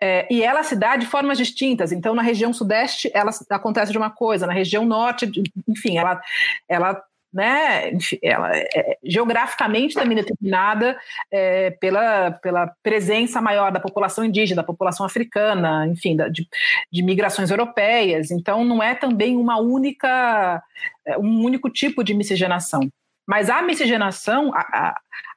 É, 0.00 0.26
e 0.30 0.42
ela 0.42 0.62
se 0.62 0.76
dá 0.76 0.96
de 0.96 1.06
formas 1.06 1.36
distintas. 1.36 1.92
Então, 1.92 2.14
na 2.14 2.22
região 2.22 2.52
sudeste, 2.52 3.10
ela 3.12 3.30
acontece 3.50 3.92
de 3.92 3.98
uma 3.98 4.10
coisa, 4.10 4.46
na 4.46 4.52
região 4.52 4.84
norte, 4.84 5.30
enfim, 5.66 5.98
ela, 5.98 6.20
ela 6.68 7.02
né, 7.32 7.92
ela 8.22 8.56
é, 8.56 8.68
é 8.74 8.98
geograficamente 9.04 9.94
também 9.94 10.16
determinada 10.16 10.98
é, 11.30 11.70
pela, 11.72 12.32
pela 12.32 12.72
presença 12.82 13.40
maior 13.40 13.70
da 13.70 13.80
população 13.80 14.24
indígena, 14.24 14.62
da 14.62 14.66
população 14.66 15.04
africana, 15.04 15.86
enfim, 15.86 16.16
da, 16.16 16.28
de, 16.28 16.48
de, 16.90 17.02
migrações 17.02 17.50
europeias. 17.50 18.30
Então, 18.30 18.64
não 18.64 18.82
é 18.82 18.94
também 18.94 19.36
uma 19.36 19.58
única, 19.60 20.62
é, 21.06 21.18
um 21.18 21.44
único 21.44 21.68
tipo 21.70 22.02
de 22.02 22.14
miscigenação. 22.14 22.88
Mas 23.26 23.50
a 23.50 23.60
miscigenação, 23.60 24.52
a, 24.54 24.60
a, 24.60 24.94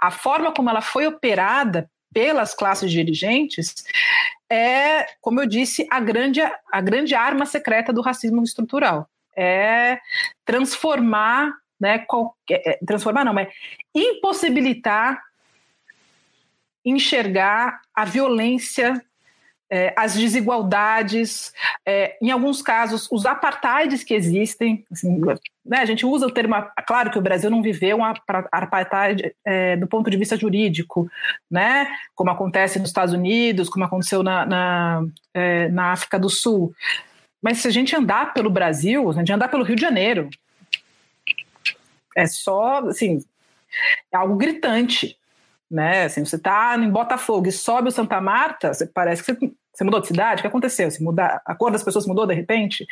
a 0.07 0.11
forma 0.11 0.53
como 0.53 0.69
ela 0.69 0.81
foi 0.81 1.05
operada 1.07 1.89
pelas 2.13 2.53
classes 2.53 2.91
dirigentes 2.91 3.73
é, 4.51 5.05
como 5.21 5.39
eu 5.39 5.45
disse, 5.45 5.87
a 5.89 6.01
grande, 6.01 6.41
a 6.41 6.81
grande 6.81 7.15
arma 7.15 7.45
secreta 7.45 7.93
do 7.93 8.01
racismo 8.01 8.43
estrutural. 8.43 9.07
É 9.35 9.97
transformar 10.43 11.53
né, 11.81 11.99
qualquer, 11.99 12.61
é, 12.63 12.79
transformar 12.85 13.25
não, 13.25 13.33
mas 13.33 13.49
impossibilitar 13.93 15.19
enxergar 16.85 17.81
a 17.93 18.05
violência, 18.05 19.01
é, 19.69 19.93
as 19.95 20.15
desigualdades, 20.15 21.53
é, 21.85 22.17
em 22.21 22.29
alguns 22.29 22.61
casos, 22.61 23.07
os 23.11 23.25
apartheids 23.25 24.03
que 24.03 24.13
existem. 24.13 24.85
Assim, 24.91 25.19
né, 25.65 25.77
a 25.77 25.85
gente 25.85 26.05
usa 26.05 26.27
o 26.27 26.31
termo, 26.31 26.55
claro 26.85 27.09
que 27.09 27.17
o 27.17 27.21
Brasil 27.21 27.49
não 27.49 27.61
viveu 27.61 27.97
um 27.97 28.03
apartheid 28.51 29.33
é, 29.45 29.77
do 29.77 29.87
ponto 29.87 30.09
de 30.09 30.17
vista 30.17 30.37
jurídico, 30.37 31.09
né, 31.49 31.87
como 32.13 32.31
acontece 32.31 32.79
nos 32.79 32.89
Estados 32.89 33.13
Unidos, 33.13 33.69
como 33.69 33.85
aconteceu 33.85 34.21
na, 34.23 34.45
na, 34.45 35.03
é, 35.33 35.69
na 35.69 35.91
África 35.91 36.19
do 36.19 36.29
Sul. 36.29 36.73
Mas 37.41 37.59
se 37.59 37.67
a 37.67 37.71
gente 37.71 37.95
andar 37.95 38.33
pelo 38.33 38.49
Brasil, 38.49 39.11
se 39.13 39.19
a 39.19 39.21
gente 39.21 39.33
andar 39.33 39.47
pelo 39.47 39.63
Rio 39.63 39.75
de 39.75 39.81
Janeiro, 39.81 40.29
é 42.15 42.25
só, 42.27 42.79
assim, 42.87 43.23
é 44.11 44.17
algo 44.17 44.35
gritante, 44.35 45.17
né? 45.69 46.03
Assim, 46.03 46.25
você 46.25 46.35
está 46.35 46.77
em 46.77 46.89
Botafogo 46.89 47.47
e 47.47 47.51
sobe 47.51 47.87
o 47.87 47.91
Santa 47.91 48.19
Marta, 48.19 48.73
você, 48.73 48.85
parece 48.85 49.23
que 49.23 49.33
você, 49.33 49.51
você, 49.73 49.83
mudou 49.83 50.01
de 50.01 50.07
cidade. 50.07 50.39
O 50.39 50.41
que 50.41 50.47
aconteceu? 50.47 50.91
Se 50.91 51.01
mudar, 51.01 51.41
a 51.45 51.55
cor 51.55 51.71
das 51.71 51.83
pessoas 51.83 52.05
mudou 52.05 52.27
de 52.27 52.33
repente? 52.33 52.85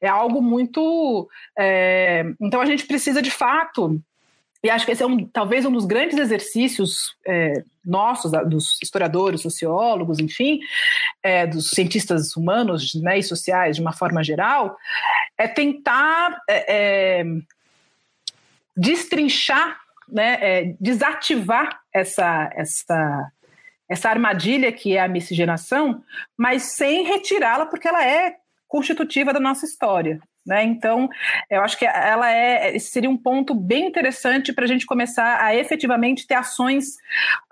É 0.00 0.08
algo 0.08 0.40
muito. 0.40 1.28
É, 1.58 2.24
então 2.40 2.60
a 2.60 2.66
gente 2.66 2.86
precisa 2.86 3.20
de 3.20 3.30
fato. 3.30 4.00
E 4.62 4.68
acho 4.68 4.84
que 4.84 4.92
esse 4.92 5.02
é 5.02 5.06
um, 5.06 5.26
talvez 5.26 5.64
um 5.64 5.72
dos 5.72 5.86
grandes 5.86 6.18
exercícios 6.18 7.16
é, 7.26 7.64
nossos, 7.84 8.30
dos 8.46 8.78
historiadores, 8.82 9.40
sociólogos, 9.40 10.18
enfim, 10.18 10.60
é, 11.22 11.46
dos 11.46 11.70
cientistas 11.70 12.36
humanos 12.36 12.94
né, 12.96 13.18
e 13.18 13.22
sociais 13.22 13.76
de 13.76 13.82
uma 13.82 13.92
forma 13.92 14.22
geral, 14.22 14.76
é 15.38 15.48
tentar 15.48 16.42
é, 16.46 17.20
é, 17.20 17.24
destrinchar 18.80 19.78
né, 20.10 20.38
é, 20.40 20.74
desativar 20.80 21.80
essa, 21.92 22.50
essa, 22.54 23.32
essa 23.88 24.08
armadilha 24.08 24.72
que 24.72 24.96
é 24.96 25.00
a 25.00 25.08
miscigenação, 25.08 26.02
mas 26.36 26.74
sem 26.74 27.04
retirá-la, 27.04 27.66
porque 27.66 27.88
ela 27.88 28.04
é 28.04 28.36
constitutiva 28.66 29.32
da 29.32 29.40
nossa 29.40 29.64
história. 29.64 30.20
Né? 30.46 30.64
Então, 30.64 31.08
eu 31.50 31.62
acho 31.62 31.78
que 31.78 31.84
ela 31.84 32.30
é, 32.30 32.78
seria 32.78 33.10
um 33.10 33.16
ponto 33.16 33.54
bem 33.54 33.86
interessante 33.86 34.52
para 34.52 34.64
a 34.64 34.68
gente 34.68 34.86
começar 34.86 35.42
a 35.42 35.54
efetivamente 35.54 36.26
ter 36.26 36.34
ações 36.34 36.96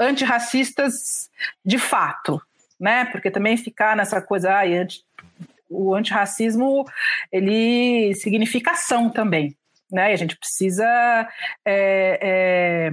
antirracistas 0.00 1.28
de 1.64 1.78
fato, 1.78 2.40
né? 2.80 3.04
Porque 3.06 3.30
também 3.30 3.56
ficar 3.58 3.94
nessa 3.94 4.22
coisa, 4.22 4.52
ah, 4.52 4.64
anti, 4.64 5.02
o 5.68 5.94
antirracismo 5.94 6.86
ele 7.30 8.14
significa 8.14 8.70
ação 8.70 9.10
também, 9.10 9.54
né? 9.90 10.10
E 10.10 10.14
a 10.14 10.16
gente 10.16 10.36
precisa 10.36 10.84
é, 11.64 12.18
é, 12.20 12.90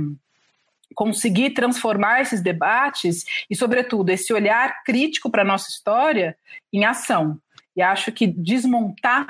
conseguir 0.93 1.51
transformar 1.51 2.21
esses 2.21 2.41
debates 2.41 3.23
e, 3.49 3.55
sobretudo, 3.55 4.09
esse 4.09 4.33
olhar 4.33 4.83
crítico 4.83 5.29
para 5.29 5.41
a 5.41 5.45
nossa 5.45 5.69
história 5.69 6.37
em 6.71 6.85
ação. 6.85 7.39
E 7.75 7.81
acho 7.81 8.11
que 8.11 8.25
desmontar 8.25 9.27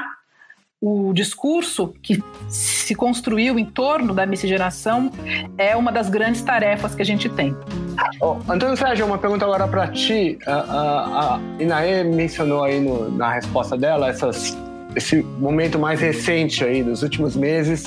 o 0.79 1.13
discurso 1.13 1.95
que 2.03 2.23
se 2.47 2.93
construiu 2.93 3.57
em 3.57 3.65
torno 3.65 4.13
da 4.13 4.25
miscigenação 4.25 5.11
é 5.57 5.75
uma 5.75 5.91
das 5.91 6.09
grandes 6.09 6.43
tarefas 6.43 6.93
que 6.93 7.01
a 7.01 7.05
gente 7.05 7.27
tem. 7.29 7.55
Oh, 8.21 8.37
Antônio 8.47 8.77
Sérgio, 8.77 9.05
uma 9.05 9.17
pergunta 9.17 9.45
agora 9.45 9.67
para 9.67 9.87
ti. 9.87 10.37
A, 10.45 10.53
a, 10.53 11.35
a 11.35 11.39
Inaê 11.59 12.03
mencionou 12.03 12.63
aí 12.63 12.79
no, 12.79 13.09
na 13.09 13.33
resposta 13.33 13.75
dela 13.75 14.09
essas 14.09 14.55
esse 14.95 15.21
momento 15.21 15.77
mais 15.77 15.99
recente 15.99 16.63
aí 16.63 16.83
dos 16.83 17.03
últimos 17.03 17.35
meses. 17.35 17.85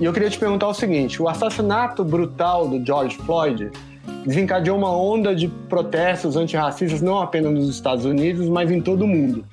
E 0.00 0.04
eu 0.04 0.12
queria 0.12 0.30
te 0.30 0.38
perguntar 0.38 0.68
o 0.68 0.74
seguinte: 0.74 1.20
o 1.20 1.28
assassinato 1.28 2.04
brutal 2.04 2.68
do 2.68 2.84
George 2.84 3.16
Floyd 3.18 3.70
desencadeou 4.24 4.76
uma 4.76 4.94
onda 4.94 5.34
de 5.34 5.48
protestos 5.68 6.36
antirracistas 6.36 7.00
não 7.00 7.20
apenas 7.20 7.52
nos 7.52 7.68
Estados 7.68 8.04
Unidos, 8.04 8.48
mas 8.48 8.70
em 8.70 8.80
todo 8.80 9.02
o 9.02 9.08
mundo. 9.08 9.44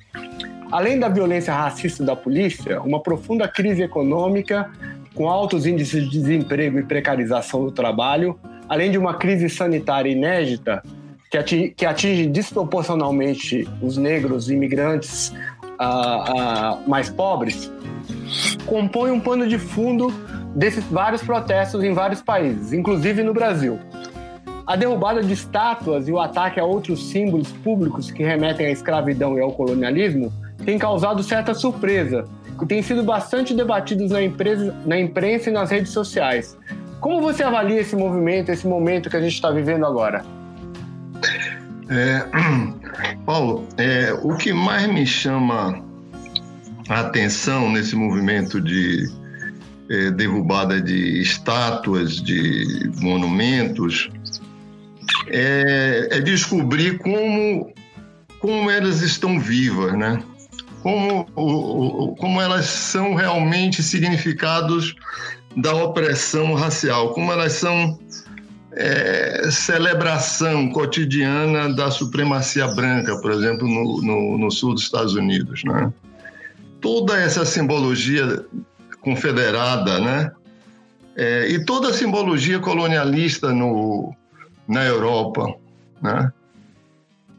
Além 0.70 0.98
da 0.98 1.08
violência 1.08 1.54
racista 1.54 2.04
da 2.04 2.14
polícia, 2.14 2.80
uma 2.82 3.00
profunda 3.00 3.48
crise 3.48 3.82
econômica, 3.82 4.70
com 5.14 5.28
altos 5.28 5.66
índices 5.66 6.04
de 6.04 6.20
desemprego 6.20 6.78
e 6.78 6.82
precarização 6.82 7.64
do 7.64 7.72
trabalho, 7.72 8.38
além 8.68 8.90
de 8.90 8.98
uma 8.98 9.14
crise 9.14 9.48
sanitária 9.48 10.10
inédita, 10.10 10.82
que 11.30 11.38
atinge, 11.38 11.70
que 11.70 11.86
atinge 11.86 12.26
desproporcionalmente 12.26 13.66
os 13.82 13.96
negros 13.96 14.50
imigrantes 14.50 15.32
uh, 15.80 16.82
uh, 16.82 16.88
mais 16.88 17.08
pobres, 17.08 17.70
compõe 18.66 19.10
um 19.10 19.20
pano 19.20 19.46
de 19.46 19.58
fundo 19.58 20.12
desses 20.54 20.84
vários 20.84 21.22
protestos 21.22 21.82
em 21.82 21.92
vários 21.92 22.22
países, 22.22 22.72
inclusive 22.72 23.22
no 23.22 23.32
Brasil. 23.32 23.78
A 24.66 24.76
derrubada 24.76 25.22
de 25.22 25.32
estátuas 25.32 26.08
e 26.08 26.12
o 26.12 26.20
ataque 26.20 26.60
a 26.60 26.64
outros 26.64 27.08
símbolos 27.10 27.50
públicos 27.50 28.10
que 28.10 28.22
remetem 28.22 28.66
à 28.66 28.70
escravidão 28.70 29.38
e 29.38 29.40
ao 29.40 29.52
colonialismo 29.52 30.32
tem 30.64 30.78
causado 30.78 31.22
certa 31.22 31.54
surpresa 31.54 32.26
e 32.60 32.66
tem 32.66 32.82
sido 32.82 33.02
bastante 33.02 33.54
debatidos 33.54 34.10
na, 34.10 34.22
empresa, 34.22 34.74
na 34.84 34.98
imprensa 34.98 35.48
e 35.48 35.52
nas 35.52 35.70
redes 35.70 35.92
sociais. 35.92 36.58
Como 37.00 37.20
você 37.20 37.44
avalia 37.44 37.80
esse 37.80 37.94
movimento, 37.94 38.50
esse 38.50 38.66
momento 38.66 39.08
que 39.08 39.16
a 39.16 39.20
gente 39.20 39.34
está 39.34 39.50
vivendo 39.50 39.86
agora? 39.86 40.24
É, 41.90 42.24
Paulo, 43.24 43.66
é, 43.76 44.12
o 44.22 44.36
que 44.36 44.52
mais 44.52 44.86
me 44.88 45.06
chama 45.06 45.82
a 46.88 47.00
atenção 47.00 47.70
nesse 47.70 47.96
movimento 47.96 48.60
de 48.60 49.10
é, 49.90 50.10
derrubada 50.10 50.80
de 50.80 51.20
estátuas, 51.20 52.16
de 52.22 52.90
monumentos, 53.00 54.10
é, 55.28 56.08
é, 56.10 56.20
descobrir 56.20 56.98
como, 56.98 57.72
como 58.38 58.70
elas 58.70 59.00
estão 59.02 59.40
vivas, 59.40 59.96
né? 59.96 60.22
Como, 60.82 61.24
como 62.16 62.40
elas 62.40 62.66
são 62.66 63.14
realmente 63.14 63.82
significados 63.82 64.94
da 65.56 65.74
opressão 65.74 66.54
racial, 66.54 67.12
como 67.14 67.32
elas 67.32 67.54
são 67.54 67.98
é, 68.78 69.50
celebração 69.50 70.70
cotidiana 70.70 71.74
da 71.74 71.90
supremacia 71.90 72.68
branca, 72.68 73.20
por 73.20 73.32
exemplo, 73.32 73.66
no, 73.66 74.00
no, 74.00 74.38
no, 74.38 74.50
sul 74.52 74.72
dos 74.72 74.84
Estados 74.84 75.14
Unidos. 75.14 75.64
Né? 75.64 75.92
Toda 76.80 77.18
essa 77.18 77.44
simbologia 77.44 78.46
confederada, 79.00 79.98
né? 79.98 80.30
É, 81.16 81.48
e 81.48 81.64
toda 81.64 81.88
a 81.88 81.92
simbologia 81.92 82.60
colonialista 82.60 83.52
no, 83.52 84.14
na 84.68 84.84
Europa. 84.84 85.52
Né? 86.00 86.32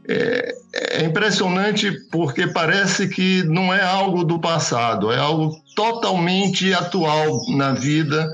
É, 0.09 0.55
é 0.73 1.05
impressionante 1.05 1.89
porque 2.11 2.47
parece 2.47 3.07
que 3.07 3.43
não 3.43 3.73
é 3.73 3.81
algo 3.81 4.25
do 4.25 4.39
passado, 4.39 5.09
é 5.09 5.17
algo 5.17 5.55
totalmente 5.73 6.73
atual 6.73 7.39
na 7.55 7.71
vida 7.71 8.27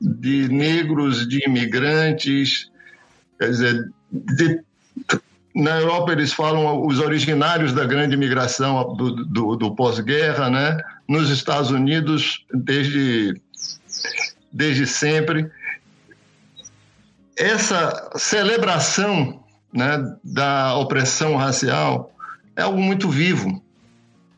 de 0.00 0.48
negros, 0.48 1.28
de 1.28 1.44
imigrantes, 1.46 2.70
quer 3.38 3.50
dizer, 3.50 3.90
de, 4.12 4.60
na 5.54 5.80
Europa 5.80 6.12
eles 6.12 6.32
falam 6.32 6.86
os 6.86 7.00
originários 7.00 7.72
da 7.72 7.84
grande 7.84 8.14
imigração 8.14 8.94
do, 8.94 9.24
do, 9.24 9.56
do 9.56 9.74
pós-guerra, 9.74 10.48
né? 10.48 10.78
Nos 11.08 11.30
Estados 11.30 11.70
Unidos 11.70 12.44
desde 12.52 13.40
desde 14.52 14.86
sempre 14.86 15.50
essa 17.36 18.10
celebração 18.16 19.44
né, 19.72 19.98
da 20.24 20.76
opressão 20.76 21.36
racial 21.36 22.12
é 22.56 22.62
algo 22.62 22.80
muito 22.80 23.08
vivo, 23.08 23.62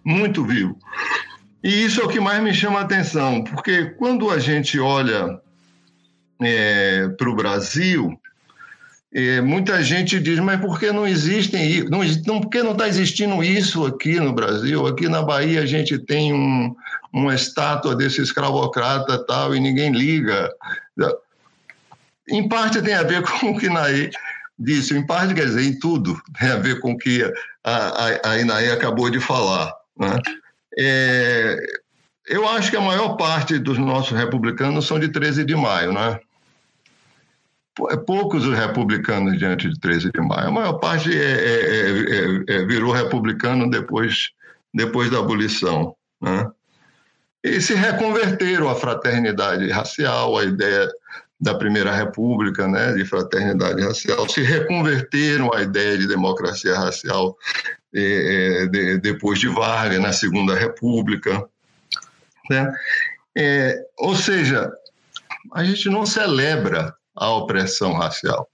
muito 0.04 0.44
vivo. 0.44 0.76
E 1.62 1.84
isso 1.84 2.00
é 2.00 2.04
o 2.04 2.08
que 2.08 2.20
mais 2.20 2.42
me 2.42 2.52
chama 2.52 2.78
a 2.78 2.82
atenção, 2.82 3.42
porque 3.44 3.86
quando 3.86 4.30
a 4.30 4.38
gente 4.38 4.78
olha 4.78 5.40
é, 6.42 7.08
para 7.08 7.30
o 7.30 7.36
Brasil, 7.36 8.18
é, 9.12 9.40
muita 9.40 9.82
gente 9.82 10.20
diz, 10.20 10.38
mas 10.38 10.60
por 10.60 10.78
que 10.78 10.92
não 10.92 11.06
existem 11.06 11.82
não, 11.84 12.00
não 12.26 12.40
por 12.40 12.48
que 12.48 12.62
não 12.62 12.72
está 12.72 12.86
existindo 12.86 13.42
isso 13.42 13.84
aqui 13.84 14.20
no 14.20 14.32
Brasil? 14.32 14.86
Aqui 14.86 15.08
na 15.08 15.20
Bahia 15.20 15.62
a 15.62 15.66
gente 15.66 15.98
tem 15.98 16.32
um, 16.32 16.74
uma 17.12 17.34
estátua 17.34 17.96
desse 17.96 18.22
escravocrata 18.22 19.24
tal 19.26 19.54
e 19.54 19.58
ninguém 19.58 19.90
liga. 19.90 20.48
Em 22.28 22.48
parte 22.48 22.80
tem 22.80 22.94
a 22.94 23.02
ver 23.02 23.22
com 23.26 23.50
o 23.50 23.58
que 23.58 23.68
Naí 23.68 24.10
disse, 24.56 24.96
em 24.96 25.04
parte 25.04 25.34
quer 25.34 25.46
dizer, 25.46 25.64
em 25.64 25.78
tudo 25.78 26.20
tem 26.38 26.50
a 26.50 26.56
ver 26.56 26.78
com 26.78 26.92
o 26.92 26.96
que 26.96 27.24
a, 27.64 27.70
a, 27.70 28.32
a 28.32 28.72
acabou 28.74 29.10
de 29.10 29.18
falar. 29.18 29.74
Né? 29.98 30.16
É, 30.78 31.56
eu 32.28 32.48
acho 32.48 32.70
que 32.70 32.76
a 32.76 32.80
maior 32.80 33.16
parte 33.16 33.58
dos 33.58 33.76
nossos 33.76 34.16
republicanos 34.16 34.86
são 34.86 35.00
de 35.00 35.08
13 35.08 35.44
de 35.44 35.56
maio, 35.56 35.92
né? 35.92 36.20
É 37.90 37.96
poucos 37.96 38.46
os 38.46 38.56
republicanos 38.56 39.38
diante 39.38 39.68
de 39.68 39.78
13 39.78 40.10
de 40.12 40.20
maio. 40.20 40.48
A 40.48 40.50
maior 40.50 40.72
parte 40.74 41.10
é, 41.10 41.24
é, 41.24 41.90
é, 41.90 42.44
é, 42.48 42.66
virou 42.66 42.92
republicano 42.92 43.70
depois, 43.70 44.30
depois 44.74 45.10
da 45.10 45.18
abolição. 45.18 45.94
Né? 46.20 46.50
E 47.42 47.60
se 47.60 47.74
reconverteram 47.74 48.68
à 48.68 48.74
fraternidade 48.74 49.70
racial, 49.70 50.36
à 50.36 50.44
ideia 50.44 50.88
da 51.40 51.54
Primeira 51.54 51.94
República, 51.94 52.68
né, 52.68 52.92
de 52.92 53.04
fraternidade 53.06 53.80
racial, 53.82 54.28
se 54.28 54.42
reconverteram 54.42 55.50
à 55.54 55.62
ideia 55.62 55.96
de 55.96 56.06
democracia 56.06 56.78
racial 56.78 57.34
é, 57.94 58.66
de, 58.66 58.98
depois 58.98 59.38
de 59.38 59.48
Vargas, 59.48 60.00
na 60.00 60.12
Segunda 60.12 60.54
República. 60.54 61.42
Né? 62.50 62.70
É, 63.34 63.82
ou 63.98 64.14
seja, 64.14 64.70
a 65.54 65.64
gente 65.64 65.88
não 65.88 66.04
celebra 66.04 66.94
a 67.20 67.30
opressão 67.30 67.92
racial. 67.92 68.48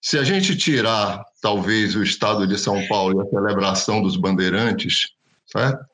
Se 0.00 0.18
a 0.18 0.22
gente 0.22 0.54
tirar, 0.54 1.24
talvez, 1.40 1.96
o 1.96 2.02
Estado 2.02 2.46
de 2.46 2.58
São 2.58 2.86
Paulo 2.86 3.18
e 3.18 3.26
a 3.26 3.30
celebração 3.30 4.02
dos 4.02 4.16
bandeirantes, 4.16 5.14
certo? 5.46 5.84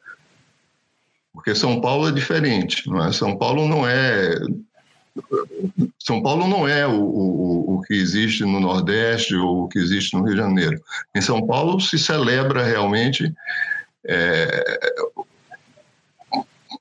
Porque 1.32 1.54
São 1.54 1.80
Paulo 1.80 2.08
é 2.08 2.12
diferente, 2.12 2.88
não 2.88 3.02
é? 3.02 3.12
São 3.12 3.38
Paulo 3.38 3.66
não 3.66 3.86
é 3.88 4.34
São 5.98 6.20
Paulo 6.20 6.48
não 6.48 6.66
é 6.66 6.86
o, 6.86 7.00
o, 7.00 7.74
o 7.76 7.82
que 7.82 7.94
existe 7.94 8.44
no 8.44 8.58
Nordeste 8.58 9.36
ou 9.36 9.64
o 9.64 9.68
que 9.68 9.78
existe 9.78 10.14
no 10.14 10.24
Rio 10.24 10.34
de 10.34 10.40
Janeiro. 10.40 10.82
Em 11.14 11.20
São 11.20 11.46
Paulo 11.46 11.80
se 11.80 11.98
celebra 11.98 12.64
realmente 12.64 13.32
é, 14.04 14.80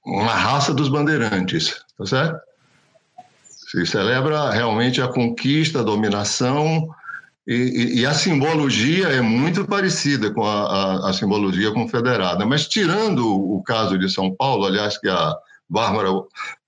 uma 0.04 0.34
raça 0.34 0.74
dos 0.74 0.90
bandeirantes, 0.90 1.84
tá 1.98 2.06
certo? 2.06 2.53
Se 3.74 3.88
celebra 3.88 4.52
realmente 4.52 5.02
a 5.02 5.08
conquista, 5.08 5.80
a 5.80 5.84
dominação, 5.84 6.88
e, 7.48 8.02
e, 8.02 8.06
a 8.06 8.14
simbologia 8.14 9.08
é 9.08 9.20
muito 9.20 9.66
parecida 9.66 10.32
com 10.32 10.46
a, 10.46 11.08
a, 11.08 11.10
a, 11.10 11.14
simbologia 11.14 11.72
confederada. 11.72 12.46
Mas, 12.46 12.68
tirando 12.68 13.28
o 13.28 13.64
caso 13.64 13.98
de 13.98 14.08
São 14.08 14.32
Paulo, 14.34 14.68
aliás, 14.68 15.00
que 15.00 15.10
a 15.10 15.36
Bárbara 15.68 16.10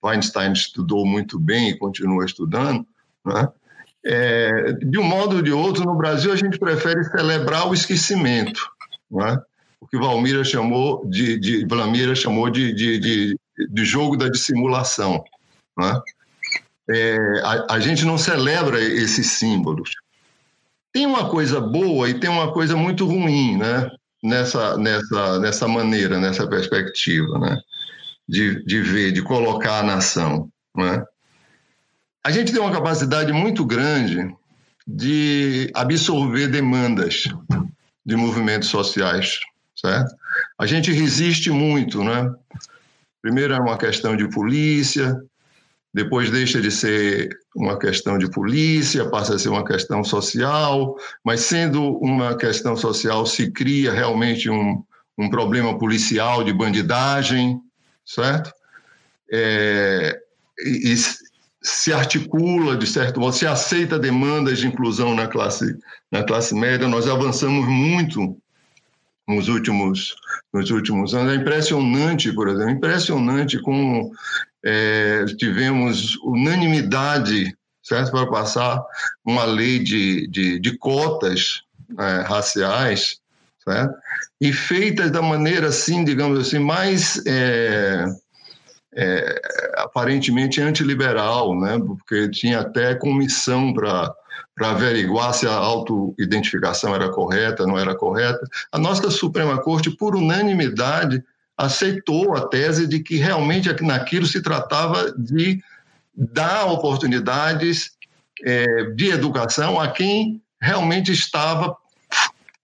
Weinstein 0.03 0.51
estudou 0.51 1.06
muito 1.06 1.39
bem 1.39 1.70
e 1.70 1.78
continua 1.78 2.26
estudando, 2.26 2.84
né? 3.24 3.47
é, 4.03 4.74
de 4.74 4.97
um 4.97 5.03
modo 5.03 5.36
ou 5.36 5.41
de 5.43 5.51
outro, 5.51 5.86
no 5.86 5.95
Brasil, 5.95 6.34
a 6.34 6.36
gente 6.36 6.58
prefere 6.58 7.03
celebrar 7.03 7.70
o 7.70 7.74
esquecimento. 7.76 8.68
Né? 9.12 9.39
O 9.80 9.86
que 9.86 9.97
Valmira 9.97 10.43
chamou 10.43 11.08
de, 11.08 11.39
de 11.39 11.68
chamou 12.16 12.49
de, 12.49 12.74
de, 12.74 12.97
de, 12.99 13.39
de 13.70 13.86
jogo 13.86 14.18
da 14.18 14.28
dissimulação. 14.28 15.24
Né? 15.78 16.01
É, 16.89 17.41
a, 17.43 17.75
a 17.75 17.79
gente 17.79 18.05
não 18.05 18.17
celebra 18.17 18.79
esses 18.79 19.31
símbolos 19.31 19.91
tem 20.95 21.05
uma 21.05 21.29
coisa 21.29 21.59
boa 21.59 22.09
e 22.09 22.17
tem 22.17 22.29
uma 22.29 22.53
coisa 22.53 22.77
muito 22.77 23.05
ruim, 23.05 23.57
né? 23.57 23.91
Nessa, 24.23 24.77
nessa, 24.77 25.39
nessa 25.41 25.67
maneira, 25.67 26.21
nessa 26.21 26.47
perspectiva, 26.47 27.38
né? 27.38 27.59
De, 28.25 28.63
de 28.63 28.81
ver, 28.81 29.11
de 29.11 29.21
colocar 29.21 29.79
a 29.79 29.83
nação, 29.83 30.49
né? 30.73 31.03
A 32.23 32.31
gente 32.31 32.53
tem 32.53 32.61
uma 32.61 32.71
capacidade 32.71 33.33
muito 33.33 33.65
grande 33.65 34.33
de 34.88 35.69
absorver 35.73 36.47
demandas 36.47 37.25
de 38.05 38.15
movimentos 38.15 38.69
sociais, 38.69 39.41
certo? 39.75 40.15
A 40.57 40.65
gente 40.65 40.93
resiste 40.93 41.51
muito, 41.51 42.05
né? 42.05 42.33
Primeiro 43.21 43.53
é 43.53 43.59
uma 43.59 43.77
questão 43.77 44.15
de 44.15 44.29
polícia, 44.29 45.21
depois 45.96 46.30
deixa 46.30 46.60
de 46.60 46.70
ser 46.70 47.30
uma 47.56 47.80
questão 47.80 48.18
de 48.18 48.30
polícia, 48.30 49.10
passa 49.10 49.36
a 49.36 49.39
ser 49.39 49.48
uma 49.48 49.64
questão 49.64 50.04
social, 50.04 50.93
mas 51.24 51.39
sendo 51.39 51.82
uma 52.00 52.36
questão 52.36 52.76
social, 52.76 53.26
se 53.26 53.50
cria 53.50 53.93
realmente 53.93 54.50
um, 54.50 54.84
um 55.18 55.30
problema 55.30 55.80
policial 55.80 56.43
de 56.43 56.52
bandidagem, 56.52 57.62
certo? 58.06 58.52
É, 59.32 60.20
e, 60.60 60.91
e, 60.91 60.98
se 61.64 61.93
articula, 61.93 62.76
de 62.76 62.88
certo 62.88 63.22
modo, 63.22 63.34
se 63.34 63.48
aceita 63.48 63.98
demandas 63.98 64.60
de 64.60 64.68
inclusão 64.68 65.16
na 65.16 65.28
classe, 65.28 65.78
na 66.12 66.26
classe 66.26 66.54
média. 66.54 66.89
Nós 66.89 67.08
avançamos 67.08 67.66
muito 67.70 68.38
nos 69.28 69.47
últimos, 69.47 70.15
nos 70.53 70.69
últimos 70.71 71.13
anos. 71.13 71.34
É 71.34 71.36
impressionante, 71.36 72.32
por 72.32 72.47
exemplo, 72.47 72.71
impressionante 72.71 73.59
como 73.61 74.11
é, 74.63 75.26
tivemos 75.38 76.15
unanimidade 76.17 77.55
certo? 77.86 78.11
para 78.11 78.28
passar 78.28 78.84
uma 79.23 79.45
lei 79.45 79.80
de, 79.80 80.28
de, 80.28 80.59
de 80.59 80.78
cotas 80.78 81.61
é, 81.99 82.21
raciais, 82.21 83.19
certo? 83.63 83.95
e 84.41 84.51
feitas 84.51 85.11
da 85.11 85.21
maneira 85.21 85.67
assim, 85.67 86.03
digamos 86.03 86.39
assim, 86.39 86.59
mais 86.59 87.21
é, 87.26 88.05
é, 88.95 89.41
aparentemente 89.78 90.59
antiliberal, 90.59 91.57
né? 91.59 91.80
porque 91.80 92.30
tinha 92.30 92.61
até 92.61 92.95
comissão 92.95 93.73
para 93.73 94.13
para 94.55 94.71
averiguar 94.71 95.33
se 95.33 95.47
a 95.47 95.53
autoidentificação 95.53 96.95
era 96.95 97.09
correta, 97.09 97.65
não 97.65 97.77
era 97.77 97.95
correta. 97.95 98.47
A 98.71 98.77
nossa 98.77 99.09
Suprema 99.11 99.61
Corte, 99.61 99.89
por 99.89 100.15
unanimidade, 100.15 101.23
aceitou 101.57 102.36
a 102.36 102.47
tese 102.47 102.88
de 102.88 102.99
que 102.99 103.17
realmente 103.17 103.69
naquilo 103.81 104.25
se 104.25 104.41
tratava 104.41 105.13
de 105.17 105.61
dar 106.15 106.65
oportunidades 106.65 107.91
é, 108.43 108.83
de 108.91 109.11
educação 109.11 109.79
a 109.79 109.89
quem 109.89 110.41
realmente 110.61 111.11
estava 111.11 111.75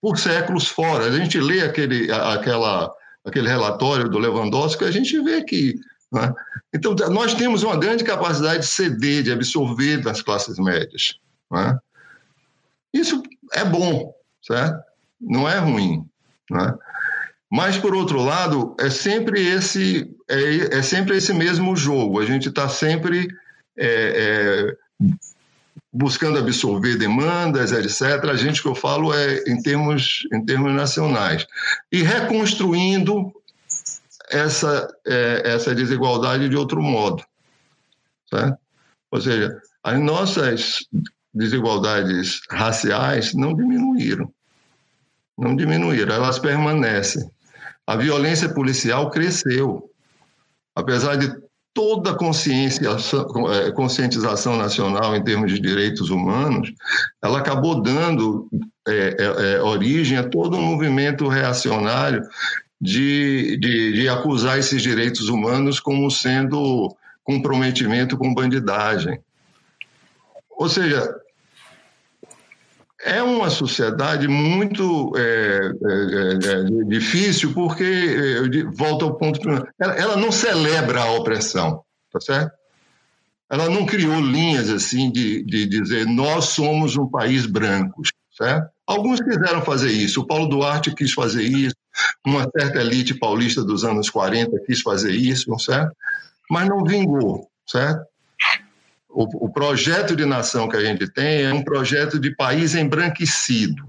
por 0.01 0.17
séculos 0.17 0.67
fora. 0.67 1.05
A 1.05 1.11
gente 1.11 1.39
lê 1.39 1.61
aquele, 1.61 2.11
aquela, 2.11 2.91
aquele 3.25 3.47
relatório 3.47 4.09
do 4.09 4.17
Lewandowski, 4.17 4.83
a 4.83 4.91
gente 4.91 5.19
vê 5.21 5.43
que. 5.43 5.75
Né? 6.11 6.33
Então, 6.73 6.95
nós 7.09 7.33
temos 7.35 7.63
uma 7.63 7.77
grande 7.77 8.03
capacidade 8.03 8.61
de 8.61 8.65
ceder, 8.65 9.23
de 9.23 9.31
absorver 9.31 9.97
das 9.97 10.21
classes 10.21 10.57
médias. 10.57 11.19
Né? 11.51 11.77
Isso 12.93 13.21
é 13.53 13.65
bom, 13.65 14.13
certo? 14.41 14.81
Não 15.19 15.47
é 15.47 15.57
ruim. 15.57 16.05
Né? 16.49 16.73
Mas, 17.49 17.77
por 17.77 17.93
outro 17.93 18.21
lado, 18.21 18.75
é 18.79 18.89
sempre 18.89 19.45
esse, 19.45 20.09
é, 20.29 20.77
é 20.77 20.81
sempre 20.81 21.17
esse 21.17 21.33
mesmo 21.33 21.75
jogo. 21.75 22.19
A 22.19 22.25
gente 22.25 22.47
está 22.47 22.69
sempre 22.69 23.27
é, 23.77 24.75
é, 25.03 25.07
buscando 25.91 26.39
absorver 26.39 26.97
demandas, 26.97 27.73
etc. 27.73 28.23
A 28.29 28.35
gente 28.35 28.61
que 28.61 28.67
eu 28.67 28.75
falo 28.75 29.13
é 29.13 29.43
em 29.47 29.61
termos, 29.61 30.25
em 30.33 30.45
termos 30.45 30.73
nacionais. 30.73 31.45
E 31.91 32.01
reconstruindo 32.01 33.33
essa, 34.29 34.87
é, 35.05 35.41
essa 35.45 35.75
desigualdade 35.75 36.47
de 36.47 36.55
outro 36.55 36.81
modo. 36.81 37.21
Certo? 38.29 38.57
Ou 39.11 39.19
seja, 39.19 39.61
as 39.83 39.99
nossas 39.99 40.87
desigualdades 41.33 42.41
raciais 42.49 43.33
não 43.33 43.53
diminuíram. 43.53 44.31
Não 45.37 45.55
diminuíram, 45.55 46.13
elas 46.13 46.39
permanecem 46.39 47.29
a 47.91 47.95
violência 47.97 48.47
policial 48.47 49.09
cresceu. 49.09 49.89
Apesar 50.73 51.17
de 51.17 51.29
toda 51.73 52.11
a 52.11 52.13
é, 52.13 53.71
conscientização 53.71 54.57
nacional 54.57 55.13
em 55.15 55.23
termos 55.23 55.51
de 55.51 55.59
direitos 55.59 56.09
humanos, 56.09 56.71
ela 57.21 57.39
acabou 57.39 57.81
dando 57.81 58.49
é, 58.87 59.15
é, 59.19 59.55
é, 59.55 59.61
origem 59.61 60.17
a 60.17 60.23
todo 60.23 60.57
um 60.57 60.61
movimento 60.61 61.27
reacionário 61.27 62.23
de, 62.79 63.57
de, 63.57 63.93
de 63.93 64.09
acusar 64.09 64.57
esses 64.57 64.81
direitos 64.81 65.27
humanos 65.27 65.79
como 65.79 66.09
sendo 66.09 66.95
comprometimento 67.23 68.17
com 68.17 68.33
bandidagem. 68.33 69.19
Ou 70.61 70.69
seja, 70.69 71.11
é 73.03 73.23
uma 73.23 73.49
sociedade 73.49 74.27
muito 74.27 75.11
é, 75.17 75.21
é, 75.23 76.49
é, 76.49 76.81
é 76.81 76.83
difícil, 76.85 77.51
porque, 77.51 77.83
é, 77.83 78.63
volta 78.65 79.05
ao 79.05 79.15
ponto 79.15 79.39
ela, 79.79 79.95
ela, 79.95 80.15
não 80.15 80.31
celebra 80.31 81.01
a 81.01 81.13
opressão, 81.13 81.83
tá 82.13 82.19
certo? 82.21 82.51
Ela 83.49 83.71
não 83.71 83.87
criou 83.87 84.21
linhas 84.21 84.69
assim 84.69 85.11
de, 85.11 85.43
de 85.43 85.65
dizer 85.65 86.05
nós 86.05 86.45
somos 86.49 86.95
um 86.95 87.07
país 87.07 87.47
branco, 87.47 88.03
certo? 88.31 88.69
Alguns 88.85 89.19
quiseram 89.19 89.63
fazer 89.63 89.91
isso, 89.91 90.21
o 90.21 90.27
Paulo 90.27 90.47
Duarte 90.47 90.93
quis 90.93 91.11
fazer 91.11 91.41
isso, 91.41 91.75
uma 92.23 92.47
certa 92.55 92.81
elite 92.81 93.15
paulista 93.15 93.63
dos 93.63 93.83
anos 93.83 94.11
40 94.11 94.51
quis 94.67 94.79
fazer 94.81 95.11
isso, 95.11 95.57
certo? 95.57 95.91
Mas 96.47 96.69
não 96.69 96.83
vingou, 96.83 97.49
certo? 97.65 98.05
O, 99.13 99.45
o 99.45 99.49
projeto 99.49 100.15
de 100.15 100.25
nação 100.25 100.67
que 100.67 100.77
a 100.77 100.81
gente 100.81 101.07
tem 101.07 101.43
é 101.43 101.53
um 101.53 101.63
projeto 101.63 102.19
de 102.19 102.35
país 102.35 102.75
embranquecido, 102.75 103.83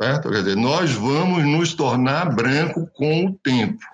certo? 0.00 0.30
Quer 0.30 0.38
dizer, 0.38 0.56
nós 0.56 0.92
vamos 0.92 1.44
nos 1.44 1.74
tornar 1.74 2.34
branco 2.34 2.88
com 2.94 3.26
o 3.26 3.34
tempo, 3.34 3.84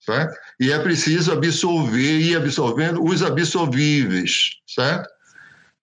certo? 0.00 0.34
E 0.58 0.72
é 0.72 0.78
preciso 0.78 1.32
absorver 1.32 2.20
e 2.20 2.34
absorvendo 2.34 3.04
os 3.04 3.22
absorvíveis, 3.22 4.52
certo? 4.66 5.08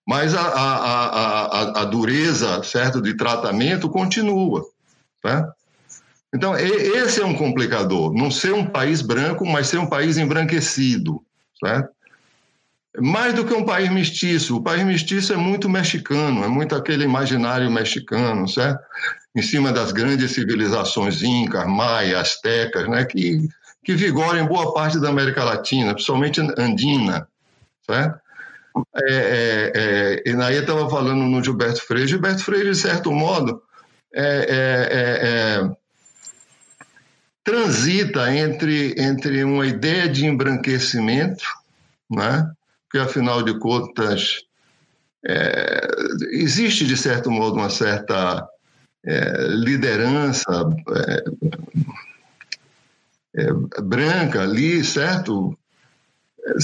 Mas 0.08 0.34
a, 0.34 0.42
a, 0.42 1.46
a, 1.46 1.82
a, 1.82 1.86
dureza, 1.86 2.64
certo, 2.64 3.00
de 3.00 3.14
tratamento 3.16 3.88
continua, 3.90 4.66
certo? 5.22 5.54
Então, 6.34 6.56
esse 6.56 7.22
é 7.22 7.26
um 7.26 7.36
complicador, 7.36 8.14
não 8.14 8.30
ser 8.30 8.54
um 8.54 8.66
país 8.66 9.02
branco, 9.02 9.46
mas 9.46 9.68
ser 9.68 9.78
um 9.78 9.88
país 9.88 10.18
embranquecido, 10.18 11.24
certo? 11.64 11.90
Mais 13.02 13.34
do 13.34 13.46
que 13.46 13.54
um 13.54 13.66
país 13.66 13.90
mestiço. 13.90 14.58
O 14.58 14.64
país 14.64 14.84
mestiço 14.84 15.34
é 15.34 15.38
muito 15.38 15.70
mexicano, 15.70 16.44
é 16.44 16.48
muito 16.48 16.76
aquele 16.76 17.04
imaginário 17.04 17.70
mexicano, 17.70 18.48
certo? 18.48 18.80
Em 19.36 19.42
cima 19.42 19.72
das 19.72 19.92
grandes 19.92 20.32
civilizações 20.32 21.22
incas, 21.22 21.68
maia, 21.68 22.20
astecas, 22.20 22.88
né? 22.88 23.06
Que, 23.06 23.48
que 23.84 23.94
vigoram 23.94 24.40
em 24.40 24.48
boa 24.48 24.74
parte 24.74 25.00
da 25.00 25.10
América 25.10 25.44
Latina, 25.44 25.94
principalmente 25.94 26.42
andina, 26.58 27.28
certo? 27.86 28.20
É, 28.96 29.12
é, 29.12 29.72
é, 29.76 30.24
e 30.30 30.34
naí 30.34 30.58
estava 30.58 30.90
falando 30.90 31.24
no 31.24 31.44
Gilberto 31.44 31.82
Freire. 31.82 32.08
Gilberto 32.08 32.44
Freire, 32.44 32.70
de 32.70 32.78
certo 32.78 33.12
modo, 33.12 33.62
é, 34.14 34.24
é, 34.24 35.66
é, 35.66 35.72
transita 37.44 38.34
entre, 38.34 38.96
entre 38.98 39.44
uma 39.44 39.66
ideia 39.66 40.08
de 40.08 40.26
embranquecimento, 40.26 41.44
né? 42.10 42.52
Porque 42.90 42.98
afinal 42.98 43.44
de 43.44 43.58
contas 43.60 44.42
é, 45.24 45.88
existe 46.32 46.88
de 46.88 46.98
certo 46.98 47.30
modo 47.30 47.58
uma 47.58 47.70
certa 47.70 48.50
é, 49.06 49.48
liderança 49.50 50.68
é, 50.96 51.24
é 53.36 53.82
branca 53.82 54.42
ali, 54.42 54.84
certo? 54.84 55.56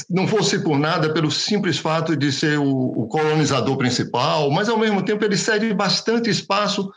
Não 0.09 0.27
fosse 0.27 0.63
por 0.63 0.79
nada 0.79 1.13
pelo 1.13 1.29
simples 1.29 1.77
fato 1.77 2.17
de 2.17 2.31
ser 2.31 2.57
o, 2.57 2.65
o 2.65 3.07
colonizador 3.07 3.77
principal, 3.77 4.49
mas 4.49 4.67
ao 4.67 4.79
mesmo 4.79 5.05
tempo 5.05 5.23
ele 5.23 5.37
cede 5.37 5.71
bastante 5.75 6.27
espaço 6.27 6.91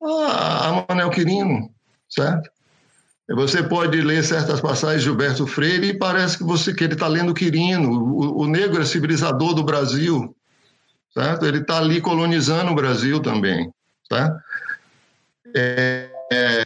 a, 0.00 0.68
a 0.68 0.86
Manuel 0.88 1.10
Quirino, 1.10 1.74
certo? 2.08 2.55
Você 3.28 3.62
pode 3.62 4.00
ler 4.00 4.22
certas 4.22 4.60
passagens 4.60 5.02
de 5.02 5.08
Gilberto 5.08 5.46
Freire 5.46 5.88
e 5.88 5.98
parece 5.98 6.38
que 6.38 6.44
você 6.44 6.72
que 6.72 6.84
ele 6.84 6.94
está 6.94 7.08
lendo 7.08 7.34
Quirino. 7.34 7.90
O, 7.90 8.42
o, 8.42 8.46
negro 8.46 8.80
é 8.80 8.84
civilizador 8.84 9.52
do 9.52 9.64
Brasil, 9.64 10.34
certo? 11.12 11.44
Ele 11.44 11.58
está 11.58 11.78
ali 11.78 12.00
colonizando 12.00 12.70
o 12.70 12.74
Brasil 12.74 13.20
também, 13.20 13.72
tá? 14.08 14.38
É, 15.56 16.08
é, 16.32 16.64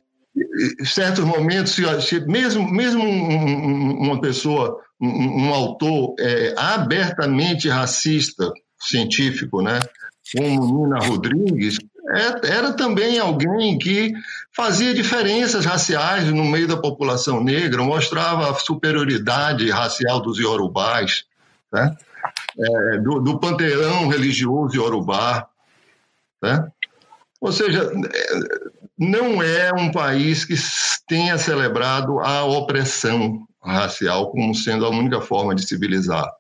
em 0.79 0.85
certos 0.85 1.25
momentos, 1.25 1.73
se, 1.73 2.21
mesmo 2.27 2.71
mesmo 2.71 3.03
um, 3.03 3.99
uma 3.99 4.21
pessoa, 4.21 4.79
um, 5.01 5.47
um 5.47 5.55
autor 5.55 6.15
é, 6.21 6.55
abertamente 6.59 7.71
racista, 7.71 8.53
científico, 8.79 9.63
né? 9.63 9.81
Como 10.37 10.85
Nina 10.85 10.99
Rodrigues, 10.99 11.79
era 12.45 12.73
também 12.73 13.19
alguém 13.19 13.79
que 13.79 14.13
fazia 14.53 14.93
diferenças 14.93 15.65
raciais 15.65 16.25
no 16.25 16.45
meio 16.45 16.67
da 16.67 16.77
população 16.77 17.43
negra, 17.43 17.83
mostrava 17.83 18.51
a 18.51 18.55
superioridade 18.55 19.71
racial 19.71 20.21
dos 20.21 20.39
iorubás, 20.39 21.25
né? 21.73 21.97
é, 22.59 22.99
do, 22.99 23.21
do, 23.21 23.39
panteão 23.39 24.09
religioso 24.09 24.75
iorubá. 24.75 25.49
Né? 26.43 26.71
Ou 27.41 27.53
seja, 27.53 27.91
não 28.99 29.43
é 29.43 29.73
um 29.73 29.91
país 29.91 30.45
que 30.45 30.55
tenha 31.07 31.39
celebrado 31.39 32.21
a 32.21 32.45
opressão 32.45 33.47
racial 33.63 34.31
como 34.31 34.55
sendo 34.55 34.85
a 34.85 34.91
única 34.91 35.21
forma 35.21 35.55
de 35.55 35.67
civilizar. 35.67 36.31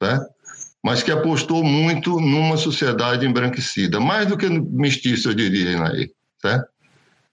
Né? 0.00 0.26
Mas 0.82 1.02
que 1.02 1.10
apostou 1.10 1.64
muito 1.64 2.20
numa 2.20 2.56
sociedade 2.56 3.26
embranquecida, 3.26 3.98
mais 3.98 4.26
do 4.26 4.36
que 4.36 4.48
mestiço, 4.48 5.30
eu 5.30 5.34
diria, 5.34 5.72
Inaí, 5.72 6.10
certo? 6.40 6.68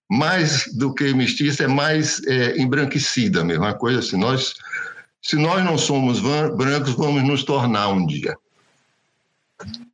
Mais 0.10 0.66
do 0.74 0.94
que 0.94 1.14
mestiça, 1.14 1.64
é 1.64 1.68
mais 1.68 2.22
é, 2.26 2.58
embranquecida 2.58 3.44
mesmo, 3.44 3.64
uma 3.64 3.74
coisa 3.74 4.00
assim. 4.00 4.18
Nós, 4.18 4.54
se 5.22 5.36
nós 5.36 5.64
não 5.64 5.78
somos 5.78 6.20
brancos, 6.20 6.94
vamos 6.94 7.24
nos 7.24 7.44
tornar 7.44 7.89
um 7.89 8.06
dia. 8.06 8.36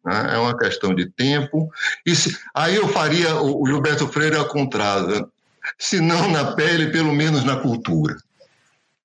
Né? 0.06 0.34
É 0.34 0.38
uma 0.38 0.58
questão 0.58 0.93
de 0.93 1.10
tempo. 1.12 1.72
E 2.06 2.16
se, 2.16 2.38
aí 2.54 2.76
eu 2.76 2.88
faria 2.89 3.36
o, 3.41 3.66
Gilberto 3.66 4.08
Freire 4.08 4.36
ao 4.36 4.47
contrário, 4.47 5.32
se 5.78 6.00
não 6.00 6.30
na 6.32 6.54
pele, 6.54 6.88
pelo 6.91 7.14
menos 7.14 7.43
na 7.43 7.58
cultura. 7.58 8.18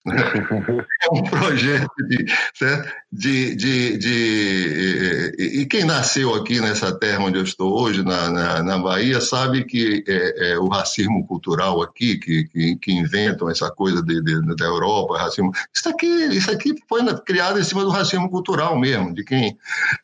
É 0.07 1.09
um 1.11 1.23
projeto 1.23 1.91
de, 2.09 2.27
certo? 2.53 2.93
de, 3.11 3.55
de, 3.57 3.97
de, 3.97 5.37
E 5.39 5.67
quem 5.67 5.85
nasceu 5.85 6.35
aqui 6.35 6.61
nessa 6.61 6.93
terra 6.99 7.25
onde 7.25 7.39
eu 7.39 7.43
estou 7.43 7.81
hoje, 7.81 8.05
na, 8.05 8.29
na, 8.29 8.63
na 8.63 8.79
Bahia, 8.79 9.19
sabe 9.21 9.65
que 9.65 10.05
é, 10.07 10.53
é, 10.53 10.59
o 10.59 10.69
racismo 10.69 11.27
cultural 11.27 11.81
aqui, 11.81 12.19
que, 12.19 12.45
que, 12.45 12.77
que 12.77 12.93
inventam 12.93 13.49
essa 13.49 13.71
coisa 13.71 14.03
de, 14.03 14.21
de, 14.21 14.57
da 14.57 14.67
Europa, 14.67 15.17
racismo. 15.17 15.53
Isso 15.73 15.89
aqui, 15.89 16.07
isso 16.07 16.51
aqui 16.51 16.75
foi 16.87 17.03
criado 17.21 17.59
em 17.59 17.65
cima 17.65 17.83
do 17.83 17.91
racismo 17.91 18.29
cultural 18.29 18.79
mesmo, 18.79 19.15
de 19.15 19.25
quem, 19.25 19.57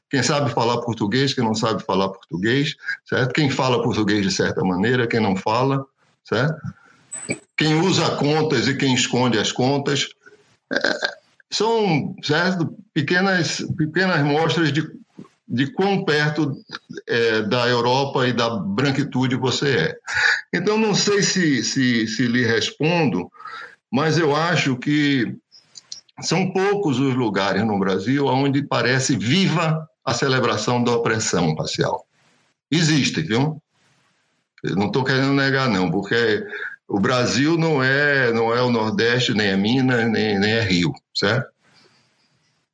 quem 0.09 0.23
sabe 0.23 0.51
falar 0.51 0.81
português, 0.81 1.35
quem 1.35 1.45
não 1.45 1.55
sabe 1.55 1.83
falar 1.85 2.09
português, 2.09 2.75
certo? 3.05 3.35
Quem 3.35 3.51
fala 3.51 3.83
português 3.83 4.25
de 4.25 4.33
certa 4.33 4.65
maneira, 4.65 5.07
quem 5.07 5.21
não 5.21 5.37
fala, 5.37 5.85
certo? 6.25 6.80
Quem 7.57 7.75
usa 7.81 8.17
contas 8.17 8.69
e 8.69 8.77
quem 8.77 8.95
esconde 8.95 9.39
as 9.39 9.53
contas. 9.53 10.09
É, 10.73 10.79
são 11.51 12.15
certo? 12.23 12.75
Pequenas, 12.95 13.63
pequenas 13.77 14.23
mostras 14.25 14.73
de, 14.73 14.89
de 15.49 15.67
quão 15.73 16.05
perto 16.05 16.57
é, 17.07 17.43
da 17.43 17.69
Europa 17.69 18.27
e 18.27 18.33
da 18.33 18.51
branquitude 18.51 19.37
você 19.37 19.77
é. 19.77 19.97
Então, 20.53 20.79
não 20.79 20.95
sei 20.95 21.23
se, 21.23 21.63
se, 21.65 22.07
se 22.07 22.27
lhe 22.27 22.45
respondo, 22.45 23.31
mas 23.91 24.17
eu 24.19 24.35
acho 24.35 24.77
que 24.77 25.37
são 26.21 26.53
poucos 26.53 26.99
os 26.99 27.15
lugares 27.15 27.65
no 27.65 27.79
Brasil 27.79 28.27
onde 28.27 28.63
parece 28.63 29.17
viva 29.17 29.89
a 30.05 30.15
celebração 30.15 30.83
da 30.83 30.93
opressão 30.93 31.55
racial. 31.55 32.07
Existe, 32.71 33.23
viu? 33.23 33.61
Eu 34.63 34.77
não 34.77 34.87
estou 34.87 35.03
querendo 35.03 35.33
negar, 35.33 35.69
não, 35.69 35.91
porque 35.91 36.47
o 36.91 36.99
Brasil 36.99 37.57
não 37.57 37.81
é, 37.81 38.33
não 38.33 38.53
é 38.53 38.61
o 38.61 38.69
Nordeste, 38.69 39.33
nem 39.33 39.47
é 39.47 39.57
Minas, 39.57 40.11
nem, 40.11 40.41
nem 40.41 40.51
é 40.51 40.61
Rio, 40.61 40.93
certo? 41.15 41.47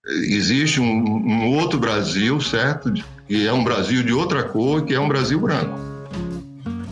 Existe 0.07 0.81
um, 0.81 0.87
um 0.87 1.55
outro 1.59 1.79
Brasil, 1.79 2.41
certo? 2.41 2.95
Que 3.29 3.47
é 3.47 3.53
um 3.53 3.63
Brasil 3.63 4.03
de 4.03 4.15
outra 4.15 4.43
cor, 4.43 4.87
que 4.87 4.95
é 4.95 5.01
um 5.01 5.07
Brasil 5.07 5.39
branco. 5.39 5.79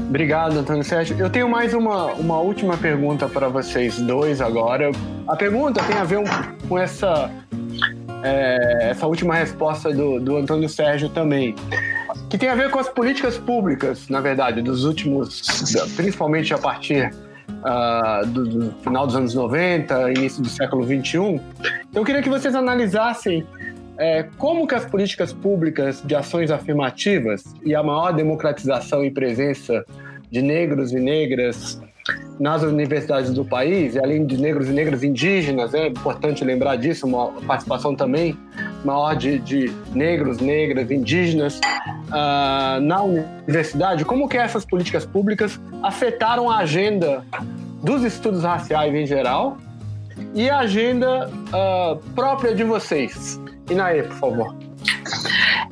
Obrigado, 0.06 0.58
Antônio 0.58 0.84
Sérgio. 0.84 1.16
Eu 1.18 1.30
tenho 1.30 1.48
mais 1.48 1.72
uma, 1.72 2.12
uma 2.12 2.38
última 2.40 2.76
pergunta 2.76 3.26
para 3.26 3.48
vocês 3.48 3.96
dois 3.98 4.42
agora. 4.42 4.90
A 5.26 5.34
pergunta 5.34 5.82
tem 5.82 5.96
a 5.96 6.04
ver 6.04 6.18
um, 6.18 6.24
com 6.68 6.78
essa, 6.78 7.30
é, 8.24 8.90
essa 8.90 9.06
última 9.06 9.34
resposta 9.34 9.92
do, 9.92 10.18
do 10.18 10.36
Antônio 10.36 10.68
Sérgio 10.68 11.08
também 11.08 11.54
que 12.28 12.38
tem 12.38 12.48
a 12.48 12.54
ver 12.54 12.70
com 12.70 12.78
as 12.78 12.88
políticas 12.88 13.38
públicas, 13.38 14.08
na 14.08 14.20
verdade, 14.20 14.62
dos 14.62 14.84
últimos, 14.84 15.42
principalmente 15.94 16.52
a 16.52 16.58
partir 16.58 17.14
uh, 17.48 18.26
do, 18.26 18.44
do, 18.44 18.70
final 18.82 19.06
dos 19.06 19.14
anos 19.14 19.34
90, 19.34 20.12
início 20.12 20.42
do 20.42 20.48
século 20.48 20.84
21. 20.84 21.36
Então, 21.36 22.02
eu 22.02 22.04
queria 22.04 22.22
que 22.22 22.28
vocês 22.28 22.54
analisassem 22.54 23.46
é, 23.98 24.24
como 24.36 24.66
que 24.66 24.74
as 24.74 24.84
políticas 24.84 25.32
públicas 25.32 26.02
de 26.04 26.14
ações 26.14 26.50
afirmativas 26.50 27.44
e 27.64 27.74
a 27.74 27.82
maior 27.82 28.12
democratização 28.12 29.04
e 29.04 29.10
presença 29.10 29.84
de 30.30 30.42
negros 30.42 30.92
e 30.92 30.98
negras 30.98 31.80
nas 32.38 32.62
universidades 32.62 33.32
do 33.32 33.44
país, 33.44 33.96
além 33.96 34.26
de 34.26 34.36
negros 34.36 34.68
e 34.68 34.72
negras 34.72 35.02
indígenas, 35.02 35.72
é 35.74 35.88
importante 35.88 36.44
lembrar 36.44 36.76
disso, 36.76 37.06
uma 37.06 37.28
participação 37.42 37.94
também 37.94 38.36
maior 38.84 39.14
de, 39.14 39.38
de 39.38 39.72
negros, 39.94 40.38
negras, 40.38 40.90
indígenas 40.90 41.58
uh, 42.08 42.80
na 42.80 43.02
universidade, 43.02 44.04
como 44.04 44.28
que 44.28 44.36
essas 44.36 44.64
políticas 44.64 45.06
públicas 45.06 45.58
afetaram 45.82 46.50
a 46.50 46.58
agenda 46.58 47.24
dos 47.82 48.02
estudos 48.02 48.42
raciais 48.42 48.94
em 48.94 49.06
geral 49.06 49.56
e 50.34 50.50
a 50.50 50.58
agenda 50.60 51.28
uh, 51.28 51.96
própria 52.14 52.54
de 52.54 52.64
vocês. 52.64 53.40
Inaê, 53.70 54.02
por 54.02 54.16
favor. 54.16 54.63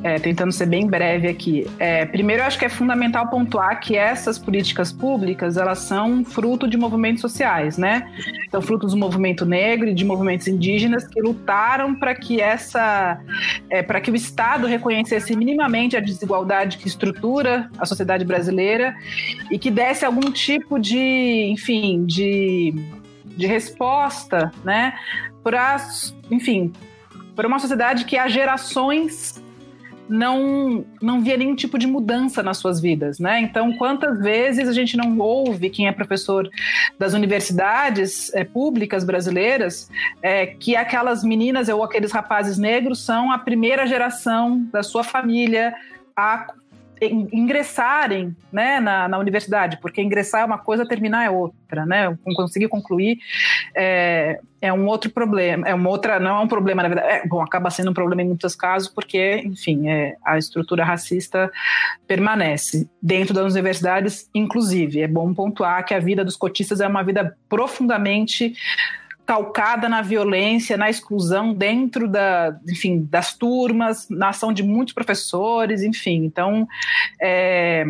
É, 0.02 0.18
tentando 0.18 0.52
ser 0.52 0.66
bem 0.66 0.86
breve 0.86 1.28
aqui. 1.28 1.66
É, 1.78 2.04
primeiro, 2.04 2.42
eu 2.42 2.46
acho 2.46 2.58
que 2.58 2.64
é 2.64 2.68
fundamental 2.68 3.28
pontuar 3.28 3.78
que 3.80 3.96
essas 3.96 4.38
políticas 4.38 4.92
públicas 4.92 5.56
elas 5.56 5.78
são 5.78 6.24
fruto 6.24 6.66
de 6.68 6.76
movimentos 6.76 7.20
sociais, 7.20 7.78
né? 7.78 8.10
São 8.50 8.60
frutos 8.60 8.92
do 8.92 8.98
movimento 8.98 9.46
negro 9.46 9.88
e 9.88 9.94
de 9.94 10.04
movimentos 10.04 10.48
indígenas 10.48 11.06
que 11.06 11.20
lutaram 11.20 11.94
para 11.94 12.14
que 12.14 12.40
essa, 12.40 13.20
é, 13.70 13.82
para 13.82 14.00
que 14.00 14.10
o 14.10 14.16
Estado 14.16 14.66
reconhecesse 14.66 15.36
minimamente 15.36 15.96
a 15.96 16.00
desigualdade 16.00 16.78
que 16.78 16.88
estrutura 16.88 17.70
a 17.78 17.86
sociedade 17.86 18.24
brasileira 18.24 18.94
e 19.50 19.58
que 19.58 19.70
desse 19.70 20.04
algum 20.04 20.30
tipo 20.32 20.78
de, 20.78 21.48
enfim, 21.50 22.04
de, 22.04 22.74
de 23.24 23.46
resposta, 23.46 24.50
né? 24.64 24.94
Para, 25.42 25.76
enfim, 26.30 26.72
para 27.34 27.46
uma 27.46 27.58
sociedade 27.58 28.04
que 28.04 28.16
há 28.16 28.28
gerações 28.28 29.42
não 30.08 30.84
não 31.00 31.22
via 31.22 31.36
nenhum 31.36 31.54
tipo 31.54 31.78
de 31.78 31.86
mudança 31.86 32.42
nas 32.42 32.58
suas 32.58 32.80
vidas, 32.80 33.18
né? 33.18 33.40
Então, 33.40 33.72
quantas 33.76 34.20
vezes 34.20 34.68
a 34.68 34.72
gente 34.72 34.96
não 34.96 35.18
ouve 35.18 35.70
quem 35.70 35.88
é 35.88 35.92
professor 35.92 36.48
das 36.98 37.14
universidades 37.14 38.32
é, 38.34 38.44
públicas 38.44 39.04
brasileiras 39.04 39.88
é, 40.20 40.46
que 40.46 40.76
aquelas 40.76 41.24
meninas 41.24 41.68
ou 41.68 41.82
aqueles 41.82 42.12
rapazes 42.12 42.58
negros 42.58 43.04
são 43.04 43.32
a 43.32 43.38
primeira 43.38 43.86
geração 43.86 44.66
da 44.72 44.82
sua 44.82 45.02
família 45.02 45.74
a 46.14 46.46
ingressarem 47.10 48.36
né, 48.52 48.78
na, 48.78 49.08
na, 49.08 49.18
universidade, 49.18 49.78
porque 49.80 50.00
ingressar 50.00 50.42
é 50.42 50.44
uma 50.44 50.58
coisa, 50.58 50.86
terminar 50.86 51.24
é 51.24 51.30
outra, 51.30 51.84
né? 51.84 52.16
Conseguir 52.36 52.68
concluir 52.68 53.18
é, 53.74 54.40
é 54.60 54.72
um 54.72 54.86
outro 54.86 55.10
problema, 55.10 55.66
é 55.66 55.74
uma 55.74 55.88
outra, 55.88 56.20
não 56.20 56.36
é 56.36 56.40
um 56.40 56.48
problema, 56.48 56.82
na 56.82 56.88
verdade, 56.88 57.08
é, 57.08 57.26
bom, 57.26 57.42
acaba 57.42 57.70
sendo 57.70 57.90
um 57.90 57.94
problema 57.94 58.22
em 58.22 58.26
muitos 58.26 58.54
casos, 58.54 58.88
porque, 58.88 59.42
enfim, 59.44 59.88
é, 59.88 60.16
a 60.24 60.38
estrutura 60.38 60.84
racista 60.84 61.50
permanece 62.06 62.88
dentro 63.02 63.34
das 63.34 63.52
universidades, 63.52 64.28
inclusive. 64.34 65.00
É 65.00 65.08
bom 65.08 65.32
pontuar 65.34 65.84
que 65.84 65.94
a 65.94 65.98
vida 65.98 66.24
dos 66.24 66.36
cotistas 66.36 66.80
é 66.80 66.86
uma 66.86 67.02
vida 67.02 67.36
profundamente 67.48 68.54
calcada 69.24 69.88
na 69.88 70.02
violência, 70.02 70.76
na 70.76 70.90
exclusão 70.90 71.54
dentro 71.54 72.08
da, 72.08 72.56
enfim, 72.68 73.06
das 73.10 73.34
turmas, 73.34 74.08
na 74.08 74.28
ação 74.28 74.52
de 74.52 74.62
muitos 74.62 74.92
professores, 74.92 75.82
enfim. 75.82 76.24
Então, 76.24 76.66
é, 77.20 77.84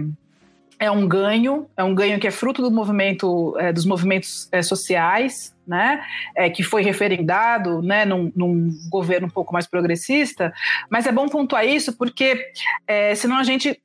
é 0.79 0.91
um 0.91 1.07
ganho, 1.07 1.67
é 1.77 1.85
um 1.85 1.95
ganho 1.95 2.19
que 2.19 2.27
é 2.27 2.31
fruto 2.31 2.61
do 2.61 2.71
movimento, 2.71 3.57
é, 3.59 3.73
dos 3.73 3.87
movimentos 3.87 4.49
é, 4.51 4.63
sociais, 4.63 5.52
né, 5.67 6.05
é, 6.37 6.51
que 6.51 6.63
foi 6.63 6.83
referendado, 6.83 7.83
né, 7.83 8.05
num, 8.05 8.33
num, 8.35 8.71
governo 8.91 9.27
um 9.27 9.31
pouco 9.31 9.53
mais 9.53 9.67
progressista, 9.67 10.53
mas 10.91 11.07
é 11.07 11.13
bom 11.13 11.29
pontuar 11.29 11.65
isso 11.65 11.97
porque 11.97 12.53
é, 12.87 13.15
senão 13.15 13.37
a 13.37 13.45
gente 13.45 13.81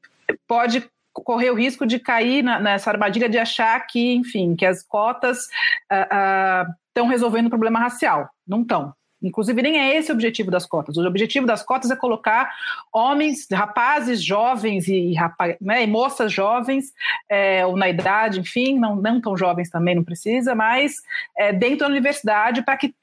pode 0.48 0.90
correr 1.14 1.50
o 1.50 1.56
risco 1.56 1.86
de 1.86 2.00
cair 2.00 2.44
na, 2.44 2.60
nessa 2.60 2.92
armadilha 2.92 3.30
de 3.30 3.38
achar 3.38 3.80
que, 3.88 4.14
enfim, 4.14 4.56
que 4.56 4.66
as 4.66 4.84
cotas 4.84 5.48
estão 5.84 7.06
uh, 7.06 7.08
uh, 7.08 7.10
resolvendo 7.10 7.48
o 7.48 7.50
problema 7.50 7.80
racial. 7.80 8.30
Não 8.48 8.62
estão. 8.62 8.94
Inclusive, 9.28 9.62
nem 9.62 9.80
é 9.80 9.96
esse 9.96 10.12
o 10.12 10.16
objetivo 10.16 10.50
das 10.50 10.66
cotas. 10.66 10.98
O 10.98 11.06
objetivo 11.06 11.46
das 11.46 11.64
cotas 11.64 11.92
é 11.92 11.96
colocar 11.96 12.52
homens, 12.92 13.48
rapazes 13.52 14.24
jovens 14.24 14.88
e, 14.88 15.14
rapaz, 15.14 15.56
né, 15.62 15.84
e 15.84 15.88
moças 15.88 16.32
jovens, 16.32 16.94
é, 17.30 17.66
ou 17.66 17.78
na 17.78 17.90
idade, 17.90 18.40
enfim, 18.40 18.78
não, 18.80 18.96
não 18.96 19.22
tão 19.22 19.38
jovens 19.38 19.70
também, 19.70 19.96
não 19.96 20.04
precisa, 20.04 20.56
mas 20.56 20.96
é, 21.38 21.54
dentro 21.54 21.80
da 21.80 21.88
universidade 21.88 22.62
para 22.62 22.78
que 22.78 22.94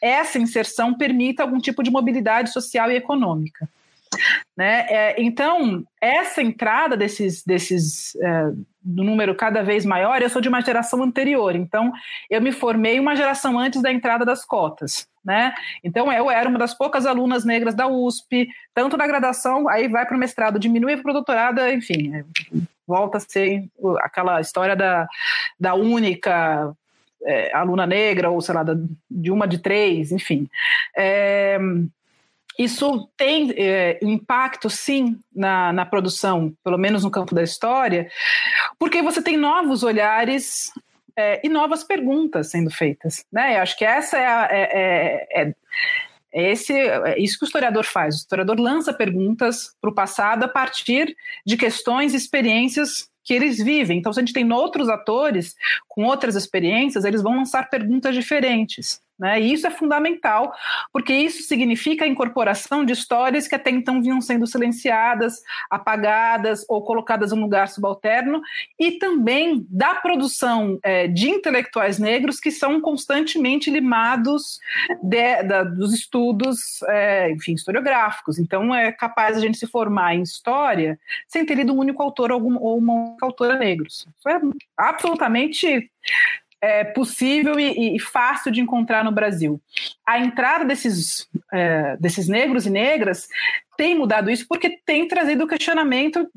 essa 0.00 0.38
inserção 0.38 0.94
permita 0.94 1.42
algum 1.42 1.58
tipo 1.58 1.82
de 1.82 1.90
mobilidade 1.90 2.52
social 2.52 2.90
e 2.90 2.96
econômica. 2.96 3.68
Né? 4.56 4.86
É, 4.88 5.22
então, 5.22 5.84
essa 6.00 6.42
entrada 6.42 6.96
desses, 6.96 7.42
desses 7.44 8.14
é, 8.16 8.50
do 8.82 9.04
número 9.04 9.34
cada 9.34 9.62
vez 9.62 9.84
maior, 9.84 10.20
eu 10.20 10.28
sou 10.28 10.42
de 10.42 10.48
uma 10.48 10.60
geração 10.60 11.02
anterior, 11.02 11.54
então 11.54 11.92
eu 12.28 12.40
me 12.40 12.52
formei 12.52 13.00
uma 13.00 13.16
geração 13.16 13.58
antes 13.58 13.80
da 13.80 13.92
entrada 13.92 14.24
das 14.24 14.44
cotas. 14.44 15.06
Né? 15.24 15.54
Então 15.84 16.12
eu 16.12 16.28
era 16.28 16.48
uma 16.48 16.58
das 16.58 16.74
poucas 16.74 17.06
alunas 17.06 17.44
negras 17.44 17.74
da 17.74 17.86
USP, 17.86 18.48
tanto 18.74 18.96
na 18.96 19.06
graduação, 19.06 19.68
aí 19.68 19.86
vai 19.86 20.04
para 20.04 20.16
o 20.16 20.18
mestrado, 20.18 20.58
diminui 20.58 20.96
para 20.96 21.10
o 21.10 21.14
doutorado, 21.14 21.60
enfim, 21.68 22.12
é, 22.12 22.24
volta 22.86 23.18
a 23.18 23.20
ser 23.20 23.68
aquela 24.00 24.40
história 24.40 24.74
da, 24.74 25.06
da 25.60 25.74
única 25.74 26.74
é, 27.24 27.54
aluna 27.54 27.86
negra, 27.86 28.30
ou 28.30 28.40
sei 28.40 28.54
lá, 28.54 28.64
de 29.10 29.30
uma 29.30 29.46
de 29.46 29.58
três, 29.58 30.10
enfim. 30.10 30.48
É, 30.96 31.58
isso 32.58 33.08
tem 33.16 33.52
é, 33.56 33.98
impacto, 34.02 34.68
sim, 34.68 35.18
na, 35.34 35.72
na 35.72 35.86
produção, 35.86 36.52
pelo 36.62 36.76
menos 36.76 37.04
no 37.04 37.10
campo 37.10 37.34
da 37.34 37.42
história, 37.42 38.10
porque 38.78 39.02
você 39.02 39.22
tem 39.22 39.36
novos 39.36 39.82
olhares 39.82 40.72
é, 41.16 41.40
e 41.44 41.48
novas 41.48 41.84
perguntas 41.84 42.50
sendo 42.50 42.70
feitas. 42.70 43.24
Né? 43.32 43.56
Eu 43.56 43.62
acho 43.62 43.76
que 43.76 43.84
essa 43.84 44.16
é, 44.16 44.26
a, 44.26 44.48
é, 44.50 44.62
é, 44.72 45.42
é, 45.42 45.54
é 46.34 46.52
esse, 46.52 46.72
é 46.72 47.18
isso 47.18 47.38
que 47.38 47.44
o 47.44 47.46
historiador 47.46 47.84
faz. 47.84 48.14
O 48.14 48.18
historiador 48.18 48.58
lança 48.58 48.92
perguntas 48.92 49.74
para 49.80 49.90
o 49.90 49.94
passado 49.94 50.44
a 50.44 50.48
partir 50.48 51.14
de 51.44 51.56
questões 51.56 52.14
e 52.14 52.16
experiências 52.16 53.10
que 53.24 53.34
eles 53.34 53.58
vivem. 53.58 53.98
Então, 53.98 54.12
se 54.12 54.18
a 54.18 54.22
gente 54.22 54.32
tem 54.32 54.50
outros 54.52 54.88
atores 54.88 55.54
com 55.88 56.04
outras 56.04 56.34
experiências, 56.34 57.04
eles 57.04 57.22
vão 57.22 57.36
lançar 57.36 57.70
perguntas 57.70 58.14
diferentes. 58.14 59.00
Né? 59.22 59.40
E 59.40 59.52
isso 59.52 59.68
é 59.68 59.70
fundamental, 59.70 60.52
porque 60.92 61.14
isso 61.14 61.44
significa 61.44 62.04
a 62.04 62.08
incorporação 62.08 62.84
de 62.84 62.92
histórias 62.92 63.46
que 63.46 63.54
até 63.54 63.70
então 63.70 64.02
vinham 64.02 64.20
sendo 64.20 64.48
silenciadas, 64.48 65.40
apagadas 65.70 66.64
ou 66.68 66.82
colocadas 66.82 67.30
em 67.30 67.36
um 67.36 67.42
lugar 67.42 67.68
subalterno, 67.68 68.42
e 68.76 68.98
também 68.98 69.64
da 69.70 69.94
produção 69.94 70.76
é, 70.82 71.06
de 71.06 71.30
intelectuais 71.30 72.00
negros 72.00 72.40
que 72.40 72.50
são 72.50 72.80
constantemente 72.80 73.70
limados 73.70 74.58
de, 75.00 75.44
da, 75.44 75.62
dos 75.62 75.94
estudos, 75.94 76.82
é, 76.88 77.30
enfim, 77.30 77.52
historiográficos. 77.54 78.40
Então, 78.40 78.74
é 78.74 78.90
capaz 78.90 79.36
a 79.36 79.40
gente 79.40 79.56
se 79.56 79.68
formar 79.68 80.16
em 80.16 80.22
história 80.22 80.98
sem 81.28 81.46
ter 81.46 81.54
lido 81.54 81.72
um 81.72 81.78
único 81.78 82.02
autor 82.02 82.32
ou, 82.32 82.38
algum, 82.38 82.58
ou 82.58 82.76
uma 82.76 82.92
única 83.10 83.24
autora 83.24 83.56
negros. 83.56 84.04
Isso 84.18 84.28
é 84.28 84.40
absolutamente 84.76 85.88
é, 86.62 86.84
possível 86.84 87.58
e, 87.58 87.96
e, 87.96 87.98
fácil 87.98 88.52
de 88.52 88.60
encontrar 88.60 89.02
no 89.02 89.10
Brasil. 89.10 89.60
A 90.06 90.20
entrada 90.20 90.64
desses, 90.64 91.28
é, 91.52 91.96
desses 91.98 92.28
negros 92.28 92.66
e 92.66 92.70
negras 92.70 93.28
tem 93.76 93.98
mudado 93.98 94.30
isso 94.30 94.46
porque 94.48 94.78
tem 94.86 95.08
trazido 95.08 95.46
questionamento 95.46 96.30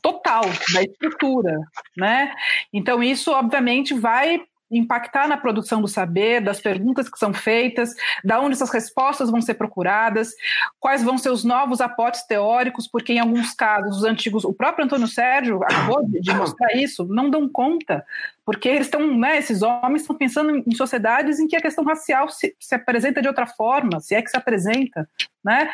total 0.00 0.42
da 0.72 0.82
estrutura, 0.82 1.58
né? 1.96 2.32
Então 2.72 3.02
isso 3.02 3.32
obviamente 3.32 3.92
vai 3.92 4.40
impactar 4.70 5.26
na 5.26 5.36
produção 5.36 5.80
do 5.80 5.88
saber, 5.88 6.40
das 6.40 6.60
perguntas 6.60 7.08
que 7.08 7.18
são 7.18 7.32
feitas, 7.32 7.94
da 8.24 8.40
onde 8.40 8.54
essas 8.54 8.70
respostas 8.70 9.30
vão 9.30 9.40
ser 9.40 9.54
procuradas, 9.54 10.34
quais 10.78 11.02
vão 11.02 11.16
ser 11.16 11.30
os 11.30 11.44
novos 11.44 11.80
aportes 11.80 12.22
teóricos, 12.26 12.86
porque 12.86 13.14
em 13.14 13.18
alguns 13.18 13.54
casos 13.54 13.98
os 13.98 14.04
antigos, 14.04 14.44
o 14.44 14.52
próprio 14.52 14.84
Antônio 14.84 15.08
Sérgio 15.08 15.62
acabou 15.62 16.04
de 16.06 16.34
mostrar 16.34 16.74
isso, 16.74 17.06
não 17.06 17.30
dão 17.30 17.48
conta, 17.48 18.04
porque 18.44 18.68
eles 18.68 18.86
estão, 18.86 19.16
né, 19.16 19.38
esses 19.38 19.62
homens 19.62 20.02
estão 20.02 20.16
pensando 20.16 20.62
em 20.66 20.74
sociedades 20.74 21.38
em 21.38 21.46
que 21.46 21.56
a 21.56 21.60
questão 21.60 21.84
racial 21.84 22.28
se, 22.28 22.54
se 22.58 22.74
apresenta 22.74 23.20
de 23.20 23.28
outra 23.28 23.46
forma, 23.46 24.00
se 24.00 24.14
é 24.14 24.22
que 24.22 24.30
se 24.30 24.36
apresenta, 24.36 25.08
né? 25.44 25.70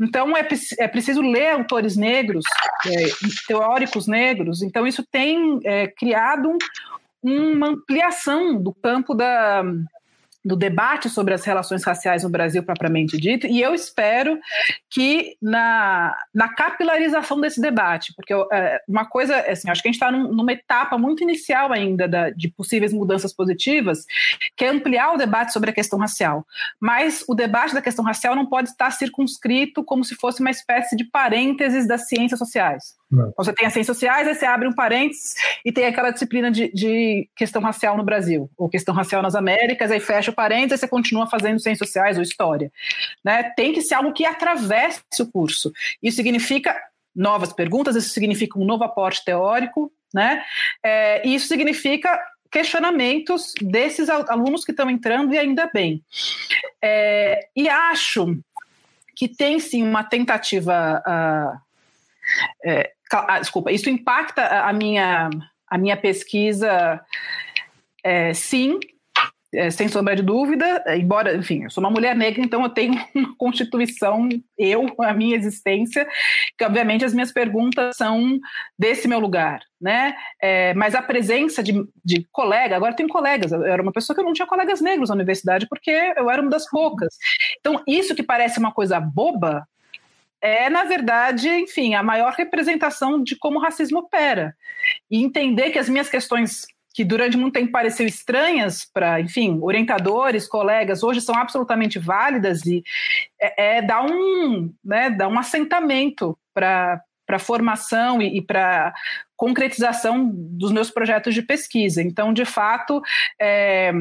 Então 0.00 0.36
é, 0.36 0.46
é 0.78 0.88
preciso 0.88 1.20
ler 1.22 1.50
autores 1.50 1.96
negros, 1.96 2.44
é, 2.86 3.06
teóricos 3.46 4.06
negros, 4.06 4.62
então 4.62 4.86
isso 4.86 5.04
tem 5.10 5.60
é, 5.64 5.86
criado 5.86 6.56
uma 7.22 7.68
ampliação 7.68 8.60
do 8.60 8.72
campo 8.72 9.14
da, 9.14 9.62
do 10.44 10.56
debate 10.56 11.10
sobre 11.10 11.34
as 11.34 11.44
relações 11.44 11.84
raciais 11.84 12.22
no 12.22 12.30
Brasil 12.30 12.62
propriamente 12.62 13.18
dito, 13.18 13.46
e 13.46 13.60
eu 13.60 13.74
espero 13.74 14.38
que 14.88 15.36
na, 15.42 16.16
na 16.34 16.48
capilarização 16.48 17.40
desse 17.40 17.60
debate, 17.60 18.14
porque 18.14 18.32
é, 18.52 18.80
uma 18.88 19.04
coisa, 19.04 19.36
assim, 19.40 19.68
acho 19.68 19.82
que 19.82 19.88
a 19.88 19.92
gente 19.92 20.00
está 20.00 20.10
num, 20.10 20.32
numa 20.32 20.52
etapa 20.52 20.96
muito 20.96 21.22
inicial 21.22 21.72
ainda 21.72 22.08
da, 22.08 22.30
de 22.30 22.48
possíveis 22.48 22.92
mudanças 22.92 23.32
positivas, 23.32 24.06
que 24.56 24.64
é 24.64 24.68
ampliar 24.68 25.12
o 25.12 25.18
debate 25.18 25.52
sobre 25.52 25.70
a 25.70 25.74
questão 25.74 25.98
racial, 25.98 26.46
mas 26.80 27.24
o 27.28 27.34
debate 27.34 27.74
da 27.74 27.82
questão 27.82 28.04
racial 28.04 28.34
não 28.34 28.46
pode 28.46 28.70
estar 28.70 28.90
circunscrito 28.92 29.84
como 29.84 30.04
se 30.04 30.14
fosse 30.14 30.40
uma 30.40 30.50
espécie 30.50 30.96
de 30.96 31.04
parênteses 31.04 31.86
das 31.86 32.08
ciências 32.08 32.38
sociais. 32.38 32.96
Não. 33.10 33.32
Você 33.36 33.52
tem 33.54 33.66
as 33.66 33.72
ciências 33.72 33.96
sociais, 33.96 34.28
aí 34.28 34.34
você 34.34 34.44
abre 34.44 34.68
um 34.68 34.72
parênteses 34.72 35.34
e 35.64 35.72
tem 35.72 35.86
aquela 35.86 36.10
disciplina 36.10 36.50
de, 36.50 36.70
de, 36.72 37.28
questão 37.34 37.62
racial 37.62 37.96
no 37.96 38.04
Brasil, 38.04 38.50
ou 38.56 38.68
questão 38.68 38.94
racial 38.94 39.22
nas 39.22 39.34
Américas, 39.34 39.90
aí 39.90 39.98
fecha 39.98 40.30
o 40.30 40.34
parênteses 40.34 40.72
e 40.72 40.80
você 40.80 40.88
continua 40.88 41.26
fazendo 41.26 41.58
ciências 41.58 41.88
sociais 41.88 42.16
ou 42.18 42.22
história. 42.22 42.70
Né? 43.24 43.44
Tem 43.56 43.72
que 43.72 43.80
ser 43.80 43.94
algo 43.94 44.12
que 44.12 44.26
atravesse 44.26 45.02
o 45.20 45.30
curso. 45.30 45.72
Isso 46.02 46.16
significa 46.16 46.76
novas 47.16 47.52
perguntas, 47.52 47.96
isso 47.96 48.10
significa 48.10 48.58
um 48.58 48.64
novo 48.64 48.84
aporte 48.84 49.24
teórico, 49.24 49.90
né? 50.14 50.42
É, 50.82 51.26
e 51.26 51.34
isso 51.34 51.48
significa 51.48 52.18
questionamentos 52.50 53.52
desses 53.60 54.08
alunos 54.08 54.64
que 54.64 54.70
estão 54.70 54.88
entrando, 54.88 55.34
e 55.34 55.38
ainda 55.38 55.70
bem. 55.72 56.02
É, 56.80 57.48
e 57.56 57.68
acho 57.68 58.38
que 59.16 59.28
tem 59.28 59.58
sim 59.58 59.82
uma 59.82 60.04
tentativa. 60.04 61.02
Uh, 61.06 61.68
ah, 63.12 63.38
desculpa, 63.38 63.72
isso 63.72 63.88
impacta 63.88 64.42
a 64.46 64.72
minha, 64.72 65.30
a 65.68 65.78
minha 65.78 65.96
pesquisa, 65.96 67.00
é, 68.04 68.32
sim, 68.34 68.78
é, 69.52 69.70
sem 69.70 69.88
sombra 69.88 70.14
de 70.14 70.22
dúvida, 70.22 70.84
embora, 70.88 71.34
enfim, 71.34 71.64
eu 71.64 71.70
sou 71.70 71.82
uma 71.82 71.90
mulher 71.90 72.14
negra, 72.14 72.42
então 72.42 72.62
eu 72.62 72.68
tenho 72.68 72.92
uma 73.14 73.34
constituição, 73.36 74.28
eu, 74.58 74.86
a 75.00 75.14
minha 75.14 75.36
existência, 75.36 76.06
que 76.56 76.64
obviamente 76.64 77.04
as 77.04 77.14
minhas 77.14 77.32
perguntas 77.32 77.96
são 77.96 78.38
desse 78.78 79.08
meu 79.08 79.18
lugar, 79.18 79.60
né? 79.80 80.14
É, 80.42 80.74
mas 80.74 80.94
a 80.94 81.00
presença 81.00 81.62
de, 81.62 81.82
de 82.04 82.26
colega, 82.30 82.76
agora 82.76 82.94
tem 82.94 83.08
colegas, 83.08 83.50
eu 83.50 83.64
era 83.64 83.82
uma 83.82 83.92
pessoa 83.92 84.14
que 84.14 84.20
eu 84.20 84.26
não 84.26 84.34
tinha 84.34 84.46
colegas 84.46 84.80
negros 84.80 85.08
na 85.08 85.14
universidade, 85.14 85.66
porque 85.66 85.90
eu 85.90 86.28
era 86.30 86.42
uma 86.42 86.50
das 86.50 86.68
poucas. 86.68 87.14
Então, 87.58 87.82
isso 87.86 88.14
que 88.14 88.22
parece 88.22 88.58
uma 88.58 88.72
coisa 88.72 89.00
boba, 89.00 89.66
é, 90.40 90.70
na 90.70 90.84
verdade, 90.84 91.48
enfim, 91.48 91.94
a 91.94 92.02
maior 92.02 92.32
representação 92.32 93.22
de 93.22 93.36
como 93.36 93.58
o 93.58 93.62
racismo 93.62 94.00
opera. 94.00 94.54
E 95.10 95.22
entender 95.22 95.70
que 95.70 95.78
as 95.78 95.88
minhas 95.88 96.08
questões 96.08 96.66
que 96.94 97.04
durante 97.04 97.36
muito 97.36 97.54
tempo 97.54 97.70
pareciam 97.70 98.08
estranhas 98.08 98.84
para, 98.84 99.20
enfim, 99.20 99.58
orientadores, 99.62 100.48
colegas, 100.48 101.04
hoje 101.04 101.20
são 101.20 101.34
absolutamente 101.36 101.96
válidas 101.96 102.66
e 102.66 102.82
é, 103.40 103.78
é 103.78 104.00
um, 104.00 104.74
né, 104.84 105.08
dar 105.10 105.28
um 105.28 105.38
assentamento 105.38 106.36
para 106.52 107.00
para 107.28 107.38
formação 107.38 108.22
e, 108.22 108.38
e 108.38 108.42
para 108.42 108.94
concretização 109.36 110.30
dos 110.32 110.72
meus 110.72 110.90
projetos 110.90 111.34
de 111.34 111.42
pesquisa. 111.42 112.02
Então, 112.02 112.32
de 112.32 112.46
fato, 112.46 113.02
é, 113.38 113.92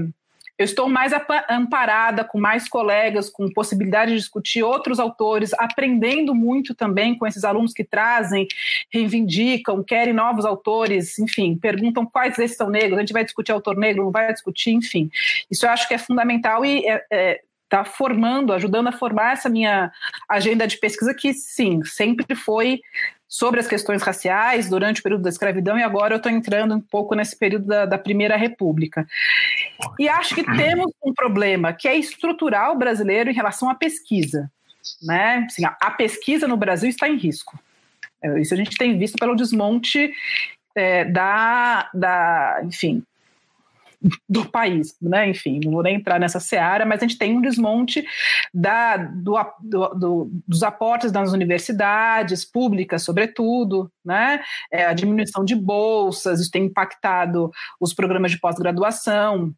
eu 0.58 0.66
estou 0.66 0.90
mais 0.90 1.12
amparada 1.50 2.24
com 2.24 2.40
mais 2.40 2.68
colegas, 2.68 3.30
com 3.30 3.50
possibilidade 3.52 4.12
de 4.12 4.18
discutir 4.18 4.64
outros 4.64 5.00
autores, 5.00 5.54
aprendendo 5.54 6.34
muito 6.34 6.74
também 6.74 7.16
com 7.16 7.28
esses 7.28 7.44
alunos 7.44 7.74
que 7.74 7.84
trazem, 7.84 8.48
reivindicam, 8.92 9.84
querem 9.84 10.14
novos 10.14 10.46
autores, 10.46 11.20
enfim, 11.20 11.56
perguntam 11.56 12.06
quais 12.06 12.36
desses 12.36 12.58
são 12.58 12.70
negros, 12.70 12.98
a 12.98 13.02
gente 13.02 13.14
vai 13.14 13.24
discutir 13.24 13.52
autor 13.52 13.78
negro, 13.78 14.04
não 14.04 14.12
vai 14.12 14.34
discutir, 14.34 14.72
enfim. 14.72 15.10
Isso 15.50 15.66
eu 15.66 15.70
acho 15.70 15.88
que 15.88 15.94
é 15.94 15.98
fundamental 15.98 16.66
e 16.66 16.86
é, 16.88 17.06
é, 17.12 17.42
está 17.68 17.84
formando, 17.84 18.54
ajudando 18.54 18.88
a 18.88 18.92
formar 18.92 19.34
essa 19.34 19.50
minha 19.50 19.92
agenda 20.28 20.66
de 20.66 20.78
pesquisa, 20.78 21.14
que 21.14 21.34
sim, 21.34 21.84
sempre 21.84 22.34
foi 22.34 22.80
sobre 23.28 23.60
as 23.60 23.68
questões 23.68 24.02
raciais 24.02 24.70
durante 24.70 25.02
o 25.02 25.04
período 25.04 25.24
da 25.24 25.30
escravidão 25.30 25.78
e 25.78 25.84
agora 25.84 26.14
eu 26.14 26.18
estou 26.18 26.32
entrando 26.32 26.74
um 26.74 26.80
pouco 26.80 27.14
nesse 27.14 27.38
período 27.38 27.66
da, 27.66 27.86
da, 27.86 27.98
Primeira 27.98 28.38
República. 28.38 29.06
E 30.00 30.08
acho 30.08 30.34
que 30.34 30.44
temos 30.56 30.92
um 31.04 31.14
problema 31.14 31.74
que 31.74 31.90
é 31.90 31.96
estrutural 31.98 32.78
brasileiro 32.78 33.30
em 33.30 33.34
relação 33.34 33.70
à 33.70 33.76
pesquisa. 33.76 34.50
Né? 35.04 35.46
Assim, 35.46 35.66
a, 35.66 35.92
pesquisa 35.92 36.48
no 36.48 36.56
Brasil 36.56 36.90
está 36.90 37.10
em 37.10 37.18
risco. 37.18 37.60
É, 38.22 38.40
isso 38.40 38.54
a 38.54 38.58
gente 38.58 38.78
tem 38.78 38.98
visto 38.98 39.18
pelo 39.18 39.36
desmonte 39.36 40.14
é, 40.74 41.04
da, 41.04 41.90
da, 41.94 42.62
enfim, 42.64 43.04
do 44.28 44.46
país, 44.46 44.96
né? 45.02 45.30
Enfim, 45.30 45.60
não 45.64 45.72
vou 45.72 45.84
nem 45.84 45.96
entrar 45.96 46.20
nessa 46.20 46.40
seara, 46.40 46.86
mas 46.86 47.00
a 47.00 47.08
gente 47.08 47.18
tem 47.18 47.38
um 47.38 47.42
desmonte 47.42 48.06
da, 48.54 48.98
do, 48.98 49.36
do, 49.62 49.88
do, 49.90 50.32
dos 50.48 50.64
aportes 50.64 51.12
das 51.12 51.32
universidades 51.34 52.46
públicas, 52.46 53.04
sobretudo, 53.04 53.92
né? 54.04 54.42
É, 54.72 54.86
a 54.86 54.94
diminuição 54.94 55.44
de 55.44 55.56
bolsas, 55.56 56.40
isso 56.40 56.52
tem 56.52 56.66
impactado 56.66 57.52
os 57.80 57.94
programas 57.94 58.32
de 58.32 58.40
pós-graduação, 58.40 59.54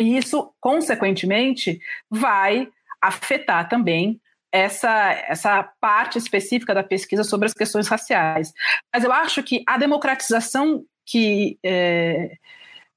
e 0.00 0.16
isso, 0.16 0.52
consequentemente, 0.58 1.78
vai 2.10 2.68
afetar 3.02 3.68
também 3.68 4.18
essa, 4.50 5.12
essa 5.28 5.62
parte 5.80 6.18
específica 6.18 6.74
da 6.74 6.82
pesquisa 6.82 7.22
sobre 7.22 7.46
as 7.46 7.54
questões 7.54 7.86
raciais. 7.86 8.52
Mas 8.92 9.04
eu 9.04 9.12
acho 9.12 9.42
que 9.42 9.62
a 9.66 9.76
democratização 9.76 10.84
que 11.06 11.58
é, 11.62 12.36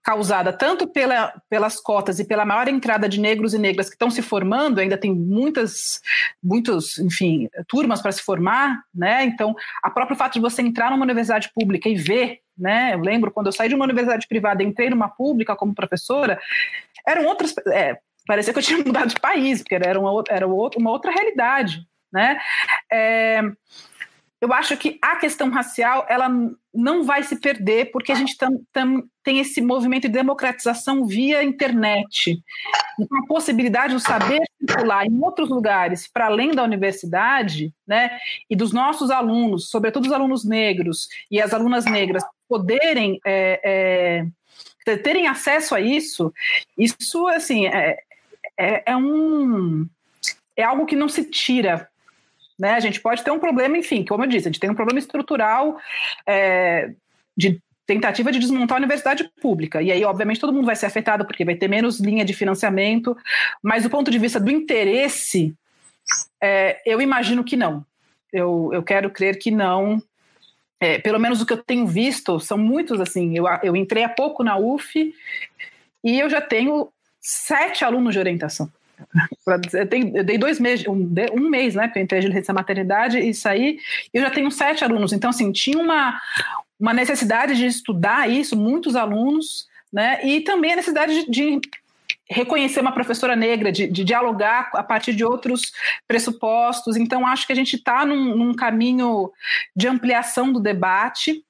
causada 0.03 0.51
tanto 0.51 0.85
pela, 0.85 1.33
pelas 1.49 1.79
cotas 1.79 2.19
e 2.19 2.25
pela 2.25 2.45
maior 2.45 2.67
entrada 2.67 3.07
de 3.07 3.19
negros 3.19 3.53
e 3.53 3.57
negras 3.57 3.87
que 3.87 3.95
estão 3.95 4.11
se 4.11 4.21
formando, 4.21 4.79
ainda 4.79 4.97
tem 4.97 5.13
muitas, 5.13 6.01
muitos, 6.43 6.99
enfim, 6.99 7.47
turmas 7.67 8.01
para 8.01 8.11
se 8.11 8.21
formar, 8.21 8.83
né? 8.93 9.23
Então, 9.23 9.55
a 9.81 9.89
próprio 9.89 10.17
fato 10.17 10.33
de 10.33 10.41
você 10.41 10.61
entrar 10.61 10.91
numa 10.91 11.05
universidade 11.05 11.49
pública 11.55 11.87
e 11.87 11.95
ver, 11.95 12.39
né? 12.57 12.93
Eu 12.93 12.99
lembro 12.99 13.31
quando 13.31 13.47
eu 13.47 13.53
saí 13.53 13.69
de 13.69 13.75
uma 13.75 13.85
universidade 13.85 14.27
privada 14.27 14.61
entrei 14.61 14.89
numa 14.89 15.07
pública 15.07 15.55
como 15.55 15.73
professora, 15.73 16.37
eram 17.07 17.25
outras, 17.25 17.55
é, 17.67 17.97
parecia 18.27 18.51
que 18.51 18.59
eu 18.59 18.63
tinha 18.63 18.79
mudado 18.83 19.07
de 19.07 19.19
país, 19.21 19.61
porque 19.61 19.75
era 19.75 19.97
uma, 19.97 20.23
era 20.29 20.45
uma 20.45 20.91
outra 20.91 21.11
realidade, 21.11 21.87
né? 22.11 22.37
É, 22.91 23.41
eu 24.43 24.51
acho 24.51 24.75
que 24.75 24.99
a 25.01 25.15
questão 25.15 25.49
racial 25.49 26.05
ela 26.09 26.29
não 26.73 27.05
vai 27.05 27.23
se 27.23 27.39
perder 27.39 27.91
porque 27.93 28.11
a 28.11 28.15
gente 28.15 28.37
tam, 28.37 28.61
tam, 28.73 29.01
tem 29.23 29.39
esse 29.39 29.61
movimento 29.61 30.01
de 30.01 30.09
democratização 30.09 31.05
via 31.05 31.45
internet. 31.45 32.43
Então, 32.99 33.19
a 33.19 33.25
possibilidade 33.25 33.93
do 33.93 34.01
saber 34.01 34.41
circular 34.59 35.05
em 35.05 35.17
outros 35.23 35.47
lugares, 35.47 36.09
para 36.09 36.25
além 36.25 36.51
da 36.51 36.61
universidade, 36.61 37.73
né, 37.87 38.19
e 38.49 38.55
dos 38.55 38.73
nossos 38.73 39.09
alunos, 39.09 39.69
sobretudo 39.69 40.07
os 40.07 40.11
alunos 40.11 40.43
negros 40.43 41.07
e 41.31 41.39
as 41.41 41.53
alunas 41.53 41.85
negras, 41.85 42.21
poderem 42.49 43.21
é, 43.25 44.27
é, 44.85 44.97
terem 44.97 45.25
acesso 45.25 45.73
a 45.73 45.79
isso, 45.79 46.33
isso 46.77 47.29
assim 47.29 47.65
é, 47.67 47.97
é, 48.57 48.91
é 48.91 48.97
um 48.97 49.87
é 50.57 50.63
algo 50.63 50.85
que 50.85 50.97
não 50.97 51.07
se 51.07 51.23
tira 51.23 51.89
né? 52.59 52.73
A 52.73 52.79
gente 52.79 52.99
pode 53.01 53.23
ter 53.23 53.31
um 53.31 53.39
problema, 53.39 53.77
enfim, 53.77 54.03
como 54.05 54.23
eu 54.23 54.27
disse, 54.27 54.47
a 54.47 54.51
gente 54.51 54.59
tem 54.59 54.69
um 54.69 54.75
problema 54.75 54.99
estrutural 54.99 55.77
é, 56.27 56.91
de 57.35 57.61
tentativa 57.85 58.31
de 58.31 58.39
desmontar 58.39 58.77
a 58.77 58.79
universidade 58.79 59.29
pública. 59.41 59.81
E 59.81 59.91
aí, 59.91 60.03
obviamente, 60.05 60.39
todo 60.39 60.53
mundo 60.53 60.65
vai 60.65 60.75
ser 60.75 60.85
afetado 60.85 61.25
porque 61.25 61.43
vai 61.43 61.55
ter 61.55 61.67
menos 61.67 61.99
linha 61.99 62.23
de 62.23 62.33
financiamento, 62.33 63.15
mas 63.61 63.83
do 63.83 63.89
ponto 63.89 64.09
de 64.09 64.17
vista 64.17 64.39
do 64.39 64.51
interesse, 64.51 65.53
é, 66.41 66.81
eu 66.85 67.01
imagino 67.01 67.43
que 67.43 67.57
não. 67.57 67.85
Eu, 68.31 68.69
eu 68.73 68.81
quero 68.81 69.09
crer 69.09 69.37
que 69.37 69.51
não. 69.51 70.01
É, 70.79 70.97
pelo 70.99 71.19
menos 71.19 71.41
o 71.41 71.45
que 71.45 71.53
eu 71.53 71.63
tenho 71.63 71.85
visto, 71.85 72.39
são 72.39 72.57
muitos 72.57 72.99
assim. 72.99 73.37
Eu, 73.37 73.45
eu 73.61 73.75
entrei 73.75 74.03
há 74.03 74.09
pouco 74.09 74.43
na 74.43 74.57
UF 74.57 75.13
e 76.03 76.19
eu 76.19 76.29
já 76.29 76.41
tenho 76.41 76.89
sete 77.21 77.85
alunos 77.85 78.13
de 78.13 78.19
orientação. 78.19 78.69
Eu, 79.73 79.87
tenho, 79.87 80.17
eu 80.17 80.23
dei 80.23 80.37
dois 80.37 80.59
meses, 80.59 80.87
um, 80.87 81.13
um, 81.33 81.49
mês, 81.49 81.75
né? 81.75 81.87
Porque 81.87 81.99
eu 81.99 82.03
entrei 82.03 82.21
de 82.21 82.53
maternidade 82.53 83.19
e 83.19 83.33
saí, 83.33 83.79
eu 84.13 84.21
já 84.21 84.29
tenho 84.29 84.49
sete 84.51 84.83
alunos. 84.83 85.13
Então, 85.13 85.29
assim, 85.29 85.51
tinha 85.51 85.77
uma, 85.77 86.19
uma 86.79 86.93
necessidade 86.93 87.55
de 87.55 87.65
estudar 87.65 88.29
isso, 88.29 88.55
muitos 88.55 88.95
alunos, 88.95 89.67
né? 89.91 90.25
E 90.25 90.41
também 90.41 90.73
a 90.73 90.75
necessidade 90.77 91.25
de, 91.25 91.31
de 91.31 91.61
reconhecer 92.29 92.79
uma 92.79 92.91
professora 92.91 93.35
negra, 93.35 93.71
de, 93.71 93.87
de, 93.87 94.03
dialogar 94.03 94.69
a 94.73 94.83
partir 94.83 95.13
de 95.13 95.23
outros 95.23 95.71
pressupostos. 96.07 96.95
Então, 96.95 97.27
acho 97.27 97.45
que 97.45 97.53
a 97.53 97.55
gente 97.55 97.75
está 97.75 98.05
num, 98.05 98.35
num, 98.35 98.53
caminho 98.53 99.31
de 99.75 99.87
ampliação 99.87 100.51
do 100.51 100.59
debate 100.59 101.43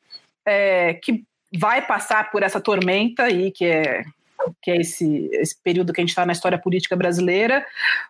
é, 0.45 0.95
que 0.95 1.23
vai 1.55 1.85
passar 1.85 2.31
por 2.31 2.41
essa 2.43 2.59
tormenta 2.59 3.23
aí, 3.23 3.51
que 3.51 3.65
é 3.65 4.03
que 4.61 4.71
é 4.71 4.77
esse, 4.77 5.29
esse 5.33 5.55
período 5.61 5.93
que 5.93 6.01
a 6.01 6.03
gente 6.03 6.09
está 6.09 6.25
na 6.25 6.33
história 6.33 6.57
política 6.57 6.95
brasileira, 6.95 7.65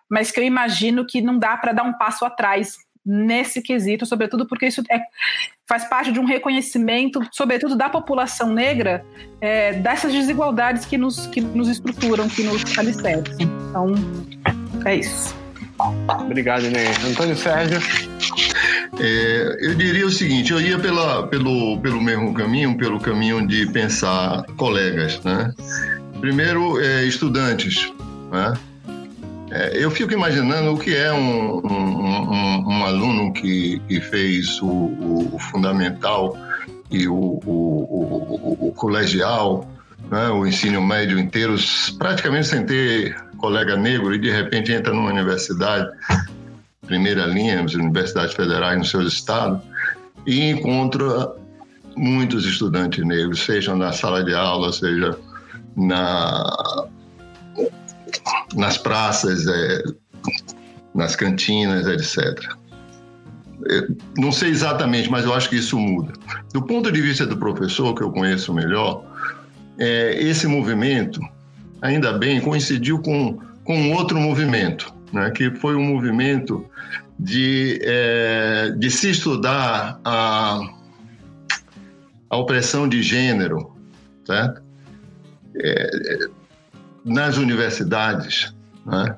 mas 0.08 0.30
que 0.30 0.40
eu 0.40 0.44
imagino 0.44 1.06
que 1.06 1.20
não 1.20 1.38
dá 1.38 1.56
para 1.56 1.72
dar 1.72 1.82
um 1.82 1.92
passo 1.92 2.24
atrás 2.24 2.78
nesse 3.04 3.60
quesito, 3.60 4.06
sobretudo 4.06 4.46
porque 4.46 4.66
isso 4.66 4.82
é, 4.90 5.00
faz 5.68 5.84
parte 5.84 6.10
de 6.10 6.18
um 6.18 6.24
reconhecimento, 6.24 7.20
sobretudo 7.30 7.76
da 7.76 7.90
população 7.90 8.52
negra, 8.52 9.04
é, 9.40 9.74
dessas 9.74 10.12
desigualdades 10.12 10.86
que 10.86 10.96
nos, 10.96 11.26
que 11.26 11.40
nos 11.40 11.68
estruturam, 11.68 12.28
que 12.28 12.42
nos 12.42 12.78
alicerçam. 12.78 13.36
Então, 13.38 13.94
é 14.86 14.96
isso. 14.96 15.36
Obrigado, 16.08 16.64
Inês. 16.64 17.04
Antônio 17.04 17.36
Sérgio. 17.36 17.78
É, 18.98 19.56
eu 19.60 19.74
diria 19.74 20.06
o 20.06 20.10
seguinte, 20.10 20.52
eu 20.52 20.60
ia 20.60 20.78
pela, 20.78 21.26
pelo, 21.26 21.78
pelo 21.80 22.00
mesmo 22.00 22.32
caminho, 22.32 22.76
pelo 22.76 23.00
caminho 23.00 23.46
de 23.46 23.66
pensar 23.72 24.44
colegas, 24.56 25.20
né? 25.24 25.52
Primeiro, 26.24 26.80
é, 26.80 27.04
estudantes. 27.04 27.92
Né? 28.32 28.54
É, 29.50 29.84
eu 29.84 29.90
fico 29.90 30.14
imaginando 30.14 30.72
o 30.72 30.78
que 30.78 30.96
é 30.96 31.12
um, 31.12 31.58
um, 31.58 32.30
um, 32.32 32.66
um 32.66 32.84
aluno 32.86 33.30
que, 33.34 33.78
que 33.86 34.00
fez 34.00 34.58
o, 34.62 34.66
o, 35.34 35.38
fundamental 35.38 36.34
e 36.90 37.06
o, 37.06 37.14
o, 37.14 38.68
o 38.68 38.72
colegial, 38.72 39.70
né? 40.10 40.30
o 40.30 40.46
ensino 40.46 40.80
médio 40.80 41.18
inteiro, 41.18 41.56
praticamente 41.98 42.48
sem 42.48 42.64
ter 42.64 43.14
colega 43.36 43.76
negro, 43.76 44.14
e 44.14 44.18
de 44.18 44.30
repente 44.30 44.72
entra 44.72 44.94
numa 44.94 45.10
universidade, 45.10 45.90
primeira 46.86 47.26
linha, 47.26 47.60
nas 47.60 47.74
universidades 47.74 48.34
federais 48.34 48.78
nos 48.78 48.88
seus 48.88 49.12
estados, 49.12 49.60
e 50.26 50.48
encontra 50.48 51.34
muitos 51.94 52.46
estudantes 52.46 53.04
negros, 53.04 53.40
seja 53.40 53.76
na 53.76 53.92
sala 53.92 54.24
de 54.24 54.34
aula, 54.34 54.72
seja 54.72 55.14
na, 55.76 56.86
nas 58.54 58.78
praças, 58.78 59.46
é, 59.46 59.82
nas 60.94 61.16
cantinas, 61.16 61.86
etc. 61.86 62.54
Eu 63.66 63.96
não 64.18 64.30
sei 64.30 64.50
exatamente, 64.50 65.10
mas 65.10 65.24
eu 65.24 65.32
acho 65.32 65.48
que 65.48 65.56
isso 65.56 65.78
muda. 65.78 66.12
Do 66.52 66.62
ponto 66.62 66.90
de 66.92 67.00
vista 67.00 67.26
do 67.26 67.36
professor, 67.36 67.94
que 67.94 68.02
eu 68.02 68.10
conheço 68.10 68.52
melhor, 68.52 69.04
é, 69.78 70.22
esse 70.22 70.46
movimento, 70.46 71.20
ainda 71.80 72.12
bem, 72.12 72.40
coincidiu 72.40 73.00
com, 73.00 73.38
com 73.64 73.92
outro 73.92 74.18
movimento, 74.20 74.92
né, 75.12 75.30
que 75.30 75.50
foi 75.56 75.74
um 75.74 75.84
movimento 75.84 76.64
de, 77.18 77.80
é, 77.82 78.74
de 78.76 78.90
se 78.90 79.10
estudar 79.10 80.00
a, 80.04 80.60
a 82.28 82.36
opressão 82.36 82.88
de 82.88 83.02
gênero, 83.02 83.72
certo? 84.24 84.63
É, 85.56 86.18
nas 87.04 87.36
universidades. 87.36 88.54
Né? 88.84 89.16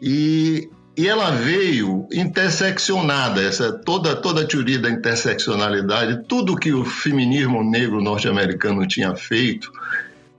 E, 0.00 0.68
e 0.96 1.08
ela 1.08 1.30
veio 1.30 2.08
interseccionada, 2.12 3.42
essa, 3.42 3.72
toda, 3.72 4.16
toda 4.16 4.42
a 4.42 4.46
teoria 4.46 4.78
da 4.78 4.90
interseccionalidade, 4.90 6.24
tudo 6.28 6.56
que 6.56 6.72
o 6.72 6.84
feminismo 6.84 7.62
negro 7.62 8.00
norte-americano 8.00 8.86
tinha 8.86 9.14
feito, 9.14 9.70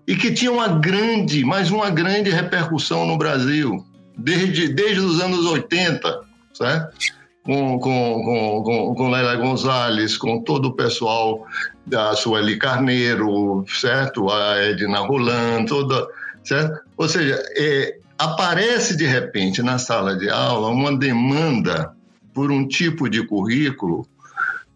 e 0.07 0.15
que 0.15 0.33
tinha 0.33 0.51
uma 0.51 0.67
grande, 0.67 1.45
mas 1.45 1.69
uma 1.69 1.89
grande 1.89 2.29
repercussão 2.29 3.05
no 3.05 3.17
Brasil, 3.17 3.85
desde, 4.17 4.67
desde 4.67 4.99
os 4.99 5.21
anos 5.21 5.45
80, 5.45 6.21
certo? 6.53 7.18
Com, 7.49 7.79
com, 7.79 8.63
com, 8.63 8.95
com 8.95 9.09
Leila 9.09 9.35
Gonzalez, 9.35 10.15
com 10.17 10.43
todo 10.43 10.67
o 10.67 10.73
pessoal 10.73 11.47
da 11.83 12.15
Sueli 12.15 12.59
Carneiro, 12.59 13.65
certo? 13.67 14.29
A 14.29 14.57
Edna 14.57 14.99
Roland, 14.99 15.65
toda, 15.65 16.07
certo? 16.43 16.79
Ou 16.95 17.09
seja, 17.09 17.43
é, 17.57 17.97
aparece 18.19 18.95
de 18.95 19.07
repente 19.07 19.63
na 19.63 19.79
sala 19.79 20.15
de 20.15 20.29
aula 20.29 20.69
uma 20.69 20.95
demanda 20.95 21.91
por 22.35 22.51
um 22.51 22.67
tipo 22.67 23.09
de 23.09 23.25
currículo 23.25 24.05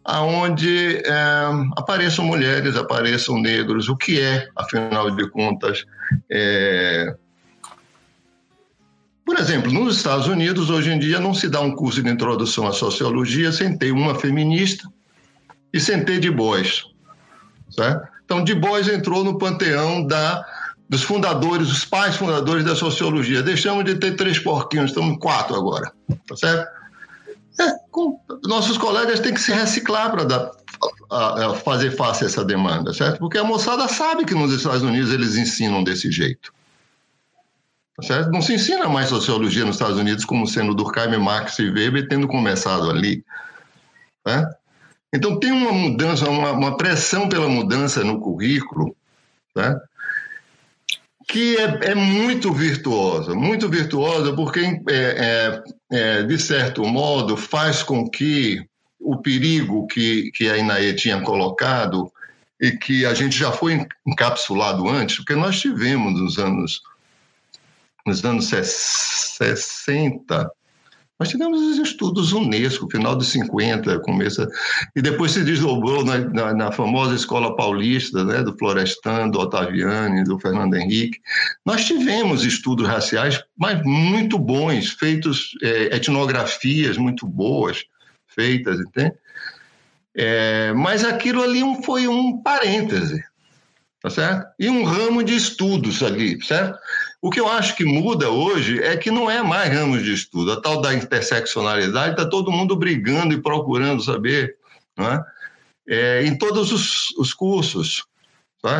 aonde 0.03 0.97
é, 0.97 1.13
apareçam 1.77 2.25
mulheres, 2.25 2.75
apareçam 2.75 3.39
negros, 3.39 3.87
o 3.87 3.95
que 3.95 4.19
é, 4.19 4.49
afinal 4.55 5.11
de 5.11 5.29
contas, 5.29 5.85
é... 6.29 7.15
Por 9.25 9.37
exemplo, 9.37 9.71
nos 9.71 9.97
Estados 9.97 10.27
Unidos, 10.27 10.69
hoje 10.69 10.91
em 10.91 10.99
dia, 10.99 11.19
não 11.19 11.33
se 11.33 11.47
dá 11.47 11.61
um 11.61 11.75
curso 11.75 12.03
de 12.03 12.09
introdução 12.09 12.67
à 12.67 12.73
sociologia 12.73 13.51
sem 13.51 13.77
ter 13.77 13.91
uma 13.91 14.15
feminista 14.15 14.87
e 15.73 15.79
sem 15.79 16.03
ter 16.03 16.19
de 16.19 16.29
Bois. 16.29 16.83
Certo? 17.69 18.07
Então, 18.25 18.43
de 18.43 18.53
Bois 18.53 18.87
entrou 18.87 19.23
no 19.23 19.37
panteão 19.37 20.05
da, 20.05 20.43
dos 20.89 21.03
fundadores, 21.03 21.69
os 21.69 21.85
pais 21.85 22.15
fundadores 22.15 22.65
da 22.65 22.75
sociologia. 22.75 23.41
Deixamos 23.41 23.85
de 23.85 23.95
ter 23.95 24.15
três 24.15 24.39
porquinhos, 24.39 24.91
estamos 24.91 25.17
quatro 25.19 25.55
agora. 25.55 25.91
Tá 26.27 26.35
certo? 26.35 26.67
É, 27.59 27.71
com, 27.91 28.19
nossos 28.45 28.77
colegas 28.77 29.19
têm 29.19 29.33
que 29.33 29.41
se 29.41 29.53
reciclar 29.53 30.11
para 30.11 31.53
fazer 31.63 31.91
face 31.91 32.23
a 32.23 32.27
essa 32.27 32.43
demanda, 32.43 32.93
certo? 32.93 33.19
Porque 33.19 33.37
a 33.37 33.43
moçada 33.43 33.87
sabe 33.87 34.25
que 34.25 34.33
nos 34.33 34.51
Estados 34.51 34.81
Unidos 34.81 35.13
eles 35.13 35.35
ensinam 35.35 35.83
desse 35.83 36.11
jeito. 36.11 36.51
Certo? 38.01 38.31
Não 38.31 38.41
se 38.41 38.53
ensina 38.55 38.89
mais 38.89 39.09
sociologia 39.09 39.65
nos 39.65 39.75
Estados 39.75 39.97
Unidos 39.97 40.25
como 40.25 40.47
sendo 40.47 40.73
Durkheim, 40.73 41.17
Marx 41.17 41.59
e 41.59 41.69
Weber 41.69 42.07
tendo 42.07 42.27
começado 42.27 42.89
ali. 42.89 43.23
Né? 44.25 44.49
Então 45.13 45.39
tem 45.39 45.51
uma 45.51 45.71
mudança, 45.71 46.27
uma, 46.27 46.51
uma, 46.53 46.75
pressão 46.75 47.29
pela 47.29 47.47
mudança 47.47 48.03
no 48.03 48.19
currículo, 48.19 48.95
né? 49.55 49.79
que 51.27 51.55
é, 51.57 51.91
é, 51.91 51.95
muito 51.95 52.51
virtuosa, 52.51 53.35
muito 53.35 53.69
virtuosa, 53.69 54.33
porque, 54.33 54.59
é, 54.59 54.83
é, 54.91 55.63
é, 55.91 56.23
de 56.23 56.37
certo 56.39 56.83
modo, 56.83 57.37
faz 57.37 57.83
com 57.83 58.09
que 58.09 58.65
o 58.99 59.17
perigo 59.17 59.85
que, 59.87 60.31
que 60.31 60.49
a 60.49 60.57
Inaê 60.57 60.93
tinha 60.93 61.21
colocado 61.21 62.11
e 62.59 62.71
que 62.71 63.05
a 63.05 63.13
gente 63.13 63.37
já 63.37 63.51
foi 63.51 63.85
encapsulado 64.05 64.87
antes, 64.87 65.17
porque 65.17 65.35
nós 65.35 65.59
tivemos 65.59 66.19
nos 66.19 66.37
anos, 66.39 66.81
nos 68.05 68.23
anos 68.25 68.47
60, 68.47 70.51
nós 71.19 71.29
tivemos 71.29 71.61
os 71.61 71.77
estudos 71.77 72.33
Unesco, 72.33 72.89
final 72.89 73.15
dos 73.15 73.29
50, 73.29 73.99
começo, 73.99 74.45
e 74.95 75.01
depois 75.01 75.31
se 75.31 75.43
desdobrou 75.43 76.03
na, 76.03 76.17
na, 76.17 76.53
na, 76.53 76.71
famosa 76.71 77.15
escola 77.15 77.55
paulista, 77.55 78.25
né, 78.25 78.43
do 78.43 78.57
Florestan, 78.57 79.29
do 79.29 79.39
Ottaviani, 79.39 80.23
do 80.23 80.39
Fernando 80.39 80.73
Henrique. 80.73 81.19
Nós 81.65 81.85
tivemos 81.85 82.43
estudos 82.43 82.87
raciais, 82.87 83.41
mas 83.57 83.81
muito 83.83 84.37
bons, 84.37 84.89
feitos, 84.89 85.51
é, 85.61 85.95
etnografias 85.95 86.97
muito 86.97 87.27
boas 87.27 87.85
feitas, 88.27 88.79
entende? 88.79 89.13
É, 90.15 90.73
mas 90.73 91.05
aquilo 91.05 91.41
ali 91.41 91.61
foi 91.83 92.07
um 92.07 92.41
parêntese, 92.41 93.23
tá 94.01 94.09
certo? 94.09 94.45
E 94.59 94.69
um 94.69 94.83
ramo 94.83 95.23
de 95.23 95.35
estudos 95.35 96.03
ali, 96.03 96.43
certo? 96.43 96.77
O 97.23 97.29
que 97.29 97.39
eu 97.39 97.47
acho 97.47 97.77
que 97.77 97.85
muda 97.85 98.29
hoje 98.29 98.83
é 98.83 98.97
que 98.97 99.09
não 99.09 99.31
é 99.31 99.41
mais 99.41 99.73
ramos 99.73 100.03
de 100.03 100.13
estudo. 100.13 100.51
A 100.51 100.59
tal 100.59 100.81
da 100.81 100.93
interseccionalidade 100.93 102.11
está 102.11 102.25
todo 102.25 102.51
mundo 102.51 102.75
brigando 102.75 103.33
e 103.33 103.41
procurando 103.41 104.03
saber, 104.03 104.57
não 104.97 105.09
é? 105.87 106.25
Em 106.25 106.37
todos 106.37 106.73
os, 106.73 107.11
os 107.17 107.33
cursos. 107.33 108.03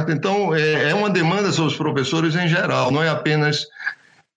Então, 0.10 0.54
é, 0.54 0.90
é, 0.90 0.94
uma 0.94 1.10
demanda 1.10 1.54
sobre 1.54 1.72
os 1.72 1.78
professores 1.78 2.36
em 2.36 2.50
geral, 2.50 2.92
não 2.92 3.02
é 3.02 3.08
apenas 3.08 3.66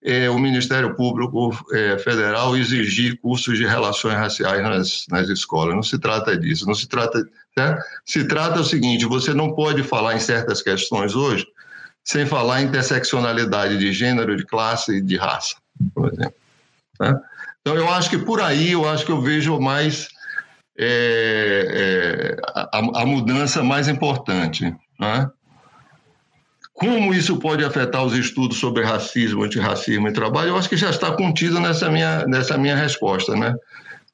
é, 0.01 0.29
o 0.29 0.39
Ministério 0.39 0.95
Público 0.95 1.51
é, 1.73 1.97
Federal 1.97 2.55
exigir 2.55 3.19
cursos 3.19 3.57
de 3.57 3.65
relações 3.65 4.15
raciais 4.15 4.63
nas, 4.63 5.05
nas 5.09 5.27
escolas. 5.27 5.75
Não 5.75 5.83
se 5.83 5.99
trata 5.99 6.37
disso. 6.37 6.65
Não 6.65 6.75
se 6.75 6.87
trata. 6.87 7.27
Né? 7.57 7.77
Se 8.05 8.25
trata 8.25 8.61
o 8.61 8.65
seguinte: 8.65 9.05
você 9.05 9.33
não 9.33 9.53
pode 9.53 9.83
falar 9.83 10.15
em 10.15 10.19
certas 10.21 10.61
questões 10.61 11.13
hoje 11.13 11.45
sem 12.07 12.25
falar 12.25 12.61
em 12.61 12.65
interseccionalidade 12.67 13.77
de 13.77 13.91
gênero, 13.91 14.37
de 14.37 14.45
classe 14.45 14.95
e 14.95 15.01
de 15.01 15.17
raça, 15.17 15.55
por 15.93 16.07
exemplo. 16.07 16.35
Né? 17.01 17.19
Então, 17.59 17.75
eu 17.75 17.89
acho 17.89 18.09
que 18.09 18.17
por 18.17 18.41
aí, 18.41 18.71
eu 18.71 18.87
acho 18.87 19.05
que 19.05 19.11
eu 19.11 19.21
vejo 19.21 19.59
mais 19.59 20.07
é, 20.79 22.37
é, 22.39 22.41
a, 22.55 23.01
a, 23.01 23.05
mudança 23.05 23.61
mais 23.61 23.89
importante. 23.89 24.73
Né? 24.97 25.29
Como 26.73 27.13
isso 27.13 27.37
pode 27.39 27.65
afetar 27.65 28.05
os 28.05 28.13
estudos 28.13 28.57
sobre 28.57 28.85
racismo, 28.85 29.43
antirracismo 29.43 30.07
e 30.07 30.13
trabalho, 30.13 30.51
eu 30.51 30.57
acho 30.57 30.69
que 30.69 30.77
já 30.77 30.89
está 30.89 31.11
contido 31.11 31.59
nessa 31.59 31.89
minha, 31.89 32.25
nessa 32.25 32.57
minha 32.57 32.75
resposta, 32.75 33.35
né? 33.35 33.53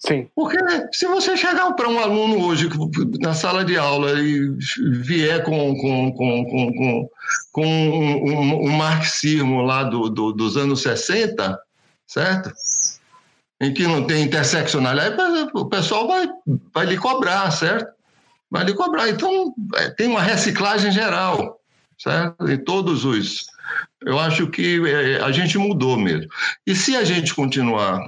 Sim. 0.06 0.28
Porque 0.36 0.58
se 0.92 1.08
você 1.08 1.38
chegar 1.38 1.72
para 1.74 1.88
um 1.88 1.98
aluno 1.98 2.46
hoje 2.46 2.70
na 3.22 3.34
sala 3.34 3.64
de 3.64 3.78
aula 3.78 4.20
e 4.20 4.54
vier 5.00 5.42
com, 5.44 5.74
com, 5.78 6.12
com, 6.12 6.46
com, 6.46 7.10
com 7.54 7.66
um, 7.66 8.30
um, 8.30 8.66
um, 8.66 8.72
marxismo 8.72 9.62
lá 9.62 9.84
do, 9.84 10.10
do, 10.10 10.34
dos 10.34 10.58
anos 10.58 10.82
60, 10.82 11.58
certo? 12.06 12.52
Em 13.62 13.74
que 13.74 13.88
não 13.88 14.06
tem 14.06 14.26
interseccionalidade, 14.26 15.50
o 15.54 15.66
pessoal 15.68 16.06
vai, 16.06 16.28
vai 16.74 16.86
lhe 16.86 16.98
cobrar, 16.98 17.50
certo? 17.52 17.94
Vai 18.52 18.66
lhe 18.66 18.74
cobrar. 18.74 19.08
Então, 19.08 19.54
é, 19.76 19.90
tem 19.90 20.10
uma 20.10 20.22
reciclagem 20.22 20.92
geral, 20.92 21.62
certo? 21.98 22.46
Em 22.50 22.58
todos 22.58 23.06
os. 23.06 23.46
Eu 24.02 24.20
acho 24.20 24.48
que 24.48 24.82
é, 24.86 25.22
a 25.22 25.32
gente 25.32 25.58
mudou 25.58 25.96
mesmo. 25.96 26.30
E 26.68 26.76
se 26.76 26.94
a 26.98 27.06
gente 27.06 27.34
continuar 27.34 28.02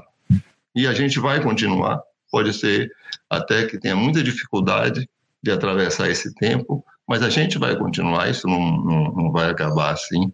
e 0.75 0.85
a 0.85 0.93
gente 0.93 1.19
vai 1.19 1.41
continuar. 1.41 2.01
Pode 2.31 2.53
ser 2.53 2.91
até 3.29 3.65
que 3.65 3.79
tenha 3.79 3.95
muita 3.95 4.21
dificuldade 4.21 5.07
de 5.41 5.51
atravessar 5.51 6.09
esse 6.09 6.33
tempo, 6.35 6.83
mas 7.07 7.21
a 7.21 7.29
gente 7.29 7.57
vai 7.57 7.75
continuar, 7.77 8.29
isso 8.29 8.47
não, 8.47 8.83
não, 8.83 9.03
não 9.11 9.31
vai 9.31 9.49
acabar 9.49 9.93
assim. 9.93 10.31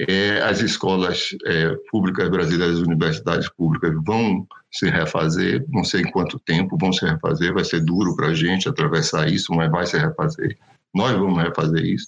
É, 0.00 0.40
as 0.42 0.60
escolas 0.60 1.30
é, 1.44 1.74
públicas 1.90 2.28
brasileiras, 2.28 2.76
as 2.76 2.82
universidades 2.82 3.48
públicas 3.50 3.92
vão 4.04 4.46
se 4.70 4.88
refazer, 4.88 5.64
não 5.68 5.84
sei 5.84 6.02
em 6.02 6.10
quanto 6.10 6.38
tempo 6.38 6.78
vão 6.78 6.92
se 6.92 7.04
refazer, 7.04 7.52
vai 7.52 7.64
ser 7.64 7.80
duro 7.80 8.14
para 8.14 8.28
a 8.28 8.34
gente 8.34 8.68
atravessar 8.68 9.28
isso, 9.28 9.52
mas 9.52 9.70
vai 9.70 9.86
se 9.86 9.98
refazer. 9.98 10.56
Nós 10.94 11.12
vamos 11.12 11.42
refazer 11.42 11.84
isso. 11.84 12.06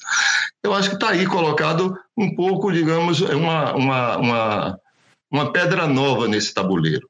Eu 0.63 0.73
acho 0.73 0.89
que 0.89 0.95
está 0.95 1.11
aí 1.11 1.27
colocado 1.27 1.99
um 2.17 2.35
pouco, 2.35 2.73
digamos, 2.73 3.21
uma, 3.21 3.75
uma, 3.75 4.17
uma, 4.17 4.81
uma 5.31 5.53
pedra 5.53 5.87
nova 5.87 6.27
nesse 6.27 6.55
tabuleiro 6.55 7.10